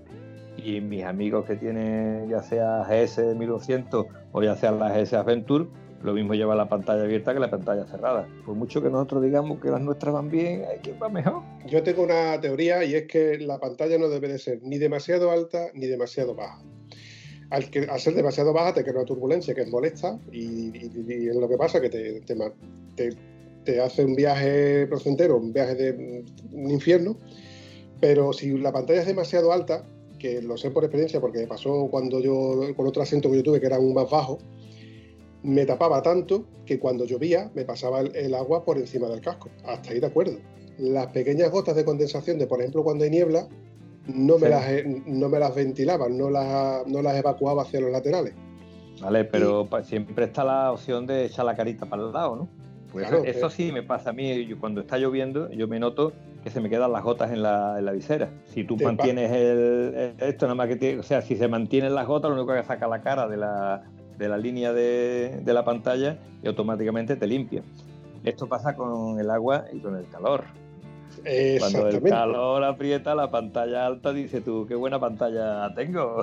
Y 0.56 0.80
mis 0.80 1.04
amigos 1.04 1.44
que 1.44 1.56
tienen 1.56 2.28
ya 2.28 2.40
sea 2.42 2.84
GS 2.84 3.34
1200 3.36 4.06
o 4.32 4.42
ya 4.42 4.54
sea 4.54 4.70
la 4.70 4.96
GS 4.96 5.14
Adventure, 5.14 5.66
lo 6.04 6.12
mismo 6.12 6.34
lleva 6.34 6.54
la 6.54 6.68
pantalla 6.68 7.02
abierta 7.02 7.34
que 7.34 7.40
la 7.40 7.50
pantalla 7.50 7.84
cerrada. 7.86 8.28
Por 8.46 8.54
mucho 8.54 8.80
que 8.82 8.90
nosotros 8.90 9.24
digamos 9.24 9.60
que 9.60 9.70
las 9.70 9.80
nuestras 9.80 10.14
van 10.14 10.30
bien, 10.30 10.64
hay 10.70 10.78
que 10.78 10.92
va 10.92 11.08
mejor. 11.08 11.42
Yo 11.66 11.82
tengo 11.82 12.02
una 12.02 12.40
teoría 12.40 12.84
y 12.84 12.94
es 12.94 13.06
que 13.06 13.38
la 13.38 13.58
pantalla 13.58 13.98
no 13.98 14.08
debe 14.08 14.28
de 14.28 14.38
ser 14.38 14.62
ni 14.62 14.78
demasiado 14.78 15.30
alta 15.30 15.68
ni 15.74 15.86
demasiado 15.86 16.34
baja 16.34 16.62
al, 17.50 18.00
ser 18.00 18.14
demasiado 18.14 18.52
baja 18.52 18.74
te 18.74 18.82
crea 18.82 18.96
una 18.96 19.04
turbulencia 19.04 19.54
que 19.54 19.62
es 19.62 19.70
molesta 19.70 20.18
y, 20.32 20.76
es 20.76 21.36
lo 21.36 21.48
que 21.48 21.56
pasa 21.56 21.80
que 21.80 21.88
te, 21.88 22.20
te, 23.64 23.80
hace 23.80 24.04
un 24.04 24.14
viaje 24.14 24.86
placentero, 24.86 25.38
un 25.38 25.52
viaje 25.52 25.74
de 25.74 26.24
un 26.52 26.70
infierno, 26.70 27.16
pero 28.00 28.32
si 28.32 28.58
la 28.58 28.72
pantalla 28.72 29.00
es 29.00 29.06
demasiado 29.06 29.52
alta, 29.52 29.84
que 30.18 30.42
lo 30.42 30.56
sé 30.56 30.70
por 30.70 30.84
experiencia 30.84 31.20
porque 31.20 31.38
me 31.38 31.46
pasó 31.46 31.88
cuando 31.90 32.20
yo, 32.20 32.74
con 32.76 32.86
otro 32.86 33.02
asiento 33.02 33.30
que 33.30 33.36
yo 33.36 33.42
tuve 33.42 33.60
que 33.60 33.66
era 33.66 33.78
un 33.78 33.94
más 33.94 34.10
bajo, 34.10 34.38
me 35.44 35.66
tapaba 35.66 36.02
tanto 36.02 36.46
que 36.64 36.78
cuando 36.78 37.04
llovía 37.04 37.50
me 37.54 37.64
pasaba 37.64 38.00
el, 38.00 38.34
agua 38.34 38.64
por 38.64 38.78
encima 38.78 39.08
del 39.08 39.20
casco. 39.20 39.50
Hasta 39.66 39.92
ahí 39.92 40.00
de 40.00 40.06
acuerdo. 40.06 40.38
Las 40.78 41.08
pequeñas 41.08 41.50
gotas 41.50 41.76
de 41.76 41.84
condensación 41.84 42.38
de, 42.38 42.46
por 42.46 42.60
ejemplo, 42.60 42.82
cuando 42.82 43.04
hay 43.04 43.10
niebla, 43.10 43.46
no 44.06 44.38
me, 44.38 44.48
las, 44.48 44.64
no 45.06 45.28
me 45.28 45.38
las 45.38 45.54
ventilaba, 45.54 46.08
no 46.08 46.30
las, 46.30 46.86
no 46.86 47.02
las 47.02 47.16
evacuaba 47.16 47.62
hacia 47.62 47.80
los 47.80 47.92
laterales. 47.92 48.34
Vale, 49.00 49.24
pero 49.24 49.68
siempre 49.82 50.24
está 50.24 50.44
la 50.44 50.72
opción 50.72 51.06
de 51.06 51.26
echar 51.26 51.44
la 51.44 51.54
carita 51.54 51.84
para 51.86 52.02
el 52.02 52.12
lado, 52.12 52.36
¿no? 52.36 52.48
Pues 52.90 53.10
eso, 53.24 53.50
sí 53.50 53.72
me 53.72 53.82
pasa 53.82 54.10
a 54.10 54.12
mí, 54.12 54.48
cuando 54.54 54.80
está 54.80 54.98
lloviendo, 54.98 55.50
yo 55.50 55.66
me 55.66 55.80
noto 55.80 56.12
que 56.44 56.50
se 56.50 56.60
me 56.60 56.70
quedan 56.70 56.92
las 56.92 57.02
gotas 57.02 57.32
en 57.32 57.42
la, 57.42 57.78
en 57.78 57.84
la 57.84 57.92
visera. 57.92 58.30
Si 58.46 58.64
tú 58.64 58.76
mantienes 58.76 59.32
el, 59.32 60.14
esto, 60.20 60.46
nada 60.46 60.54
más 60.54 60.68
que 60.68 60.76
tiene, 60.76 61.00
o 61.00 61.02
sea, 61.02 61.20
si 61.20 61.36
se 61.36 61.48
mantienen 61.48 61.94
las 61.94 62.06
gotas, 62.06 62.30
lo 62.30 62.36
único 62.36 62.54
que 62.54 62.62
saca 62.62 62.86
la 62.86 63.02
cara 63.02 63.26
de 63.26 63.36
la, 63.36 63.82
de 64.18 64.28
la 64.28 64.38
línea 64.38 64.72
de, 64.72 65.40
de 65.42 65.54
la 65.54 65.64
pantalla 65.64 66.18
y 66.42 66.48
automáticamente 66.48 67.16
te 67.16 67.26
limpia. 67.26 67.62
Esto 68.24 68.46
pasa 68.46 68.74
con 68.74 69.18
el 69.20 69.30
agua 69.30 69.66
y 69.72 69.80
con 69.80 69.96
el 69.96 70.08
calor. 70.08 70.44
Cuando 71.58 71.88
el 71.88 72.02
calor 72.02 72.64
aprieta 72.64 73.14
la 73.14 73.30
pantalla 73.30 73.86
alta, 73.86 74.12
dice 74.12 74.40
tú, 74.40 74.66
qué 74.66 74.74
buena 74.74 74.98
pantalla 74.98 75.72
tengo. 75.74 76.20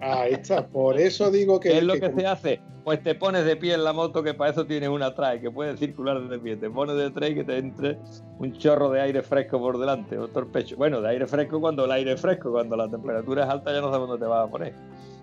Ahí 0.00 0.32
está, 0.32 0.66
por 0.66 0.98
eso 0.98 1.30
digo 1.30 1.60
que... 1.60 1.70
¿Qué 1.70 1.78
es 1.78 1.84
lo 1.84 1.94
que, 1.94 2.12
se 2.12 2.26
hace? 2.26 2.60
Pues 2.84 3.02
te 3.02 3.14
pones 3.14 3.44
de 3.44 3.56
pie 3.56 3.74
en 3.74 3.84
la 3.84 3.92
moto, 3.92 4.22
que 4.22 4.34
para 4.34 4.50
eso 4.50 4.66
tienes 4.66 4.88
una 4.88 5.14
trae, 5.14 5.40
que 5.40 5.50
puede 5.50 5.76
circular 5.76 6.20
desde 6.20 6.38
pie. 6.38 6.56
Te 6.56 6.70
pones 6.70 6.96
de 6.96 7.10
trae 7.10 7.30
y 7.30 7.34
que 7.36 7.44
te 7.44 7.58
entre 7.58 7.98
un 8.38 8.52
chorro 8.54 8.90
de 8.90 9.00
aire 9.00 9.22
fresco 9.22 9.58
por 9.58 9.78
delante, 9.78 10.18
otro 10.18 10.46
pecho. 10.48 10.76
Bueno, 10.76 11.00
de 11.00 11.10
aire 11.10 11.26
fresco 11.26 11.60
cuando 11.60 11.84
el 11.84 11.92
aire 11.92 12.12
es 12.12 12.20
fresco, 12.20 12.50
cuando 12.50 12.76
la 12.76 12.88
temperatura 12.88 13.44
es 13.44 13.50
alta 13.50 13.72
ya 13.72 13.80
no 13.80 13.90
sabes 13.90 14.08
dónde 14.08 14.24
te 14.24 14.28
vas 14.28 14.46
a 14.46 14.50
poner 14.50 14.74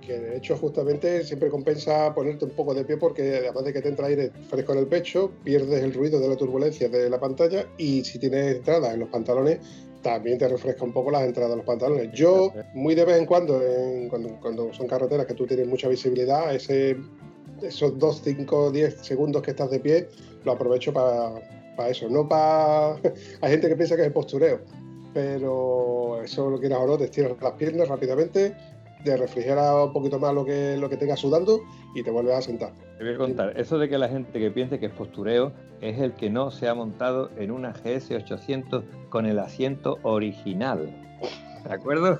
que 0.05 0.19
de 0.19 0.37
hecho 0.37 0.57
justamente 0.57 1.23
siempre 1.23 1.49
compensa 1.49 2.13
ponerte 2.13 2.45
un 2.45 2.51
poco 2.51 2.73
de 2.73 2.85
pie 2.85 2.97
porque 2.97 3.37
además 3.37 3.65
de 3.65 3.73
que 3.73 3.81
te 3.81 3.89
entra 3.89 4.07
aire 4.07 4.31
fresco 4.49 4.73
en 4.73 4.79
el 4.79 4.87
pecho, 4.87 5.31
pierdes 5.43 5.83
el 5.83 5.93
ruido 5.93 6.19
de 6.19 6.27
la 6.27 6.35
turbulencia 6.35 6.89
de 6.89 7.09
la 7.09 7.19
pantalla 7.19 7.67
y 7.77 8.03
si 8.03 8.19
tienes 8.19 8.57
entradas 8.57 8.93
en 8.93 8.99
los 9.01 9.09
pantalones, 9.09 9.59
también 10.01 10.37
te 10.37 10.47
refresca 10.47 10.83
un 10.83 10.93
poco 10.93 11.11
las 11.11 11.23
entradas 11.23 11.51
de 11.51 11.57
los 11.57 11.65
pantalones. 11.65 12.11
Yo, 12.13 12.53
muy 12.73 12.93
de 12.93 13.05
vez 13.05 13.17
en 13.17 13.25
cuando, 13.25 13.59
cuando, 14.09 14.73
son 14.73 14.87
carreteras 14.87 15.25
que 15.25 15.33
tú 15.33 15.47
tienes 15.47 15.67
mucha 15.67 15.87
visibilidad, 15.87 16.53
ese, 16.53 16.97
esos 17.61 17.97
2, 17.97 18.21
5, 18.23 18.71
10 18.71 18.95
segundos 19.01 19.41
que 19.41 19.51
estás 19.51 19.71
de 19.71 19.79
pie, 19.79 20.07
lo 20.43 20.51
aprovecho 20.51 20.93
para 20.93 21.89
eso, 21.89 22.07
no 22.07 22.29
para... 22.29 22.93
Hay 23.41 23.51
gente 23.51 23.67
que 23.67 23.75
piensa 23.75 23.95
que 23.95 24.05
es 24.05 24.11
postureo 24.11 24.59
pero 25.15 26.21
eso 26.21 26.49
lo 26.49 26.59
quieras 26.59 26.79
o 26.81 26.87
no, 26.87 26.97
te 26.97 27.05
estiras 27.05 27.31
las 27.41 27.53
piernas 27.53 27.87
rápidamente, 27.87 28.53
te 29.05 29.15
refrigera 29.15 29.85
un 29.85 29.93
poquito 29.93 30.19
más 30.19 30.33
lo 30.33 30.43
que, 30.43 30.75
lo 30.77 30.89
que 30.89 30.97
tengas 30.97 31.19
sudando 31.19 31.61
y 31.93 32.03
te 32.03 32.11
vuelves 32.11 32.33
a 32.33 32.41
sentar. 32.41 32.73
Te 32.97 33.03
voy 33.05 33.13
a 33.13 33.17
contar, 33.17 33.57
eso 33.57 33.77
de 33.77 33.87
que 33.87 33.97
la 33.97 34.09
gente 34.09 34.37
que 34.37 34.51
piense 34.51 34.79
que 34.79 34.87
es 34.87 34.91
postureo 34.91 35.53
es 35.79 35.99
el 35.99 36.13
que 36.13 36.29
no 36.29 36.51
se 36.51 36.67
ha 36.67 36.73
montado 36.73 37.29
en 37.37 37.51
una 37.51 37.73
GS800 37.73 38.83
con 39.09 39.25
el 39.25 39.39
asiento 39.39 39.99
original. 40.01 40.93
¿De 41.63 41.73
acuerdo? 41.73 42.19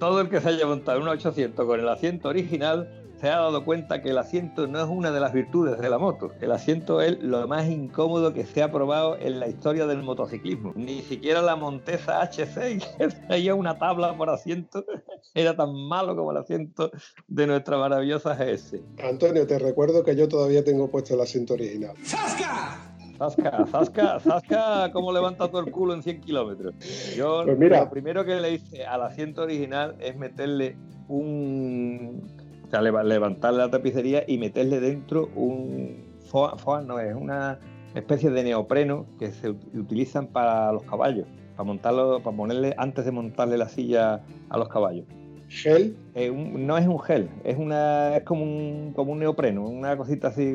Todo 0.00 0.22
el 0.22 0.28
que 0.28 0.40
se 0.40 0.48
haya 0.48 0.66
montado 0.66 0.98
en 0.98 1.04
una 1.04 1.12
800 1.12 1.64
con 1.64 1.78
el 1.78 1.88
asiento 1.88 2.28
original 2.30 3.03
se 3.24 3.30
ha 3.30 3.38
dado 3.38 3.64
cuenta 3.64 4.02
que 4.02 4.10
el 4.10 4.18
asiento 4.18 4.66
no 4.66 4.78
es 4.78 4.86
una 4.86 5.10
de 5.10 5.18
las 5.18 5.32
virtudes 5.32 5.80
de 5.80 5.88
la 5.88 5.96
moto. 5.96 6.32
El 6.42 6.52
asiento 6.52 7.00
es 7.00 7.22
lo 7.22 7.48
más 7.48 7.66
incómodo 7.66 8.34
que 8.34 8.44
se 8.44 8.62
ha 8.62 8.70
probado 8.70 9.16
en 9.18 9.40
la 9.40 9.48
historia 9.48 9.86
del 9.86 10.02
motociclismo. 10.02 10.74
Ni 10.76 11.00
siquiera 11.00 11.40
la 11.40 11.56
Montesa 11.56 12.20
H6, 12.20 12.84
que 12.98 13.08
traía 13.08 13.54
una 13.54 13.78
tabla 13.78 14.14
por 14.14 14.28
asiento, 14.28 14.84
era 15.34 15.56
tan 15.56 15.74
malo 15.74 16.14
como 16.14 16.32
el 16.32 16.36
asiento 16.36 16.90
de 17.26 17.46
nuestra 17.46 17.78
maravillosa 17.78 18.34
GS. 18.34 18.82
Antonio, 19.02 19.46
te 19.46 19.58
recuerdo 19.58 20.04
que 20.04 20.14
yo 20.14 20.28
todavía 20.28 20.62
tengo 20.62 20.90
puesto 20.90 21.14
el 21.14 21.22
asiento 21.22 21.54
original. 21.54 21.94
¡Zasca! 22.04 22.94
Zasca, 23.16 23.64
Zasca, 23.64 24.20
Zasca, 24.20 24.92
¿cómo 24.92 25.10
levanta 25.10 25.48
todo 25.48 25.62
el 25.62 25.72
culo 25.72 25.94
en 25.94 26.02
100 26.02 26.20
kilómetros? 26.20 26.74
Yo 27.16 27.44
pues 27.46 27.56
mira. 27.56 27.84
lo 27.84 27.88
primero 27.88 28.22
que 28.26 28.34
le 28.38 28.52
hice 28.52 28.84
al 28.84 29.02
asiento 29.02 29.44
original 29.44 29.96
es 29.98 30.14
meterle 30.14 30.76
un 31.08 32.33
levantar 32.82 33.54
la 33.54 33.70
tapicería 33.70 34.24
y 34.26 34.38
meterle 34.38 34.80
dentro 34.80 35.28
un 35.34 36.14
foa, 36.56 36.82
no, 36.82 36.98
es 36.98 37.14
una 37.14 37.58
especie 37.94 38.30
de 38.30 38.42
neopreno 38.42 39.06
que 39.18 39.30
se 39.30 39.50
utilizan 39.50 40.26
para 40.26 40.72
los 40.72 40.82
caballos, 40.82 41.26
para 41.56 41.64
montarlo, 41.64 42.20
para 42.22 42.36
ponerle 42.36 42.74
antes 42.76 43.04
de 43.04 43.12
montarle 43.12 43.56
la 43.56 43.68
silla 43.68 44.22
a 44.48 44.58
los 44.58 44.68
caballos. 44.68 45.06
¿Gel? 45.48 45.96
Eh, 46.14 46.32
no 46.32 46.76
es 46.76 46.86
un 46.88 46.98
gel, 46.98 47.28
es 47.44 47.56
una 47.56 48.16
es 48.16 48.24
como 48.24 48.42
un, 48.42 48.92
como 48.94 49.12
un 49.12 49.20
neopreno, 49.20 49.64
una 49.66 49.96
cosita 49.96 50.28
así 50.28 50.52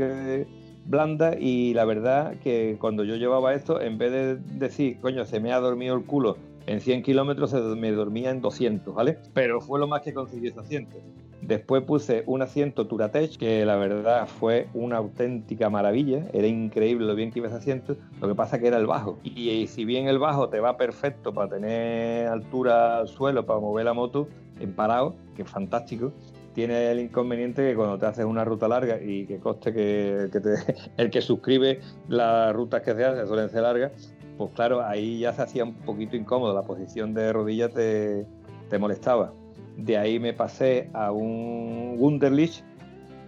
blanda 0.86 1.38
y 1.40 1.74
la 1.74 1.86
verdad 1.86 2.38
que 2.44 2.78
cuando 2.80 3.04
yo 3.04 3.16
llevaba 3.16 3.54
esto, 3.54 3.80
en 3.80 3.98
vez 3.98 4.12
de 4.12 4.36
decir, 4.58 5.00
coño, 5.00 5.26
se 5.26 5.40
me 5.40 5.54
ha 5.54 5.60
dormido 5.60 5.96
el 5.96 6.04
culo 6.04 6.38
en 6.66 6.82
100 6.82 7.04
kilómetros, 7.04 7.54
me 7.78 7.92
dormía 7.92 8.32
en 8.32 8.42
200, 8.42 8.94
¿vale? 8.94 9.18
Pero 9.34 9.62
fue 9.62 9.80
lo 9.80 9.88
más 9.88 10.02
que 10.02 10.14
conseguí 10.14 10.48
ese 10.48 10.60
asiento. 10.60 10.98
Después 11.42 11.84
puse 11.84 12.24
un 12.26 12.42
asiento 12.42 12.86
Turatech, 12.88 13.38
que 13.38 13.66
la 13.66 13.78
verdad 13.78 14.28
fue 14.28 14.68
una 14.74 14.98
auténtica 14.98 15.70
maravilla. 15.70 16.26
Era 16.34 16.48
increíble 16.48 17.08
lo 17.08 17.16
bien 17.16 17.32
que 17.32 17.40
iba 17.40 17.48
ese 17.48 17.58
asiento. 17.58 17.96
Lo 18.20 18.28
que 18.28 18.36
pasa 18.36 18.60
que 18.60 18.68
era 18.68 18.78
el 18.78 18.86
bajo. 18.86 19.18
Y, 19.24 19.68
si 19.68 19.86
bien 19.86 20.08
el 20.08 20.20
bajo 20.20 20.50
te 20.50 20.60
va 20.60 20.78
perfecto 20.78 21.34
para 21.34 21.50
tener 21.50 22.28
altura 22.28 23.00
al 23.00 23.08
suelo, 23.08 23.46
para 23.46 23.60
mover 23.60 23.86
la 23.86 23.94
moto 23.94 24.28
en 24.60 24.74
parado, 24.74 25.16
que 25.36 25.44
es 25.44 25.50
fantástico, 25.50 26.12
tiene 26.54 26.92
el 26.92 27.00
inconveniente 27.00 27.68
que 27.68 27.76
cuando 27.76 27.98
te 27.98 28.06
haces 28.06 28.26
una 28.26 28.44
ruta 28.44 28.68
larga 28.68 29.02
y 29.02 29.26
que 29.26 29.40
coste 29.40 29.72
que, 29.72 30.30
el 30.98 31.10
que 31.10 31.22
suscribe 31.22 31.80
las 32.10 32.54
rutas 32.54 32.82
que 32.82 32.94
se 32.94 33.06
hacen 33.06 33.26
suelen 33.28 33.50
ser 33.50 33.62
largas, 33.62 34.14
pues 34.38 34.52
claro, 34.54 34.82
ahí 34.86 35.20
ya 35.20 35.32
se 35.34 35.42
hacía 35.42 35.64
un 35.64 35.74
poquito 35.74 36.18
incómodo, 36.18 36.54
la 36.54 36.64
posición 36.64 37.14
de 37.14 37.32
rodilla 37.32 37.70
te, 37.70 38.26
te 38.70 38.78
molestaba. 38.78 39.34
De 39.80 39.98
ahí 39.98 40.20
me 40.20 40.34
pasé 40.34 40.90
a 40.94 41.12
un 41.12 41.96
Wunderlich, 41.98 42.64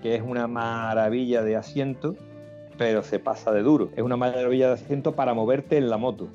que 0.01 0.15
es 0.15 0.21
una 0.21 0.47
maravilla 0.47 1.43
de 1.43 1.55
asiento, 1.55 2.15
pero 2.77 3.03
se 3.03 3.19
pasa 3.19 3.51
de 3.51 3.61
duro. 3.61 3.89
Es 3.95 4.03
una 4.03 4.17
maravilla 4.17 4.67
de 4.67 4.73
asiento 4.73 5.13
para 5.13 5.33
moverte 5.33 5.77
en 5.77 5.89
la 5.89 5.97
moto. 5.97 6.27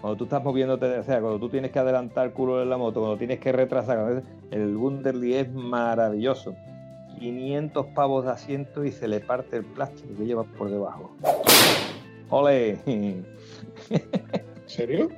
Cuando 0.00 0.16
tú 0.16 0.24
estás 0.24 0.44
moviéndote, 0.44 0.98
o 0.98 1.02
sea, 1.02 1.20
cuando 1.20 1.40
tú 1.40 1.48
tienes 1.48 1.72
que 1.72 1.78
adelantar 1.80 2.32
culo 2.32 2.62
en 2.62 2.70
la 2.70 2.76
moto, 2.76 3.00
cuando 3.00 3.18
tienes 3.18 3.40
que 3.40 3.50
retrasar, 3.50 4.22
el 4.50 4.76
Wunderlich 4.76 5.34
es 5.34 5.52
maravilloso. 5.52 6.54
500 7.18 7.86
pavos 7.94 8.26
de 8.26 8.30
asiento 8.30 8.84
y 8.84 8.92
se 8.92 9.08
le 9.08 9.20
parte 9.20 9.56
el 9.56 9.64
plástico 9.64 10.14
que 10.16 10.24
lleva 10.24 10.44
por 10.44 10.70
debajo. 10.70 11.10
¡Ole! 12.30 12.78
¿En 12.86 13.24
serio? 14.66 15.08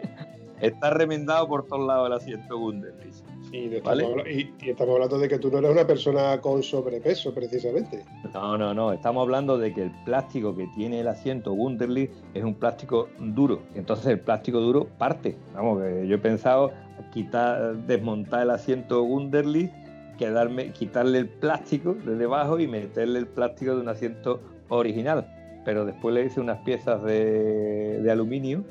Está 0.61 0.91
remendado 0.91 1.47
por 1.47 1.67
todos 1.67 1.87
lados 1.87 2.07
el 2.07 2.13
asiento 2.15 2.59
Wunderlich. 2.59 3.23
Y, 3.57 4.69
estamos 4.69 4.95
hablando 4.95 5.19
de 5.19 5.29
que 5.29 5.39
tú 5.39 5.51
no 5.51 5.59
eres 5.59 5.71
una 5.71 5.87
persona 5.87 6.41
con 6.41 6.63
sobrepeso, 6.63 7.33
precisamente. 7.33 8.05
No, 8.35 8.59
no, 8.59 8.75
no. 8.75 8.93
Estamos 8.93 9.23
hablando 9.23 9.59
de 9.59 9.73
que 9.73 9.85
el 9.85 9.93
plástico 10.05 10.55
que 10.55 10.67
tiene 10.75 11.01
el 11.01 11.09
asiento 11.09 11.53
Wunderlich 11.53 12.11
es 12.35 12.45
un 12.45 12.55
plástico 12.55 13.09
duro. 13.19 13.63
Entonces 13.75 14.07
el 14.07 14.21
plástico 14.21 14.61
duro 14.61 14.87
parte. 14.99 15.37
Vamos, 15.55 15.83
yo 16.07 16.15
he 16.15 16.19
pensado 16.19 16.73
quitar, 17.13 17.77
desmontar 17.87 18.43
el 18.43 18.51
asiento 18.51 19.03
Wunderlich, 19.03 19.71
quedarme, 20.19 20.73
quitarle 20.73 21.19
el 21.19 21.29
plástico 21.29 21.95
de 21.95 22.17
debajo 22.17 22.59
y 22.59 22.67
meterle 22.67 23.19
el 23.21 23.27
plástico 23.27 23.75
de 23.75 23.81
un 23.81 23.89
asiento 23.89 24.41
original. 24.69 25.33
Pero 25.65 25.85
después 25.85 26.15
le 26.15 26.25
hice 26.25 26.41
unas 26.41 26.59
piezas 26.59 27.03
de, 27.03 28.01
de 28.01 28.11
aluminio 28.11 28.65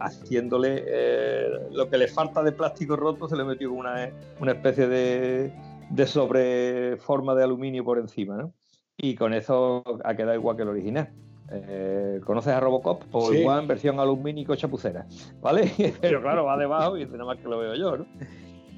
haciéndole 0.00 0.84
eh, 0.86 1.48
lo 1.72 1.88
que 1.88 1.98
le 1.98 2.08
falta 2.08 2.42
de 2.42 2.52
plástico 2.52 2.96
roto, 2.96 3.28
se 3.28 3.36
le 3.36 3.44
metió 3.44 3.72
una, 3.72 4.10
una 4.40 4.52
especie 4.52 4.86
de, 4.88 5.52
de 5.90 6.06
sobreforma 6.06 7.34
de 7.34 7.44
aluminio 7.44 7.84
por 7.84 7.98
encima, 7.98 8.36
¿no? 8.36 8.52
Y 8.96 9.14
con 9.14 9.34
eso 9.34 9.82
ha 10.04 10.14
quedado 10.14 10.34
igual 10.34 10.56
que 10.56 10.62
el 10.62 10.68
original. 10.68 11.12
Eh, 11.50 12.20
¿Conoces 12.24 12.52
a 12.52 12.60
Robocop? 12.60 13.04
Pues 13.10 13.38
igual 13.38 13.62
en 13.62 13.68
versión 13.68 14.00
alumínico 14.00 14.56
chapucera, 14.56 15.06
¿vale? 15.40 15.70
Pero 16.00 16.20
claro, 16.20 16.44
va 16.44 16.56
debajo 16.56 16.96
y 16.96 17.04
dice 17.04 17.12
nada 17.12 17.26
más 17.26 17.38
que 17.38 17.48
lo 17.48 17.58
veo 17.58 17.74
yo, 17.74 17.98
¿no? 17.98 18.06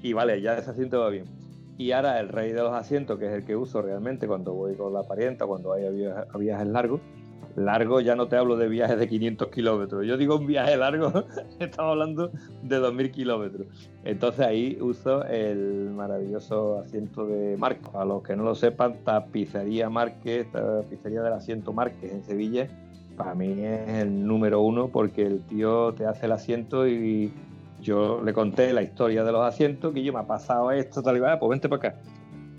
Y 0.02 0.12
vale, 0.12 0.40
ya 0.40 0.58
ese 0.58 0.70
asiento 0.70 1.00
va 1.00 1.08
bien. 1.08 1.24
Y 1.78 1.92
ahora 1.92 2.18
el 2.18 2.28
rey 2.28 2.52
de 2.52 2.60
los 2.60 2.74
asientos, 2.74 3.18
que 3.18 3.26
es 3.26 3.32
el 3.32 3.44
que 3.44 3.56
uso 3.56 3.80
realmente 3.80 4.26
cuando 4.26 4.52
voy 4.52 4.74
con 4.74 4.92
la 4.92 5.04
parienta, 5.04 5.46
cuando 5.46 5.72
hay 5.72 5.84
viajes 6.38 6.66
largos, 6.66 7.00
Largo, 7.58 8.00
ya 8.00 8.14
no 8.14 8.28
te 8.28 8.36
hablo 8.36 8.56
de 8.56 8.68
viajes 8.68 8.98
de 8.98 9.08
500 9.08 9.48
kilómetros. 9.48 10.06
Yo 10.06 10.16
digo 10.16 10.36
un 10.36 10.46
viaje 10.46 10.76
largo, 10.76 11.24
estamos 11.58 11.92
hablando 11.92 12.30
de 12.62 12.80
2.000 12.80 13.10
kilómetros. 13.10 13.66
Entonces 14.04 14.46
ahí 14.46 14.78
uso 14.80 15.24
el 15.24 15.90
maravilloso 15.90 16.80
asiento 16.80 17.26
de 17.26 17.56
Marco. 17.56 17.98
A 18.00 18.04
los 18.04 18.22
que 18.22 18.36
no 18.36 18.44
lo 18.44 18.54
sepan, 18.54 19.04
tapicería 19.04 19.90
Márquez, 19.90 20.50
tapicería 20.50 21.22
del 21.22 21.32
asiento 21.32 21.72
Márquez 21.72 22.12
en 22.12 22.24
Sevilla, 22.24 22.68
para 23.18 23.34
mí 23.34 23.64
es 23.64 23.88
el 23.88 24.24
número 24.24 24.60
uno 24.62 24.88
porque 24.88 25.26
el 25.26 25.42
tío 25.42 25.92
te 25.92 26.06
hace 26.06 26.26
el 26.26 26.32
asiento 26.32 26.86
y 26.86 27.32
yo 27.80 28.22
le 28.22 28.32
conté 28.32 28.72
la 28.72 28.82
historia 28.82 29.24
de 29.24 29.32
los 29.32 29.44
asientos, 29.44 29.92
que 29.92 30.04
yo 30.04 30.12
me 30.12 30.20
ha 30.20 30.26
pasado 30.26 30.70
esto, 30.70 31.02
tal 31.02 31.16
y 31.16 31.20
va, 31.20 31.38
pues 31.38 31.50
vente 31.50 31.68
para 31.68 31.88
acá. 31.88 32.00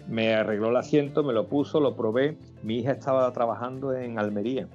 Me 0.10 0.34
arregló 0.34 0.70
el 0.70 0.76
asiento, 0.76 1.24
me 1.24 1.32
lo 1.32 1.48
puso, 1.48 1.80
lo 1.80 1.96
probé. 1.96 2.38
Mi 2.62 2.80
hija 2.80 2.92
estaba 2.92 3.32
trabajando 3.32 3.94
en 3.94 4.20
Almería 4.20 4.68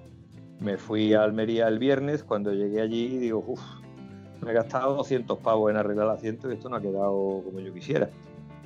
me 0.61 0.77
fui 0.77 1.15
a 1.15 1.23
Almería 1.23 1.69
el 1.69 1.79
viernes, 1.79 2.23
cuando 2.23 2.53
llegué 2.53 2.81
allí 2.81 3.19
digo, 3.19 3.45
me 4.41 4.51
he 4.51 4.55
gastado 4.55 4.95
200 4.95 5.39
pavos 5.39 5.71
en 5.71 5.77
arreglar 5.77 6.07
el 6.07 6.13
asiento 6.13 6.51
y 6.51 6.55
esto 6.55 6.69
no 6.69 6.77
ha 6.77 6.81
quedado 6.81 7.43
como 7.45 7.61
yo 7.61 7.73
quisiera. 7.73 8.11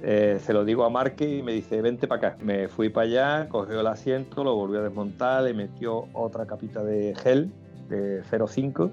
Eh, 0.00 0.38
se 0.40 0.52
lo 0.52 0.64
digo 0.64 0.84
a 0.84 0.90
Marque 0.90 1.38
y 1.38 1.42
me 1.42 1.52
dice, 1.52 1.82
vente 1.82 2.06
para 2.06 2.28
acá. 2.28 2.44
Me 2.44 2.68
fui 2.68 2.88
para 2.88 3.06
allá, 3.06 3.48
cogió 3.48 3.80
el 3.80 3.86
asiento, 3.86 4.44
lo 4.44 4.54
volvió 4.54 4.80
a 4.80 4.82
desmontar, 4.82 5.42
le 5.42 5.54
metió 5.54 6.06
otra 6.12 6.46
capita 6.46 6.84
de 6.84 7.14
gel 7.16 7.52
de 7.88 8.22
0,5 8.22 8.92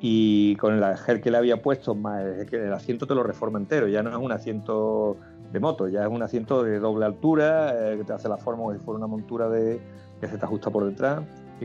y 0.00 0.56
con 0.56 0.74
el 0.74 0.96
gel 0.98 1.20
que 1.20 1.30
le 1.30 1.38
había 1.38 1.62
puesto, 1.62 1.94
más 1.94 2.22
el 2.22 2.72
asiento 2.72 3.06
te 3.06 3.14
lo 3.14 3.22
reforma 3.22 3.58
entero, 3.58 3.88
ya 3.88 4.02
no 4.02 4.10
es 4.10 4.16
un 4.16 4.32
asiento 4.32 5.16
de 5.50 5.60
moto, 5.60 5.88
ya 5.88 6.02
es 6.02 6.08
un 6.08 6.22
asiento 6.22 6.62
de 6.62 6.78
doble 6.78 7.06
altura, 7.06 7.92
eh, 7.92 7.96
que 7.96 8.04
te 8.04 8.12
hace 8.12 8.28
la 8.28 8.36
forma 8.36 8.64
como 8.64 8.72
si 8.74 8.80
fuera 8.80 8.98
una 8.98 9.06
montura 9.06 9.48
de, 9.48 9.80
que 10.20 10.28
se 10.28 10.36
te 10.36 10.44
ajusta 10.44 10.70
por 10.70 10.84
detrás 10.84 11.22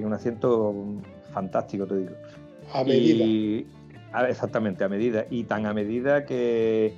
un 0.07 0.13
asiento 0.13 0.73
fantástico, 1.33 1.85
te 1.85 1.97
digo. 1.97 2.11
A 2.73 2.83
medida. 2.83 3.65
exactamente, 4.27 4.83
a 4.83 4.89
medida. 4.89 5.25
Y 5.29 5.43
tan 5.43 5.65
a 5.65 5.73
medida 5.73 6.25
que, 6.25 6.93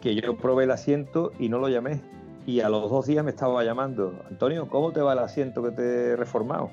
que 0.00 0.14
yo 0.14 0.36
probé 0.36 0.64
el 0.64 0.70
asiento 0.70 1.32
y 1.38 1.48
no 1.48 1.58
lo 1.58 1.68
llamé. 1.68 2.00
Y 2.46 2.60
a 2.60 2.68
los 2.68 2.90
dos 2.90 3.06
días 3.06 3.24
me 3.24 3.30
estaba 3.30 3.64
llamando, 3.64 4.22
Antonio, 4.30 4.68
¿cómo 4.68 4.92
te 4.92 5.00
va 5.00 5.14
el 5.14 5.18
asiento 5.18 5.62
que 5.64 5.72
te 5.72 5.82
he 5.82 6.16
reformado? 6.16 6.70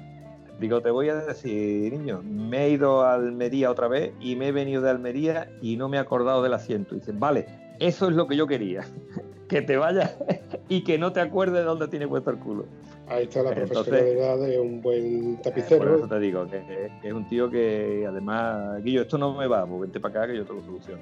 Digo, 0.59 0.81
te 0.81 0.91
voy 0.91 1.09
a 1.09 1.15
decir, 1.15 1.91
niño, 1.91 2.21
me 2.23 2.65
he 2.65 2.69
ido 2.69 3.01
a 3.01 3.15
Almería 3.15 3.71
otra 3.71 3.88
vez 3.88 4.13
y 4.19 4.36
me 4.36 4.49
he 4.49 4.51
venido 4.51 4.81
de 4.81 4.91
Almería 4.91 5.49
y 5.61 5.77
no 5.77 5.89
me 5.89 5.97
he 5.97 5.99
acordado 5.99 6.43
del 6.43 6.53
asiento. 6.53 6.95
Y 6.95 6.99
dice, 6.99 7.11
vale, 7.11 7.47
eso 7.79 8.07
es 8.07 8.15
lo 8.15 8.27
que 8.27 8.36
yo 8.36 8.45
quería, 8.45 8.86
que 9.49 9.61
te 9.61 9.77
vayas 9.77 10.15
y 10.69 10.84
que 10.84 10.97
no 10.97 11.11
te 11.11 11.21
acuerdes 11.21 11.55
de 11.55 11.63
dónde 11.63 11.88
tiene 11.88 12.07
puesto 12.07 12.29
el 12.29 12.38
culo. 12.38 12.65
Ahí 13.07 13.23
está 13.23 13.43
la 13.43 13.53
profesionalidad 13.53 14.39
de 14.39 14.59
un 14.59 14.81
buen 14.81 15.37
tapicero. 15.41 15.83
Por 15.83 15.97
eso 15.99 16.07
te 16.07 16.19
digo, 16.19 16.47
que, 16.47 16.89
es 17.03 17.13
un 17.13 17.27
tío 17.27 17.49
que 17.49 18.05
además, 18.07 18.81
Guillo, 18.83 19.01
esto 19.01 19.17
no 19.17 19.33
me 19.33 19.47
va, 19.47 19.65
pues 19.65 19.81
vente 19.81 19.99
para 19.99 20.23
acá 20.23 20.31
que 20.31 20.37
yo 20.37 20.45
te 20.45 20.53
lo 20.53 20.61
soluciono. 20.61 21.01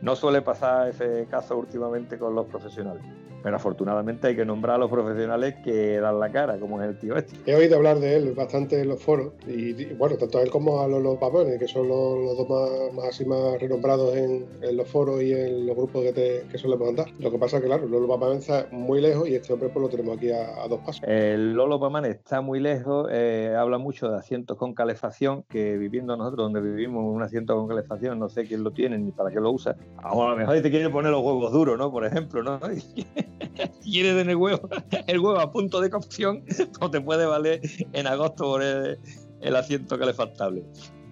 No 0.00 0.16
suele 0.16 0.42
pasar 0.42 0.88
ese 0.88 1.26
caso 1.30 1.56
últimamente 1.56 2.18
con 2.18 2.34
los 2.34 2.46
profesionales. 2.46 3.02
Pero 3.44 3.56
afortunadamente 3.56 4.28
hay 4.28 4.36
que 4.36 4.46
nombrar 4.46 4.76
a 4.76 4.78
los 4.78 4.90
profesionales 4.90 5.56
que 5.62 6.00
dan 6.00 6.18
la 6.18 6.32
cara, 6.32 6.58
como 6.58 6.80
es 6.80 6.88
el 6.88 6.98
tío 6.98 7.14
este. 7.14 7.36
He 7.44 7.54
oído 7.54 7.76
hablar 7.76 7.98
de 7.98 8.16
él 8.16 8.32
bastante 8.32 8.80
en 8.80 8.88
los 8.88 9.02
foros, 9.02 9.34
y, 9.46 9.84
bueno, 9.92 10.16
tanto 10.16 10.38
a 10.38 10.42
él 10.42 10.50
como 10.50 10.80
a 10.80 10.88
los, 10.88 11.02
los 11.02 11.18
que 11.58 11.68
son 11.68 11.86
los, 11.86 12.38
dos 12.38 12.48
más, 12.94 13.04
así 13.04 13.26
más 13.26 13.60
renombrados 13.60 14.16
en, 14.16 14.46
los 14.74 14.88
foros 14.88 15.22
y 15.22 15.34
en 15.34 15.66
los 15.66 15.76
grupos 15.76 16.04
que, 16.04 16.12
te, 16.14 16.46
que 16.50 16.56
solemos 16.56 16.88
andar. 16.88 17.06
Lo 17.18 17.30
que 17.30 17.36
pasa 17.36 17.58
es 17.58 17.62
que, 17.62 17.68
claro, 17.68 17.86
Lolo 17.86 18.08
Paman 18.08 18.38
está 18.38 18.66
muy 18.72 19.02
lejos 19.02 19.28
y 19.28 19.34
este 19.34 19.52
hombre 19.52 19.68
pues 19.68 19.82
lo 19.82 19.88
tenemos 19.90 20.16
aquí 20.16 20.30
a, 20.30 20.66
dos 20.66 20.80
pasos. 20.80 21.02
El 21.06 21.52
Lolo 21.52 21.78
Paman 21.78 22.06
está 22.06 22.40
muy 22.40 22.60
lejos, 22.60 23.10
eh, 23.12 23.54
habla 23.58 23.76
mucho 23.76 24.08
de 24.08 24.16
asientos 24.16 24.56
con 24.56 24.72
calefacción, 24.72 25.42
que 25.50 25.76
viviendo 25.76 26.16
nosotros 26.16 26.50
donde 26.50 26.62
vivimos 26.62 27.04
un 27.14 27.22
asiento 27.22 27.54
con 27.56 27.68
calefacción, 27.68 28.18
no 28.18 28.30
sé 28.30 28.44
quién 28.44 28.64
lo 28.64 28.70
tiene 28.70 28.96
ni 28.96 29.10
para 29.12 29.30
qué 29.30 29.38
lo 29.38 29.50
usa. 29.50 29.76
A 29.98 30.16
lo 30.16 30.34
mejor 30.34 30.62
te 30.62 30.70
quiere 30.70 30.88
poner 30.88 31.12
los 31.12 31.22
huevos 31.22 31.52
duros, 31.52 31.76
¿no? 31.76 31.92
Por 31.92 32.06
ejemplo, 32.06 32.42
¿no? 32.42 32.58
quiere 33.82 34.14
tener 34.14 34.36
huevo, 34.36 34.68
el 35.06 35.20
huevo 35.20 35.38
a 35.38 35.52
punto 35.52 35.80
de 35.80 35.90
cocción, 35.90 36.44
pues 36.78 36.90
te 36.90 37.00
puede 37.00 37.26
valer 37.26 37.60
en 37.92 38.06
agosto 38.06 38.44
por 38.44 38.62
el, 38.62 39.56
asiento 39.56 39.98
calefactable. 39.98 40.64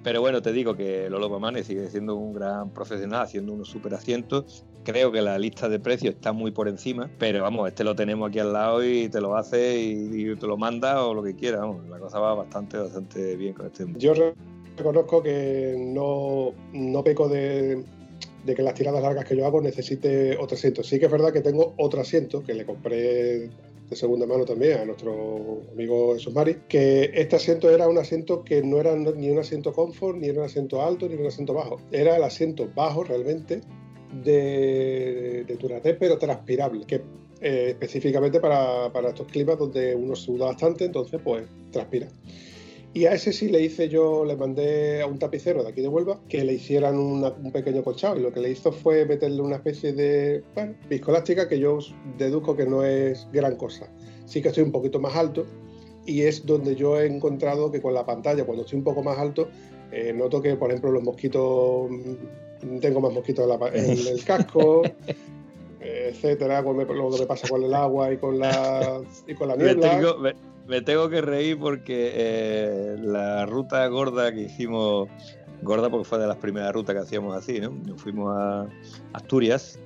Pero 0.03 0.21
bueno, 0.21 0.43
te 0.43 0.53
digo 0.53 0.75
que 0.75 1.09
Lolo 1.09 1.31
Pamane 1.31 1.63
sigue 1.63 1.89
siendo 1.89 2.17
un 2.17 2.33
gran 2.33 2.71
profesional, 2.71 3.23
haciendo 3.23 3.53
unos 3.53 3.69
super 3.69 3.95
asientos. 3.95 4.65
Creo 4.83 5.13
que 5.13 5.23
la 5.23 5.39
lista 5.39 5.69
de 5.69 5.79
precios 5.79 6.17
está 6.17 6.33
muy 6.33 6.51
por 6.51 6.67
encima, 6.67 7.09
pero 7.19 7.43
vamos, 7.43 7.69
este 7.69 7.85
lo 7.85 7.95
tenemos 7.95 8.29
aquí 8.29 8.41
al 8.41 8.53
lado 8.53 8.85
y 8.85 9.09
te 9.09 9.21
lo 9.21 9.37
hace 9.37 9.81
y, 9.81 10.35
te 10.35 10.47
lo 10.49 10.57
manda 10.57 11.05
o 11.07 11.15
lo 11.15 11.23
que 11.23 11.37
quiera. 11.37 11.61
la 11.89 12.01
cosa 12.01 12.19
va 12.19 12.35
bastante, 12.35 12.79
bastante 12.79 13.37
bien 13.37 13.55
con 13.55 13.67
este. 13.67 13.87
Yo 13.97 14.13
reconozco 14.77 15.23
que 15.23 15.77
no, 15.79 16.53
no 16.73 17.05
peco 17.05 17.29
de, 17.29 17.85
de 18.45 18.55
que 18.55 18.63
las 18.63 18.75
tiradas 18.75 19.03
largas 19.03 19.25
que 19.25 19.37
yo 19.37 19.47
hago 19.47 19.61
necesite 19.61 20.37
otro 20.37 20.57
asiento. 20.57 20.83
Sí 20.83 20.99
que 20.99 21.07
es 21.07 21.13
verdad 21.13 21.33
que 21.33 21.41
tengo 21.41 21.75
otro 21.77 22.01
asiento 22.01 22.43
que 22.43 22.55
le 22.55 22.65
compré 22.65 23.51
de 23.93 23.97
segunda 23.97 24.27
mano 24.27 24.45
también 24.45 24.79
a 24.79 24.85
nuestro 24.87 25.61
amigo 25.73 26.17
Mari, 26.33 26.57
que 26.69 27.11
este 27.15 27.37
asiento 27.37 27.71
era 27.71 27.89
un 27.89 27.99
asiento 27.99 28.43
que 28.43 28.63
no 28.63 28.81
era 28.81 28.97
ni 28.97 29.31
un 29.31 29.39
asiento 29.39 29.73
confort, 29.73 30.19
ni 30.19 30.29
era 30.29 30.41
un 30.41 30.47
asiento 30.47 30.83
alto, 30.83 31.09
ni 31.09 31.15
un 31.15 31.27
asiento 31.27 31.53
bajo. 31.53 31.79
Era 31.91 32.17
el 32.17 32.23
asiento 32.25 32.69
bajo 32.75 33.05
realmente 33.05 33.61
de, 34.25 35.45
de 35.47 35.95
pero 35.95 36.19
transpirable, 36.19 36.87
que 36.87 37.03
eh, 37.41 37.71
específicamente 37.71 38.41
para, 38.41 38.93
para 38.93 39.09
estos 39.11 39.27
climas 39.27 39.59
donde 39.59 39.95
uno 39.95 40.15
suda 40.15 40.47
bastante, 40.47 40.85
entonces 40.85 41.21
pues 41.23 41.45
transpira. 41.71 42.09
Y 42.95 43.07
a 43.07 43.15
ese 43.15 43.33
sí 43.33 43.49
le 43.49 43.63
hice 43.63 43.89
yo, 43.89 44.25
le 44.25 44.37
mandé 44.37 45.01
a 45.01 45.07
un 45.07 45.19
tapicero 45.19 45.63
de 45.63 45.71
aquí 45.71 45.81
de 45.81 45.89
Huelva 45.89 46.21
que 46.29 46.45
le 46.45 46.55
hicieran 46.55 46.99
un 46.99 47.51
pequeño 47.51 47.83
colchado. 47.83 48.19
Y 48.19 48.23
lo 48.23 48.33
que 48.33 48.41
le 48.41 48.51
hizo 48.51 48.71
fue 48.71 49.07
meterle 49.07 49.41
una 49.41 49.57
especie 49.57 49.95
de 49.95 50.45
bueno, 50.55 50.75
viscolástica 50.91 51.49
que 51.49 51.59
yo 51.59 51.79
deduzco 52.19 52.55
que 52.55 52.67
no 52.67 52.85
es 52.85 53.27
gran 53.33 53.57
cosa. 53.57 53.89
Sí 54.27 54.43
que 54.43 54.49
estoy 54.49 54.65
un 54.65 54.73
poquito 54.73 55.01
más 55.01 55.17
alto 55.17 55.47
y 56.05 56.23
es 56.23 56.45
donde 56.45 56.75
yo 56.75 57.01
he 57.01 57.07
encontrado 57.07 57.71
que 57.71 57.81
con 57.81 57.95
la 57.95 58.05
pantalla, 58.05 58.45
cuando 58.45 58.65
estoy 58.65 58.79
un 58.79 58.85
poco 58.85 59.03
más 59.03 59.19
alto, 59.19 59.49
eh, 59.91 60.13
noto 60.13 60.43
que, 60.43 60.57
por 60.57 60.69
ejemplo, 60.69 60.91
los 60.91 61.03
mosquitos, 61.03 61.91
mm, 61.91 62.79
tengo 62.81 63.01
más 63.01 63.13
mosquitos 63.13 63.49
en, 63.73 63.91
el 63.91 64.25
casco. 64.25 64.83
etcétera, 65.81 66.61
lo 66.61 66.77
que 67.11 67.21
me 67.21 67.27
pasa 67.27 67.49
con 67.49 67.63
el 67.63 67.73
agua 67.73 68.13
y 68.13 68.19
con 68.19 68.39
la, 68.39 69.01
y 69.27 69.35
con 69.35 69.49
la 69.49 69.57
niebla 69.57 70.35
me 70.67 70.81
tengo 70.81 71.09
que 71.09 71.21
reír 71.21 71.59
porque 71.59 72.13
eh, 72.15 72.97
la 73.01 73.47
ruta 73.47 73.87
gorda 73.89 74.33
que 74.33 74.43
hicimos, 74.43 75.09
gorda 75.63 75.91
porque 75.91 76.05
fue 76.05 76.19
de 76.19 76.27
las 76.27 76.37
primeras 76.37 76.73
rutas 76.73 76.95
que 76.95 77.01
hacíamos 77.03 77.37
así, 77.37 77.61
¿no? 77.61 77.71
Nos 77.71 78.01
fuimos 78.01 78.35
a 78.37 78.67
Asturias, 79.13 79.79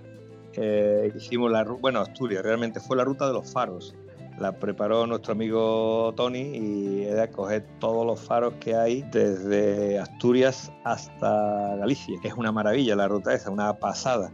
eh, 0.54 1.12
hicimos 1.16 1.50
la 1.50 1.64
bueno, 1.64 2.00
Asturias, 2.00 2.42
realmente 2.42 2.80
fue 2.80 2.96
la 2.96 3.04
ruta 3.04 3.26
de 3.26 3.32
los 3.32 3.50
faros. 3.52 3.94
La 4.38 4.52
preparó 4.52 5.06
nuestro 5.06 5.32
amigo 5.32 6.12
Tony 6.14 6.40
y 6.40 7.04
era 7.04 7.30
coger 7.30 7.66
todos 7.78 8.04
los 8.04 8.20
faros 8.20 8.52
que 8.60 8.74
hay 8.74 9.02
desde 9.10 9.98
Asturias 9.98 10.70
hasta 10.84 11.76
Galicia, 11.76 12.18
es 12.22 12.34
una 12.34 12.52
maravilla 12.52 12.94
la 12.96 13.08
ruta 13.08 13.32
esa, 13.32 13.50
una 13.50 13.72
pasada 13.78 14.30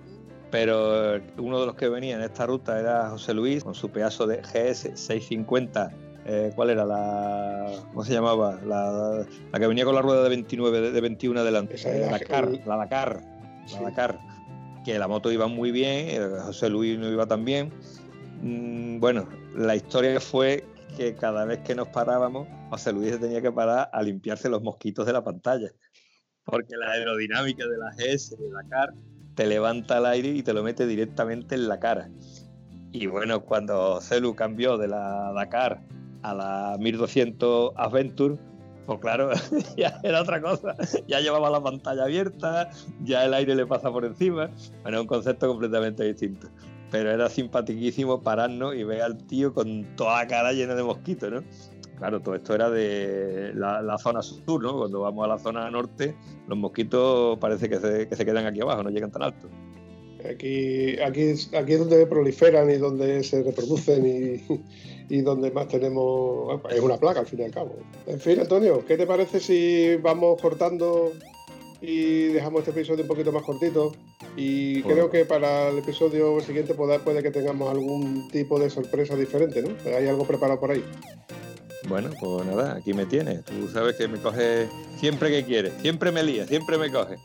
pero 0.51 1.19
uno 1.39 1.61
de 1.61 1.67
los 1.67 1.75
que 1.77 1.89
venía 1.89 2.15
en 2.15 2.21
esta 2.21 2.45
ruta 2.45 2.79
era 2.79 3.09
José 3.09 3.33
Luis 3.33 3.65
con 3.65 3.75
su 3.75 3.89
pedazo 3.89 4.27
de 4.27 4.43
GS 4.43 4.91
650 4.95 5.91
eh, 6.25 6.53
¿cuál 6.55 6.71
era 6.71 6.85
la. 6.85 7.73
¿Cómo 7.89 8.05
se 8.05 8.13
llamaba? 8.13 8.61
La, 8.65 9.27
que 9.59 9.67
venía 9.67 9.85
con 9.85 9.95
la 9.95 10.03
rueda 10.03 10.23
de 10.23 10.29
29, 10.29 10.93
de, 10.93 11.01
21 11.01 11.41
adelante. 11.41 11.77
la 11.85 12.11
Dakar, 12.11 12.49
la 12.67 12.77
Dakar. 12.77 13.23
La 13.73 13.81
Dakar. 13.83 14.19
Que 14.85 14.99
la 14.99 15.09
moto 15.09 15.31
iba 15.31 15.47
muy 15.47 15.71
bien, 15.71 16.09
eh, 16.11 16.29
José 16.45 16.69
Luis 16.69 16.99
no 16.99 17.09
iba 17.09 17.27
tan 17.27 17.45
bien. 17.45 17.73
Mm, 18.41 18.99
bueno, 18.99 19.29
la 19.55 19.77
historia 19.77 20.21
fue 20.21 20.65
que 20.97 21.15
cada 21.15 21.45
vez 21.45 21.61
que 21.61 21.75
nos 21.75 21.89
parábamos, 21.89 22.49
José 22.71 22.93
Luis 22.93 23.13
se 23.13 23.19
tenía 23.19 23.41
que 23.41 23.53
parar 23.53 23.91
a 23.93 24.03
limpiarse 24.03 24.49
los 24.49 24.63
mosquitos 24.63 25.07
de 25.07 25.13
la 25.13 25.23
pantalla. 25.23 25.71
Porque 26.45 26.77
la 26.77 26.91
aerodinámica 26.93 27.65
de 27.67 27.79
la 27.79 27.91
GS 27.93 28.37
de 28.37 28.51
Dakar 28.51 28.95
te 29.35 29.47
levanta 29.47 29.99
el 29.99 30.07
aire 30.07 30.29
y 30.31 30.43
te 30.43 30.53
lo 30.53 30.63
mete 30.63 30.87
directamente 30.87 31.55
en 31.55 31.69
la 31.69 31.79
cara. 31.79 32.11
Y 32.91 33.07
bueno, 33.07 33.45
cuando 33.45 34.01
Celu 34.01 34.35
cambió 34.35 34.77
de 34.77 34.89
la 34.89 35.33
Dakar 35.33 35.81
a 36.23 36.35
la 36.35 36.77
1200 36.79 37.73
Adventure, 37.77 38.37
pues 38.87 38.99
claro, 39.01 39.31
ya 39.77 40.01
era 40.03 40.23
otra 40.23 40.41
cosa. 40.41 40.77
Ya 41.07 41.21
llevaba 41.21 41.51
la 41.51 41.63
pantalla 41.63 42.05
abierta, 42.05 42.71
ya 43.03 43.25
el 43.25 43.35
aire 43.35 43.55
le 43.55 43.67
pasa 43.67 43.91
por 43.93 44.05
encima. 44.05 44.51
Bueno, 44.83 45.01
un 45.01 45.07
concepto 45.07 45.49
completamente 45.49 46.05
distinto. 46.05 46.49
Pero 46.91 47.11
era 47.11 47.29
simpaticísimo 47.29 48.21
pararnos 48.21 48.75
y 48.75 48.85
ver 48.85 49.03
al 49.03 49.17
tío 49.27 49.55
con 49.55 49.97
toda 49.97 50.23
la 50.23 50.27
cara 50.27 50.53
llena 50.53 50.75
de 50.75 50.83
mosquitos, 50.83 51.33
¿no? 51.33 51.43
Claro, 51.97 52.21
todo 52.21 52.35
esto 52.35 52.55
era 52.55 52.69
de 52.69 53.53
la, 53.55 53.97
zona 53.97 54.23
sur, 54.23 54.61
¿no? 54.61 54.77
Cuando 54.77 55.01
vamos 55.01 55.25
a 55.25 55.29
la 55.29 55.39
zona 55.39 55.71
norte, 55.71 56.17
los 56.49 56.59
mosquitos 56.59 57.39
parece 57.39 57.69
que 57.69 57.79
se, 57.79 58.09
que 58.09 58.17
se 58.17 58.25
quedan 58.25 58.45
aquí 58.45 58.61
abajo, 58.61 58.83
no 58.83 58.91
llegan 58.91 59.13
tan 59.13 59.23
alto. 59.23 59.49
Aquí, 60.29 60.99
aquí, 61.01 61.33
aquí 61.57 61.73
es 61.73 61.79
donde 61.79 62.07
proliferan 62.07 62.71
y 62.71 62.77
donde 62.77 63.23
se 63.23 63.43
reproducen 63.43 64.07
y, 64.07 64.61
y, 65.09 65.21
donde 65.23 65.51
más 65.51 65.69
tenemos. 65.69 66.61
Es 66.71 66.81
una 66.81 66.97
plaga 66.97 67.21
al 67.21 67.27
fin 67.27 67.41
y 67.41 67.45
al 67.45 67.51
cabo. 67.51 67.77
En 68.07 68.21
fin, 68.21 68.41
Antonio, 68.41 68.85
¿qué 68.87 68.97
te 68.97 69.07
parece 69.07 69.41
si 69.41 69.97
vamos 69.97 70.41
cortando 70.41 71.13
y 71.81 72.27
dejamos 72.27 72.61
este 72.61 72.71
episodio 72.71 73.03
un 73.03 73.09
poquito 73.09 73.33
más 73.33 73.43
cortito? 73.43 73.93
Y 74.37 74.83
creo 74.83 75.11
que 75.11 75.25
para 75.25 75.69
el 75.69 75.79
episodio 75.79 76.41
siguiente 76.41 76.75
puede, 76.75 76.99
puede 77.01 77.23
que 77.23 77.31
tengamos 77.31 77.71
algún 77.71 78.29
tipo 78.29 78.59
de 78.59 78.71
sorpresa 78.71 79.17
diferente, 79.17 79.63
¿no? 79.63 79.71
¿Hay 79.97 80.07
algo 80.07 80.25
preparado 80.25 80.59
por 80.59 80.71
ahí? 80.71 80.85
Bueno, 81.89 82.11
pues 82.21 82.47
nada, 82.47 82.77
aquí 82.77 82.95
me 82.95 83.07
tienes. 83.07 83.45
Tú 83.45 83.69
sabes 83.73 83.97
que 83.97 84.09
me 84.09 84.19
coge 84.19 84.69
siempre 84.99 85.31
que 85.31 85.45
quieres, 85.45 85.73
siempre 85.81 86.13
me 86.13 86.23
lía, 86.23 86.47
siempre 86.47 86.79
me 86.79 86.91
coge. 86.91 87.17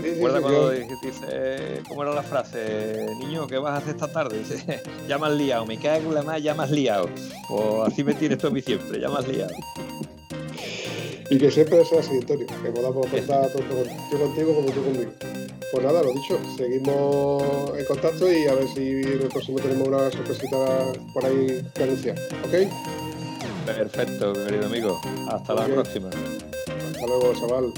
¿Recuerda 0.00 0.40
cuando 0.40 0.70
dice, 0.70 1.82
cómo 1.86 2.02
era 2.02 2.14
la 2.14 2.22
frase? 2.22 3.06
Niño, 3.18 3.46
¿qué 3.46 3.58
vas 3.58 3.74
a 3.74 3.76
hacer 3.76 3.94
esta 3.94 4.08
tarde? 4.08 4.38
Dice, 4.38 4.82
ya 5.08 5.18
me 5.18 5.26
has 5.26 5.34
liado, 5.34 5.66
me 5.66 5.78
cago 5.78 6.08
en 6.08 6.14
la 6.14 6.22
más, 6.22 6.42
ya 6.42 6.54
me 6.54 6.64
has 6.64 6.70
liado. 6.70 7.08
Pues 7.48 7.92
así 7.92 8.02
me 8.02 8.14
tienes 8.14 8.38
tú 8.38 8.46
a 8.46 8.50
mí 8.50 8.62
siempre, 8.62 8.98
ya 8.98 9.08
me 9.08 9.18
has 9.18 9.28
liado. 9.28 9.54
Y 11.30 11.38
que 11.38 11.50
siempre 11.50 11.84
sea 11.84 12.00
así, 12.00 12.16
Antonio, 12.18 12.46
que 12.46 12.70
podamos 12.70 13.06
contar 13.06 13.48
tanto 13.52 13.84
yo 14.10 14.18
contigo 14.18 14.54
como 14.54 14.70
tú 14.70 14.82
conmigo. 14.82 15.12
Pues 15.72 15.84
nada, 15.84 16.02
lo 16.02 16.12
dicho, 16.12 16.38
seguimos 16.56 17.78
en 17.78 17.84
contacto 17.86 18.30
y 18.30 18.46
a 18.46 18.54
ver 18.54 18.68
si 18.68 18.90
en 18.90 19.22
el 19.22 19.28
próximo 19.28 19.58
tenemos 19.58 19.88
una 19.88 20.10
sorpresita 20.10 20.92
por 21.14 21.24
ahí 21.24 21.64
que 21.74 21.82
anunciar, 21.82 22.18
¿ok? 22.44 23.11
Perfecto, 23.66 24.32
querido 24.32 24.66
amigo. 24.66 25.00
Hasta 25.30 25.54
la 25.54 25.66
próxima. 25.66 26.08
Hasta 26.08 27.06
luego, 27.06 27.32
chaval. 27.34 27.72